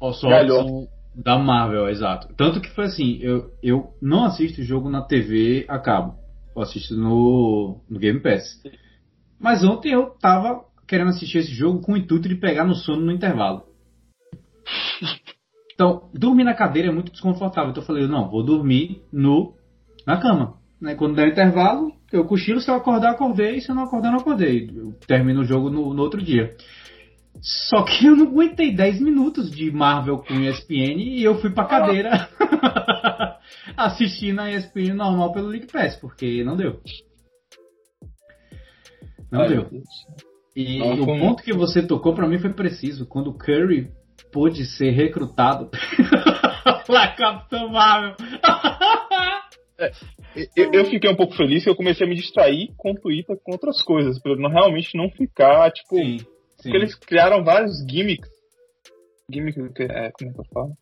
[0.00, 0.60] Ó, só Galhofa.
[0.60, 2.32] a opção da Marvel, exato.
[2.34, 6.14] Tanto que foi assim, eu, eu não assisto jogo na TV a cabo.
[6.54, 8.62] Eu assisto no, no Game Pass.
[9.38, 13.02] Mas ontem eu tava querendo assistir esse jogo com o intuito de pegar no sono
[13.02, 13.64] no intervalo.
[15.72, 17.70] Então, dormir na cadeira é muito desconfortável.
[17.70, 19.54] Então eu falei, não, vou dormir no
[20.06, 20.58] na cama.
[20.78, 20.94] Né?
[20.94, 23.62] Quando der intervalo, eu cochilo, se eu acordar, acordei.
[23.62, 24.68] Se eu não acordar, não acordei.
[24.74, 26.54] Eu termino o jogo no, no outro dia.
[27.40, 31.64] Só que eu não aguentei 10 minutos de Marvel com ESPN e eu fui pra
[31.64, 32.28] cadeira
[33.76, 36.80] assistir na ESPN normal pelo League Pass, porque não deu.
[39.30, 39.70] Não Ai, deu.
[40.54, 43.06] E Não, o ponto que você tocou pra mim foi preciso.
[43.06, 43.90] Quando o Curry
[44.32, 45.70] pôde ser recrutado
[46.86, 48.16] pela Capitão Marvel.
[50.54, 53.36] Eu, eu fiquei um pouco feliz que eu comecei a me distrair com o Twitter
[53.42, 55.96] com outras coisas, pra eu não, realmente não ficar, tipo.
[55.96, 56.18] sim.
[56.62, 58.28] Porque eles criaram vários gimmicks.
[59.32, 60.72] Gimmicks, é, como é que eu falo?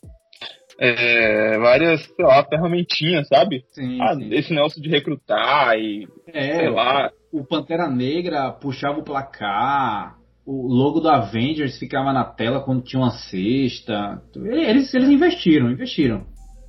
[0.80, 3.64] É, várias, sei lá, ferramentinhas, sabe?
[3.72, 4.32] sim, Ah, sim.
[4.32, 7.10] esse negócio de recrutar e, É, sei lá.
[7.32, 13.02] o Pantera Negra puxava o placar, o logo do Avengers ficava na tela quando tinha
[13.02, 14.22] uma cesta.
[14.36, 16.24] Eles, eles investiram, investiram.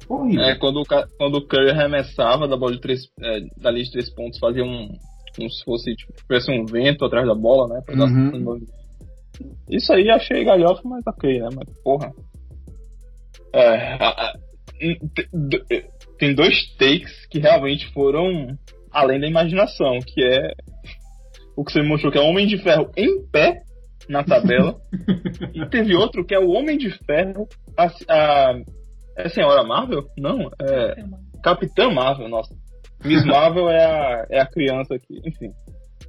[0.10, 0.44] Horrível.
[0.44, 0.82] É, quando,
[1.20, 4.64] quando o Curry arremessava da bola de três, é, da linha de três pontos, fazia
[4.64, 4.90] um.
[5.38, 7.82] Como se fosse, tipo, tivesse um vento atrás da bola, né?
[7.86, 8.42] Pra dar Uhum.
[8.42, 8.79] movimento.
[9.70, 11.50] Isso aí achei galhofa, mas ok, né?
[11.56, 12.12] Mas porra.
[13.54, 14.34] É, a- a-
[16.18, 18.58] tem dois takes que realmente foram
[18.92, 20.52] além da imaginação, que é
[21.56, 23.62] o que você me mostrou, que é o Homem de Ferro em pé
[24.08, 24.76] na tabela.
[25.54, 27.48] e teve outro que é o Homem de Ferro.
[27.78, 28.62] A, a,
[29.18, 30.06] é a Senhora Marvel?
[30.18, 30.96] Não, é.
[31.44, 32.54] Capitã Marvel, nossa.
[33.04, 35.20] Miss Marvel é a, é a criança aqui.
[35.26, 35.52] Enfim.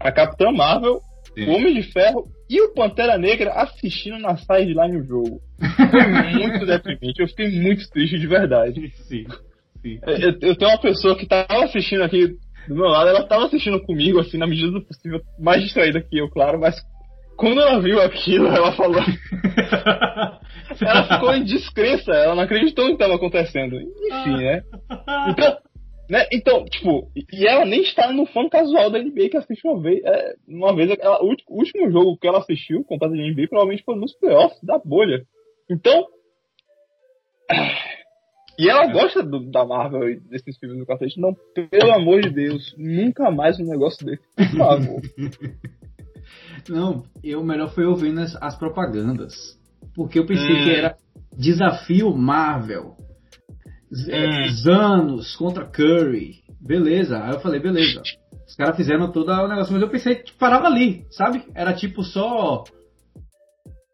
[0.00, 1.00] A Capitã Marvel,
[1.44, 1.50] Sim.
[1.50, 5.40] o Homem de Ferro e o Pantera Negra assistindo na sideline o jogo.
[5.76, 7.20] Foi muito deprimente.
[7.20, 8.92] Eu fiquei muito triste de verdade.
[9.08, 9.26] Sim,
[9.82, 9.98] sim.
[10.06, 12.36] Eu, eu tenho uma pessoa que tava assistindo aqui
[12.68, 16.18] do meu lado, ela tava assistindo comigo, assim, na medida do possível, mais distraída que
[16.18, 16.76] eu, claro, mas
[17.36, 19.00] quando ela viu aquilo, ela falou.
[20.80, 23.76] Ela ficou em descrença, ela não acreditou no que estava acontecendo.
[23.76, 24.62] Enfim, né?
[25.28, 25.56] Então,
[26.10, 26.26] né?
[26.32, 30.02] Então, tipo, e ela nem está no fã casual da NBA que assiste uma vez.
[30.04, 33.84] É, uma vez ela- o o último jogo que ela assistiu, completo de NBA, provavelmente
[33.84, 35.24] foi nos playoffs da bolha.
[35.70, 36.06] Então.
[38.58, 41.18] E ela gosta do- da Marvel e desses filmes do cacete.
[41.18, 41.34] Não,
[41.70, 44.22] pelo amor de Deus, nunca mais um negócio desse.
[44.36, 45.00] Por favor.
[46.68, 49.58] Não, eu melhor foi ouvindo as, as propagandas.
[49.94, 50.64] Porque eu pensei Hum.
[50.64, 50.96] que era
[51.36, 52.94] desafio Marvel.
[53.92, 54.48] Hum.
[54.62, 56.36] Zanos contra Curry.
[56.60, 57.22] Beleza.
[57.24, 58.02] Aí eu falei, beleza.
[58.46, 61.44] Os caras fizeram todo o negócio, mas eu pensei que parava ali, sabe?
[61.54, 62.64] Era tipo só.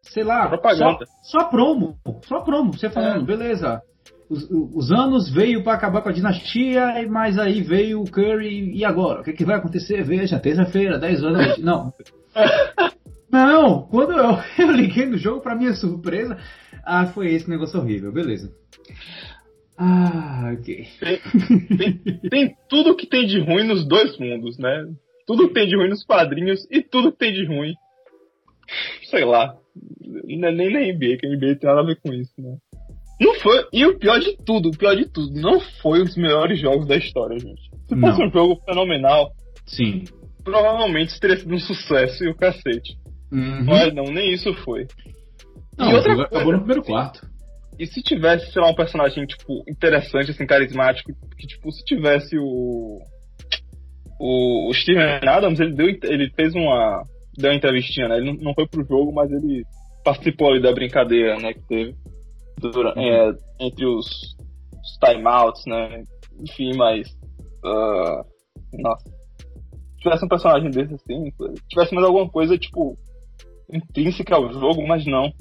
[0.01, 1.05] Sei lá, Propaganda.
[1.23, 1.97] Só, só promo.
[2.27, 2.73] Só promo.
[2.73, 3.25] Você falando, É.
[3.25, 3.81] beleza.
[4.29, 8.75] Os, os anos veio para acabar com a dinastia, e- mas aí veio o Curry.
[8.75, 9.21] E agora?
[9.21, 10.03] O que, que vai acontecer?
[10.03, 11.61] Veja, terça-feira, 10 horas da noite.
[11.61, 11.93] Não.
[13.31, 16.37] Não, quando eu, eu liguei no jogo, pra minha surpresa,
[16.85, 18.49] ah, foi esse negócio horrível, beleza.
[19.77, 20.87] Ah, ok.
[22.29, 24.85] tem tudo que tem de ruim nos dois mundos, né?
[25.25, 27.73] Tudo que tem de ruim nos quadrinhos e tudo que tem de ruim.
[29.03, 29.55] Sei lá.
[30.03, 32.57] É nem na NBA, que a NBA tem nada a ver com isso, né?
[33.19, 33.65] Não foi.
[33.73, 36.87] E o pior de tudo, o pior de tudo, não foi um dos melhores jogos
[36.87, 37.61] da história, gente.
[37.87, 39.31] Se fosse um jogo fenomenal,
[39.65, 40.03] Sim.
[40.43, 42.97] provavelmente teria sido um sucesso e o cacete.
[43.31, 43.65] Uhum.
[43.65, 44.87] Mas não, nem isso foi.
[45.77, 47.27] Não, e o outra jogo acabou coisa, no primeiro quarto.
[47.79, 52.37] E se tivesse, sei lá, um personagem, tipo, interessante, assim, carismático, que, tipo, se tivesse
[52.37, 52.99] o.
[54.19, 57.03] o, o Steven Adams, ele, deu, ele fez uma,
[57.37, 58.17] deu uma entrevistinha, né?
[58.17, 59.63] Ele não, não foi pro jogo, mas ele
[60.03, 61.93] participou ali da brincadeira, né, que teve
[62.59, 66.03] durante, é, entre os, os timeouts, né?
[66.39, 67.07] Enfim, mas.
[67.63, 68.23] Uh,
[68.81, 69.09] nossa.
[69.97, 71.31] Se tivesse um personagem desse assim,
[71.69, 72.97] tivesse mais alguma coisa, tipo,
[73.71, 75.31] intrínseca ao jogo, mas não.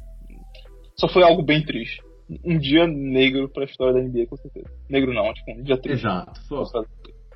[0.99, 2.03] Só foi algo bem triste.
[2.45, 4.69] Um dia negro pra história da NBA, com certeza.
[4.91, 6.07] Negro não, tipo, um dia triste.
[6.07, 6.41] Exato.
[6.49, 6.85] Foi.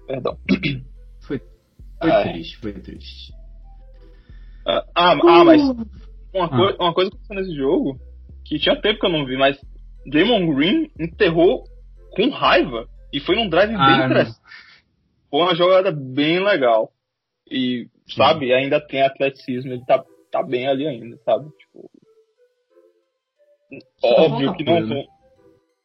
[0.07, 0.37] Perdão.
[1.27, 1.39] Foi,
[2.01, 3.33] foi ah, triste, foi triste.
[4.67, 6.49] Ah, ah, ah mas uma, ah.
[6.49, 7.99] Coi uma coisa que aconteceu nesse jogo,
[8.45, 9.61] que tinha tempo que eu não vi, mas
[10.07, 11.65] Damon Green enterrou
[12.13, 14.41] com raiva e foi num drive ah, bem interessante.
[15.31, 16.91] Foi uma jogada bem legal.
[17.51, 17.87] E,
[18.17, 21.49] sabe, ainda tem atleticismo, ele tá, tá bem ali ainda, sabe?
[21.59, 21.91] Tipo,
[24.03, 25.05] óbvio que não vão.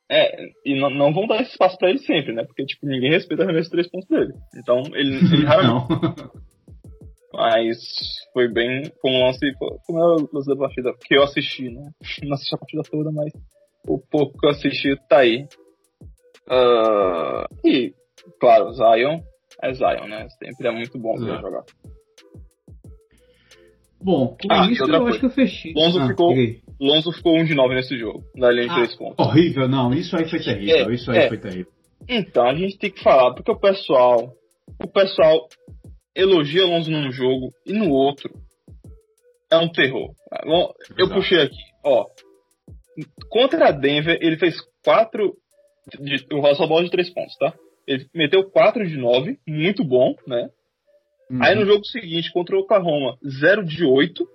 [0.09, 2.43] É, e não, não vão dar esse espaço pra ele sempre, né?
[2.45, 4.33] Porque, tipo, ninguém respeita a arremesso de três pontos dele.
[4.55, 5.87] Então, ele, ele raramente.
[7.33, 7.77] Mas
[8.31, 8.83] foi bem.
[9.01, 9.39] Foi um lance.
[9.57, 11.91] Foi o lance da partida que eu assisti, né?
[12.23, 13.33] Não assisti a partida toda, mas
[13.87, 15.47] o pouco que eu assisti tá aí.
[16.47, 17.93] Uh, e,
[18.39, 19.21] claro, Zion
[19.61, 20.27] é Zion, né?
[20.37, 21.63] Sempre é muito bom ver jogar.
[24.05, 25.09] Bom, com ah, isso eu coisa.
[25.09, 25.73] acho que eu fechei.
[25.75, 26.31] Lonzo, ah, ficou,
[26.79, 29.25] Lonzo ficou 1 de 9 nesse jogo, na linha de ah, 3 pontos.
[29.25, 31.27] Horrível, não, isso aí foi terrível, é, isso aí é.
[31.27, 31.71] foi terrível.
[32.07, 34.31] Então, a gente tem que falar, porque o pessoal,
[34.79, 35.47] o pessoal
[36.15, 38.29] elogia Lonzo num jogo e no outro
[39.51, 40.11] é um terror.
[40.45, 42.05] Bom, eu puxei aqui, ó.
[43.27, 45.33] Contra a Denver, ele fez 4
[45.99, 47.55] de, o só bola de 3 pontos, tá?
[47.87, 50.47] Ele meteu 4 de 9, muito bom, né?
[51.29, 51.43] Uhum.
[51.43, 54.27] Aí no jogo seguinte, contra o Oklahoma, 0 de 8.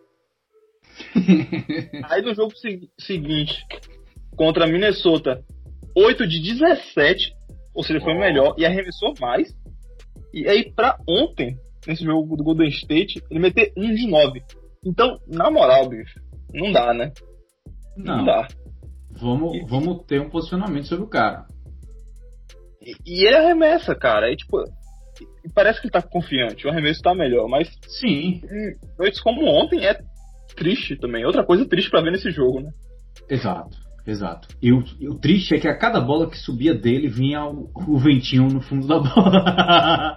[2.10, 3.64] Aí no jogo se seguinte,
[4.36, 5.42] contra Minnesota,
[5.96, 7.32] 8 de 17.
[7.74, 8.18] Ou seja, foi oh.
[8.18, 9.54] melhor e arremessou mais.
[10.32, 11.56] E aí, pra ontem,
[11.86, 14.42] nesse jogo do Golden State, ele meteu 1 de 9.
[14.84, 16.20] Então, na moral, bicho,
[16.52, 17.12] não dá, né?
[17.96, 18.48] Não, não dá.
[19.12, 21.46] Vamos, e, vamos ter um posicionamento sobre o cara.
[22.80, 24.30] E, e ele arremessa, cara.
[24.32, 24.62] E, tipo,
[25.54, 26.66] parece que ele tá confiante.
[26.66, 27.68] O arremesso tá melhor, mas.
[27.86, 28.40] Sim.
[28.98, 29.98] Noites como ontem é
[30.56, 31.24] triste também.
[31.24, 32.70] Outra coisa triste para ver nesse jogo, né?
[33.28, 33.76] Exato,
[34.06, 34.48] exato.
[34.60, 37.70] E o, e o, triste é que a cada bola que subia dele vinha o,
[37.74, 39.44] o ventinho no fundo da bola.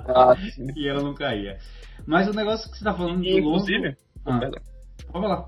[0.07, 0.35] Ah,
[0.75, 1.57] e ela não caía.
[2.05, 3.95] Mas o negócio que você tá falando e, do Inclusive.
[4.25, 4.45] Longo...
[4.45, 4.51] Ah,
[5.11, 5.45] pode falar.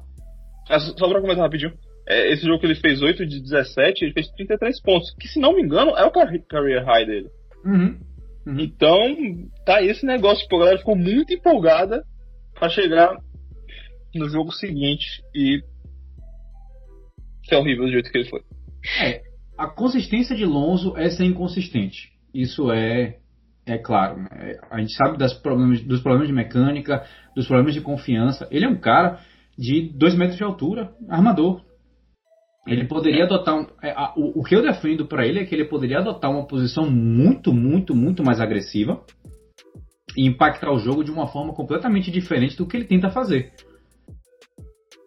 [0.69, 1.73] É, só pra comentar rapidinho.
[2.07, 5.13] É, esse jogo que ele fez 8 de 17, ele fez 33 pontos.
[5.19, 7.29] Que se não me engano é o career high dele.
[7.65, 7.99] Uhum.
[8.45, 8.59] Uhum.
[8.59, 9.15] Então,
[9.65, 10.43] tá esse negócio.
[10.43, 12.03] Tipo, a galera ficou muito empolgada
[12.53, 13.15] para chegar
[14.13, 15.61] no jogo seguinte e
[17.47, 18.41] ser horrível do jeito que ele foi.
[19.01, 19.21] É,
[19.57, 22.11] a consistência de Lonzo é ser inconsistente.
[22.33, 23.17] Isso é,
[23.65, 24.17] é claro.
[24.17, 24.57] Né?
[24.69, 27.05] A gente sabe das problemas, dos problemas de mecânica,
[27.35, 28.47] dos problemas de confiança.
[28.51, 29.19] Ele é um cara
[29.57, 31.61] de 2 metros de altura, armador.
[32.67, 33.55] Ele poderia adotar.
[33.55, 36.31] Um, é, a, o, o, que eu defendo para ele é que ele poderia adotar
[36.31, 39.03] uma posição muito, muito, muito mais agressiva
[40.17, 43.53] e impactar o jogo de uma forma completamente diferente do que ele tenta fazer.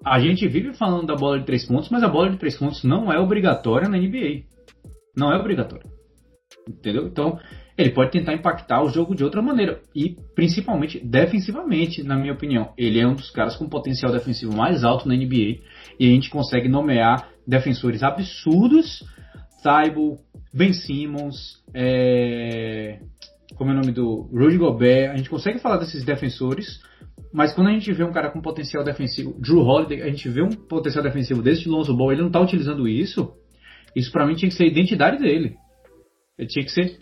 [0.04, 2.84] A gente vive falando da bola de três pontos, mas a bola de três pontos
[2.84, 4.44] não é obrigatória na NBA.
[5.16, 5.84] Não é obrigatória.
[6.68, 7.06] Entendeu?
[7.06, 7.38] Então,
[7.76, 9.80] ele pode tentar impactar o jogo de outra maneira.
[9.94, 12.72] E principalmente defensivamente, na minha opinião.
[12.76, 15.60] Ele é um dos caras com potencial defensivo mais alto na NBA.
[15.98, 19.02] E a gente consegue nomear defensores absurdos.
[19.62, 20.18] Taibo,
[20.54, 23.00] Ben Simmons, é...
[23.56, 25.10] como é o nome do Rudy Gobert.
[25.10, 26.80] A gente consegue falar desses defensores,
[27.32, 30.42] mas quando a gente vê um cara com potencial defensivo, Drew Holiday, a gente vê
[30.42, 33.32] um potencial defensivo desse de Lonzo Ball, ele não tá utilizando isso.
[33.96, 35.56] Isso para mim tinha que ser a identidade dele.
[36.38, 36.98] Ele tinha que ser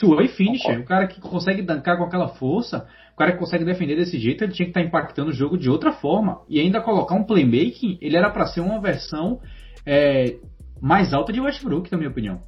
[0.00, 0.80] two-way finisher.
[0.80, 4.42] O cara que consegue dancar com aquela força, o cara que consegue defender desse jeito,
[4.42, 6.40] ele tinha que estar tá impactando o jogo de outra forma.
[6.48, 9.40] E ainda colocar um playmaking, ele era para ser uma versão
[9.86, 10.36] é,
[10.80, 12.40] mais alta de Westbrook, na minha opinião.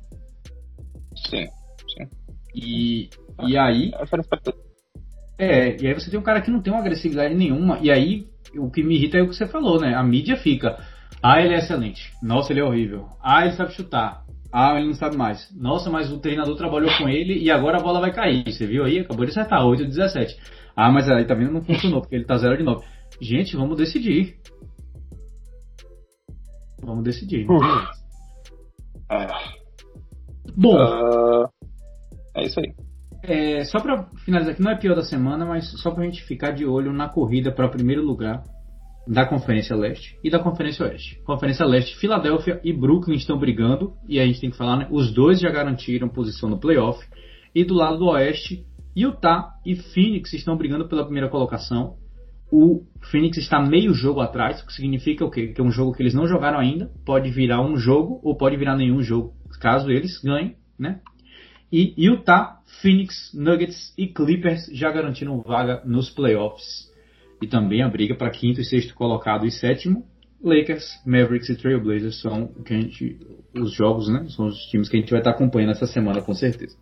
[1.29, 2.09] Sim, sim.
[2.55, 3.11] E,
[3.47, 3.93] e aí.
[5.39, 8.27] É, e aí você tem um cara que não tem uma agressividade nenhuma, e aí
[8.57, 9.95] o que me irrita é o que você falou, né?
[9.95, 10.79] A mídia fica.
[11.23, 12.13] Ah, ele é excelente.
[12.23, 13.09] Nossa, ele é horrível.
[13.23, 14.25] Ah, ele sabe chutar.
[14.53, 15.49] Ah, ele não sabe mais.
[15.57, 18.45] Nossa, mas o treinador trabalhou com ele e agora a bola vai cair.
[18.45, 18.99] Você viu aí?
[18.99, 20.37] Acabou de acertar, 8 de 17.
[20.77, 21.53] Ah, mas aí vendo?
[21.53, 22.85] Não funcionou, porque ele tá 0 de 9.
[23.21, 24.37] Gente, vamos decidir.
[26.83, 27.47] Vamos decidir.
[29.11, 29.27] É.
[30.57, 30.77] Bom.
[30.77, 31.49] Uh,
[32.37, 32.75] é isso aí.
[33.23, 36.25] É, só para finalizar aqui, não é pior da semana, mas só para a gente
[36.25, 38.43] ficar de olho na corrida para primeiro lugar
[39.07, 41.21] da Conferência Leste e da Conferência Oeste.
[41.25, 44.89] Conferência Leste, Filadélfia e Brooklyn estão brigando, e a gente tem que falar, né?
[44.91, 46.99] Os dois já garantiram posição no playoff.
[47.55, 48.65] E do lado do Oeste,
[48.97, 51.97] Utah e Phoenix estão brigando pela primeira colocação.
[52.55, 55.49] O Phoenix está meio jogo atrás, o que significa o quê?
[55.49, 56.91] Que é um jogo que eles não jogaram ainda.
[57.03, 61.01] Pode virar um jogo ou pode virar nenhum jogo, caso eles ganhem, né?
[61.73, 66.93] E Utah, Phoenix, Nuggets e Clippers já garantiram vaga nos playoffs.
[67.41, 70.05] E também a briga para quinto e sexto colocado e sétimo.
[70.45, 73.19] Lakers, Mavericks e Trailblazers são gente,
[73.55, 74.27] os jogos, né?
[74.29, 76.77] São os times que a gente vai estar acompanhando essa semana, com certeza.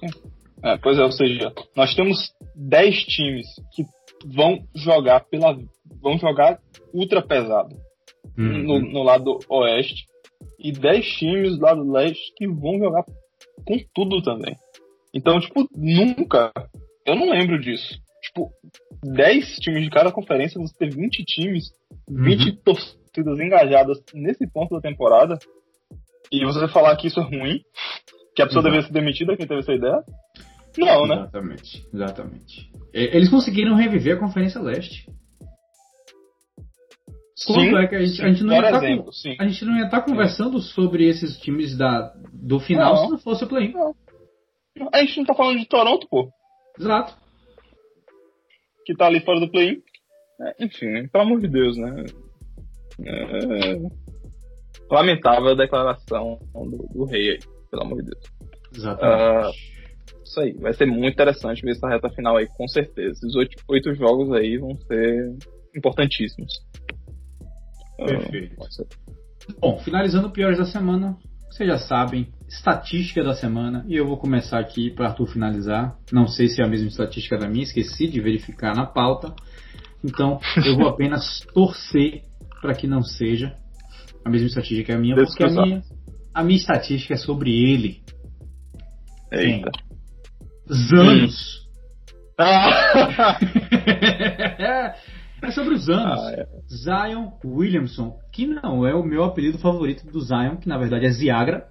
[0.00, 0.30] Sim.
[0.64, 3.84] É, pois é, ou seja, nós temos 10 times que
[4.24, 5.56] vão jogar pela.
[6.00, 6.58] vão jogar
[6.92, 7.76] ultra pesado
[8.36, 8.62] uhum.
[8.62, 10.06] no, no, lado oeste.
[10.58, 13.04] E 10 times do lado leste que vão jogar
[13.66, 14.56] com tudo também.
[15.12, 16.52] Então, tipo, nunca.
[17.06, 18.00] Eu não lembro disso.
[18.22, 18.50] Tipo,
[19.04, 21.70] 10 times de cada conferência, você ter 20 times,
[22.08, 22.56] 20 uhum.
[22.64, 25.38] torcidas engajadas nesse ponto da temporada.
[26.32, 27.60] E você falar que isso é ruim,
[28.34, 28.64] que a pessoa Exato.
[28.64, 30.02] deveria ser demitida, quem teve essa ideia?
[30.78, 31.14] Não, né?
[31.14, 32.70] Exatamente, exatamente.
[32.92, 35.06] Eles conseguiram reviver a Conferência Leste.
[37.46, 39.76] Quanto é que a gente, a gente não ia tá exemplo, com, a gente não
[39.76, 40.68] ia estar tá conversando sim.
[40.72, 43.74] sobre esses times da, do final não, se não fosse o play-in.
[44.92, 46.30] A gente não tá falando de Toronto, pô.
[46.78, 47.14] Exato.
[48.86, 49.82] Que tá ali fora do play-in.
[50.40, 52.04] É, enfim, pelo amor de Deus, né?
[53.04, 53.76] É...
[54.90, 57.38] Lamentável a declaração do, do, rei aí,
[57.70, 58.24] pelo amor de Deus.
[58.76, 59.48] Exatamente.
[59.48, 59.73] Uh,
[60.24, 63.12] isso aí, vai ser muito interessante ver essa reta final aí, com certeza.
[63.12, 65.36] Esses oito, oito jogos aí vão ser
[65.76, 66.52] importantíssimos.
[67.96, 68.54] Perfeito.
[68.54, 69.04] Uh,
[69.60, 71.16] Bom, finalizando piores da semana,
[71.50, 75.96] vocês já sabem, estatística da semana, e eu vou começar aqui para Arthur finalizar.
[76.10, 79.34] Não sei se é a mesma estatística da minha, esqueci de verificar na pauta.
[80.02, 82.22] Então, eu vou apenas torcer
[82.60, 83.56] para que não seja
[84.24, 85.82] a mesma estatística que a minha, porque a minha,
[86.32, 88.02] a minha estatística é sobre ele.
[89.30, 89.70] Eita.
[90.72, 91.64] Zanos.
[92.38, 93.38] Ah.
[95.42, 96.20] é sobre os anos.
[96.20, 96.46] Ah, é.
[96.68, 101.10] Zion Williamson, que não é o meu apelido favorito do Zion, que na verdade é
[101.10, 101.68] Ziagra,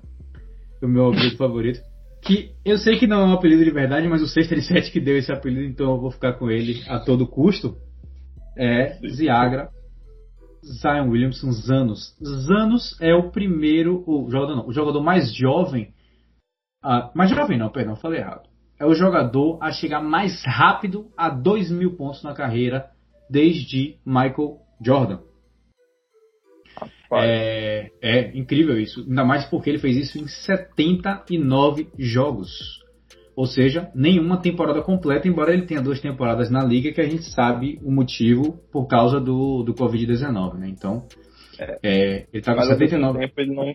[0.82, 1.82] o meu apelido favorito.
[2.22, 5.18] Que eu sei que não é um apelido de verdade, mas o 637 que deu
[5.18, 7.76] esse apelido, então eu vou ficar com ele a todo custo.
[8.58, 9.70] É Ziagra.
[10.64, 12.16] Zion Williamson Zanos.
[12.24, 15.94] Zanos é o primeiro, o jogador não, o jogador mais jovem.
[16.82, 18.53] Ah, mais jovem não, perdão, falei errado
[18.84, 22.90] é o jogador a chegar mais rápido a 2 mil pontos na carreira
[23.30, 25.20] desde Michael Jordan.
[27.14, 32.50] É, é, incrível isso, ainda mais porque ele fez isso em 79 jogos.
[33.36, 37.24] Ou seja, nenhuma temporada completa, embora ele tenha duas temporadas na liga, que a gente
[37.24, 40.56] sabe o motivo por causa do, do Covid-19.
[40.56, 40.68] Né?
[40.68, 41.08] Então,
[41.58, 43.06] é, é, ele está com 79.
[43.06, 43.68] Ao mesmo tempo, ele não,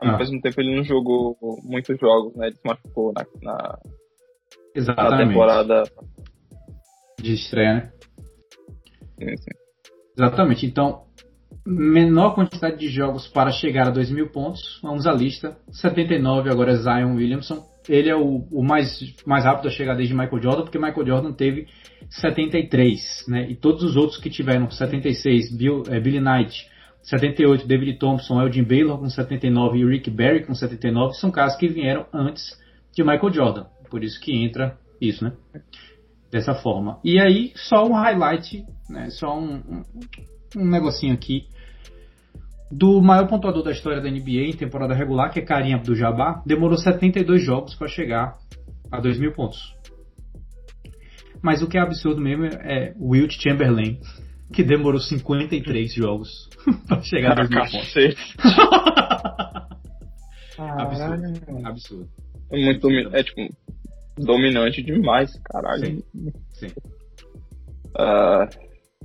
[0.00, 0.18] ao ah.
[0.18, 2.46] mesmo tempo, ele não jogou muitos jogos, né?
[2.46, 3.78] ele se machucou na, na
[4.74, 5.10] Exatamente.
[5.10, 5.82] Na temporada
[7.20, 7.92] de estreia, né?
[9.18, 9.64] Sim, sim.
[10.16, 10.66] Exatamente.
[10.66, 11.04] Então,
[11.66, 14.80] menor quantidade de jogos para chegar a 2 mil pontos.
[14.82, 15.56] Vamos à lista.
[15.70, 17.64] 79 agora é Zion Williamson.
[17.88, 21.32] Ele é o, o, mais, mais rápido a chegar desde Michael Jordan, porque Michael Jordan
[21.32, 21.66] teve
[22.08, 23.50] 73, né?
[23.50, 26.66] E todos os outros que tiveram 76, Bill, é, Billy Knight,
[27.02, 31.68] 78, David Thompson, Elgin Baylor com 79 e Rick Barry com 79, são caras que
[31.68, 32.58] vieram antes
[32.94, 33.66] de Michael Jordan.
[33.90, 35.32] Por isso que entra isso, né?
[36.30, 36.98] Dessa forma.
[37.04, 39.10] E aí, só um highlight, né?
[39.10, 39.82] Só um, um,
[40.56, 41.46] um negocinho aqui
[42.70, 46.76] do maior pontuador da história da NBA em temporada regular, que é Karim Abdul-Jabbar, demorou
[46.76, 48.36] 72 jogos para chegar
[48.90, 49.60] a 2 mil pontos.
[51.40, 54.00] Mas o que é absurdo mesmo é Wilt Chamberlain,
[54.52, 56.48] que demorou 53 jogos
[56.88, 57.94] para chegar a 2 mil pontos.
[60.58, 61.66] absurdo.
[61.66, 62.08] Absurdo.
[62.50, 63.54] É muito é tipo
[64.16, 65.86] dominante demais, caralho.
[65.86, 66.02] Sim.
[66.52, 66.66] Sim.
[67.96, 68.48] Uh,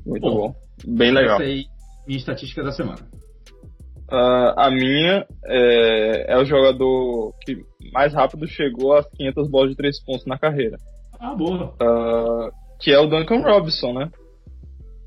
[0.06, 0.36] muito bom.
[0.36, 0.56] bom.
[0.86, 1.42] Bem legal.
[1.42, 1.70] Essa
[2.08, 3.00] minha estatística da semana.
[4.12, 7.56] Uh, a minha é, é, o jogador que
[7.94, 10.78] mais rápido chegou às 500 bolas de 3 pontos na carreira.
[11.20, 11.76] Ah, boa.
[11.76, 14.10] Uh, que é o Duncan Robinson, né?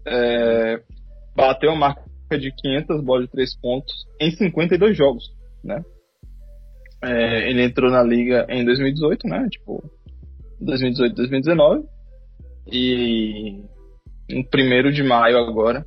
[0.06, 0.82] É,
[1.34, 5.24] bateu a marca de 500 bolas de 3 pontos em 52 jogos,
[5.64, 5.82] né?
[7.02, 9.48] É, ele entrou na liga em 2018, né?
[9.50, 9.82] Tipo,
[10.60, 11.84] 2018, 2019.
[12.70, 13.64] E
[14.30, 15.84] em 1 de maio agora,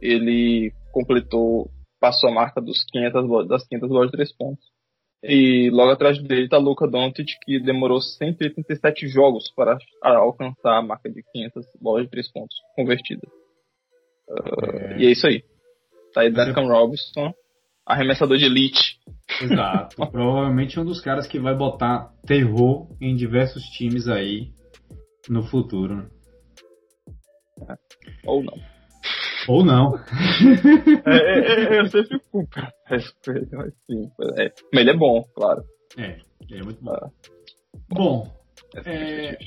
[0.00, 1.68] ele completou,
[2.00, 4.64] passou a marca dos 500, das 500 bolas de 3 pontos.
[5.22, 11.10] E logo atrás dele tá Luca Doncic, que demorou 187 jogos para alcançar a marca
[11.10, 13.28] de 500 bolas de 3 pontos convertidas.
[14.28, 14.98] Uh, é.
[14.98, 15.42] E é isso aí.
[16.14, 17.32] Tá aí Duncan Robinson
[17.86, 18.98] arremessador de elite.
[19.40, 19.96] Exato.
[20.10, 24.50] Provavelmente um dos caras que vai botar terror em diversos times aí
[25.28, 26.10] no futuro.
[27.58, 27.76] Né?
[28.24, 28.58] Ou não.
[29.48, 29.94] Ou não.
[31.06, 32.46] é, é, é eu sempre fico com
[32.86, 34.10] respeito, mas sim.
[34.38, 35.62] É, mas ele é bom, claro.
[35.96, 36.18] É,
[36.50, 36.92] ele é muito bom.
[36.92, 37.10] Ah.
[37.88, 38.36] Bom,
[38.84, 39.38] é,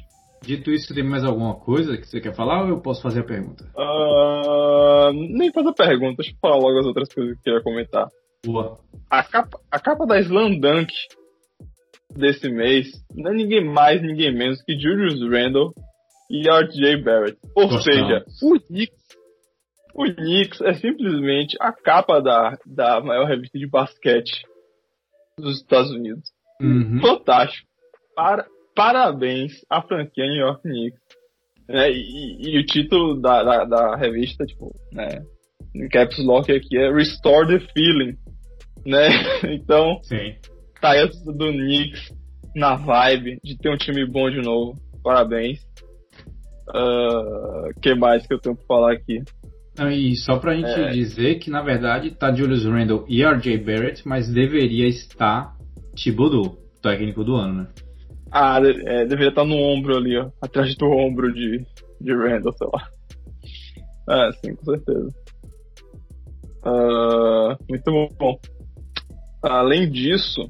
[0.41, 3.25] dito isso, tem mais alguma coisa que você quer falar ou eu posso fazer a
[3.25, 3.65] pergunta?
[3.75, 7.63] Uh, nem fazer a pergunta, deixa eu falar logo as outras coisas que eu queria
[7.63, 8.07] comentar.
[8.45, 8.79] Boa.
[9.09, 10.91] A capa, a capa da Slam Dunk
[12.15, 15.73] desse mês não é ninguém mais, ninguém menos que Julius Randle
[16.29, 17.37] e RJ Barrett.
[17.55, 17.83] Ou Gostamos.
[17.83, 19.07] seja, o Knicks,
[19.93, 24.45] o Knicks é simplesmente a capa da, da maior revista de basquete
[25.37, 26.23] dos Estados Unidos.
[26.61, 26.99] Uhum.
[27.01, 27.67] Fantástico.
[28.15, 28.45] Para,
[28.75, 30.99] parabéns à franquia New York Knicks.
[31.67, 35.23] É, e, e, o título da, da, da, revista, tipo, né,
[35.75, 38.17] em caps lock aqui é Restore the Feeling,
[38.85, 39.09] né?
[39.53, 40.35] Então, Sim.
[40.81, 42.13] tá essa do Knicks
[42.55, 44.75] na vibe de ter um time bom de novo.
[45.03, 45.59] Parabéns.
[46.69, 49.23] Uh, que mais que eu tenho pra falar aqui?
[49.91, 50.89] E só pra gente é...
[50.89, 55.55] dizer que, na verdade, tá Julius Randle e RJ Barrett, mas deveria estar
[55.95, 57.67] Thibodeau, técnico do ano, né?
[58.31, 60.29] Ah, é, deveria estar no ombro ali, ó.
[60.41, 61.65] Atrás do ombro de,
[61.99, 62.87] de Randall, sei lá.
[64.07, 65.09] Ah, sim, com certeza.
[66.65, 68.37] Uh, muito bom.
[69.41, 70.41] Além disso,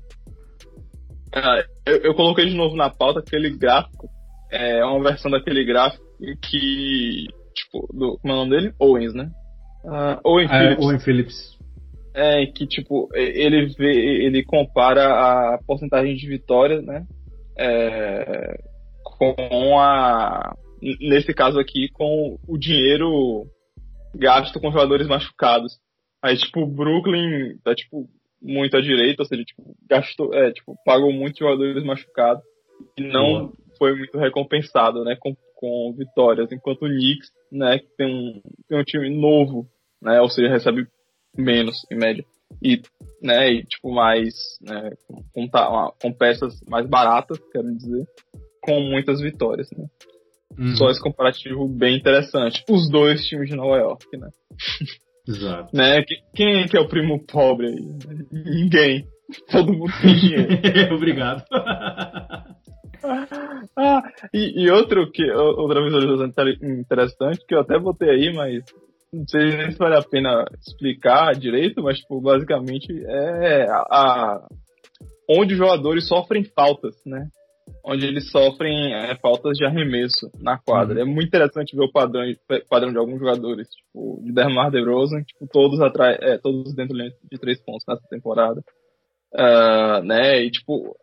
[1.36, 4.10] uh, eu, eu, coloquei de novo na pauta aquele gráfico.
[4.52, 6.04] É uma versão daquele gráfico
[6.42, 8.74] que, tipo, do, como é o nome dele?
[8.80, 9.30] Owens, né?
[9.84, 10.86] Uh, Owen é, Phillips.
[10.86, 11.60] Owen Phillips.
[12.14, 17.06] É, que, tipo, ele vê, ele compara a porcentagem de vitórias, né?
[17.58, 18.58] É,
[19.04, 20.56] com a.
[20.82, 23.46] Nesse caso aqui, com o dinheiro
[24.16, 25.74] gasto com jogadores machucados.
[26.22, 28.10] Aí, tipo, o Brooklyn tá, tipo,
[28.42, 32.44] muito à direita, ou seja, tipo, gastou, é, tipo, pagou muitos jogadores machucados
[32.98, 33.54] e não Boa.
[33.78, 36.52] foi muito recompensado, né, com, com vitórias.
[36.52, 39.68] Enquanto o Knicks, né, que tem um, tem um time novo,
[40.02, 40.88] né, ou seja, recebe
[41.38, 42.26] menos, em média.
[42.64, 42.82] E,
[43.22, 44.92] né, e tipo, mais, né,
[45.34, 48.06] com, com, com peças mais baratas, quero dizer,
[48.62, 49.86] com muitas vitórias, né.
[50.58, 50.76] Uhum.
[50.76, 52.66] Só esse comparativo bem interessante.
[52.70, 54.30] Os dois times de Nova York, né.
[55.30, 55.76] Exato.
[55.76, 56.04] né?
[56.34, 58.24] Quem é que é o primo pobre aí?
[58.32, 59.06] Ninguém.
[59.52, 60.50] Todo mundo tem dinheiro.
[60.96, 61.44] Obrigado.
[63.78, 64.02] ah,
[64.34, 66.28] e, e, outro que outra visualização
[66.64, 68.64] interessante que eu até botei aí, mas
[69.14, 74.48] não sei nem se vale a pena explicar direito, mas tipo, basicamente é a, a
[75.30, 77.28] onde os jogadores sofrem faltas, né?
[77.84, 80.96] Onde eles sofrem é, faltas de arremesso na quadra.
[80.96, 81.02] Uhum.
[81.02, 82.24] É muito interessante ver o padrão,
[82.70, 87.38] padrão de alguns jogadores, tipo, de Dermar DeRozan, tipo, todos atrás, é, todos dentro de
[87.40, 88.62] três pontos nessa temporada.
[89.34, 90.44] Uh, né?
[90.44, 90.96] E tipo,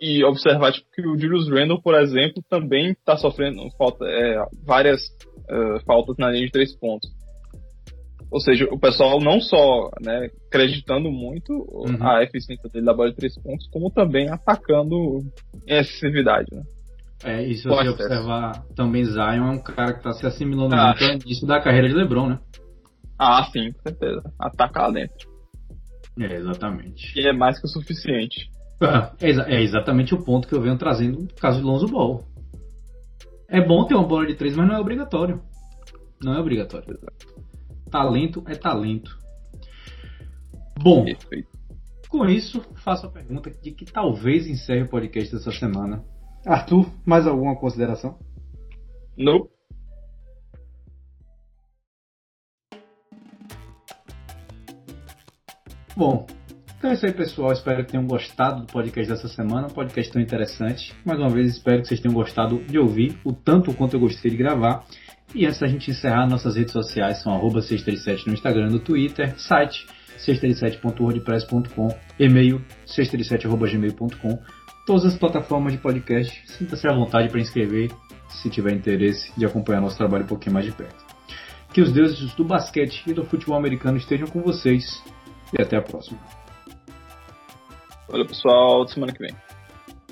[0.00, 5.00] e observar tipo, que o Julius Randle, por exemplo, também está sofrendo falta, é, várias
[5.50, 7.08] uh, faltas na linha de três pontos.
[8.32, 11.98] Ou seja, o pessoal não só né, acreditando muito uhum.
[12.00, 15.20] a eficiência dele da bola de três pontos, como também atacando
[15.68, 16.46] em excessividade.
[16.50, 16.62] Né?
[17.24, 20.94] É, e se você observar também Zion é um cara que está se assimilando ah.
[20.98, 22.38] muito ao início da carreira de LeBron, né?
[23.18, 24.22] Ah, sim, com certeza.
[24.40, 25.30] Atacar lá dentro.
[26.18, 27.12] É, exatamente.
[27.20, 28.50] E é mais que o suficiente.
[29.20, 32.24] É, é exatamente o ponto que eu venho trazendo no caso de Lonzo Ball.
[33.48, 35.40] É bom ter uma bola de três, mas não é obrigatório.
[36.20, 36.98] Não é obrigatório.
[37.92, 39.18] Talento é talento.
[40.82, 41.50] Bom, Perfeito.
[42.08, 46.02] com isso, faço a pergunta de que talvez encerre o podcast dessa semana.
[46.46, 48.18] Arthur, mais alguma consideração?
[49.14, 49.46] Não.
[55.94, 56.26] Bom,
[56.78, 57.52] então é isso aí, pessoal.
[57.52, 59.66] Espero que tenham gostado do podcast dessa semana.
[59.66, 60.94] Um podcast tão interessante.
[61.04, 64.30] Mais uma vez, espero que vocês tenham gostado de ouvir o tanto quanto eu gostei
[64.30, 64.84] de gravar.
[65.34, 69.38] E antes da gente encerrar, nossas redes sociais são arroba 637 no Instagram no Twitter,
[69.38, 69.86] site
[70.18, 71.88] 637.wordpress.com,
[72.18, 74.38] e-mail 637.gmail.com,
[74.86, 76.42] todas as plataformas de podcast.
[76.46, 77.90] Sinta-se à vontade para inscrever
[78.28, 81.04] se tiver interesse de acompanhar nosso trabalho um pouquinho mais de perto.
[81.72, 85.02] Que os deuses do basquete e do futebol americano estejam com vocês
[85.58, 86.18] e até a próxima.
[88.08, 89.51] Valeu pessoal, semana que vem.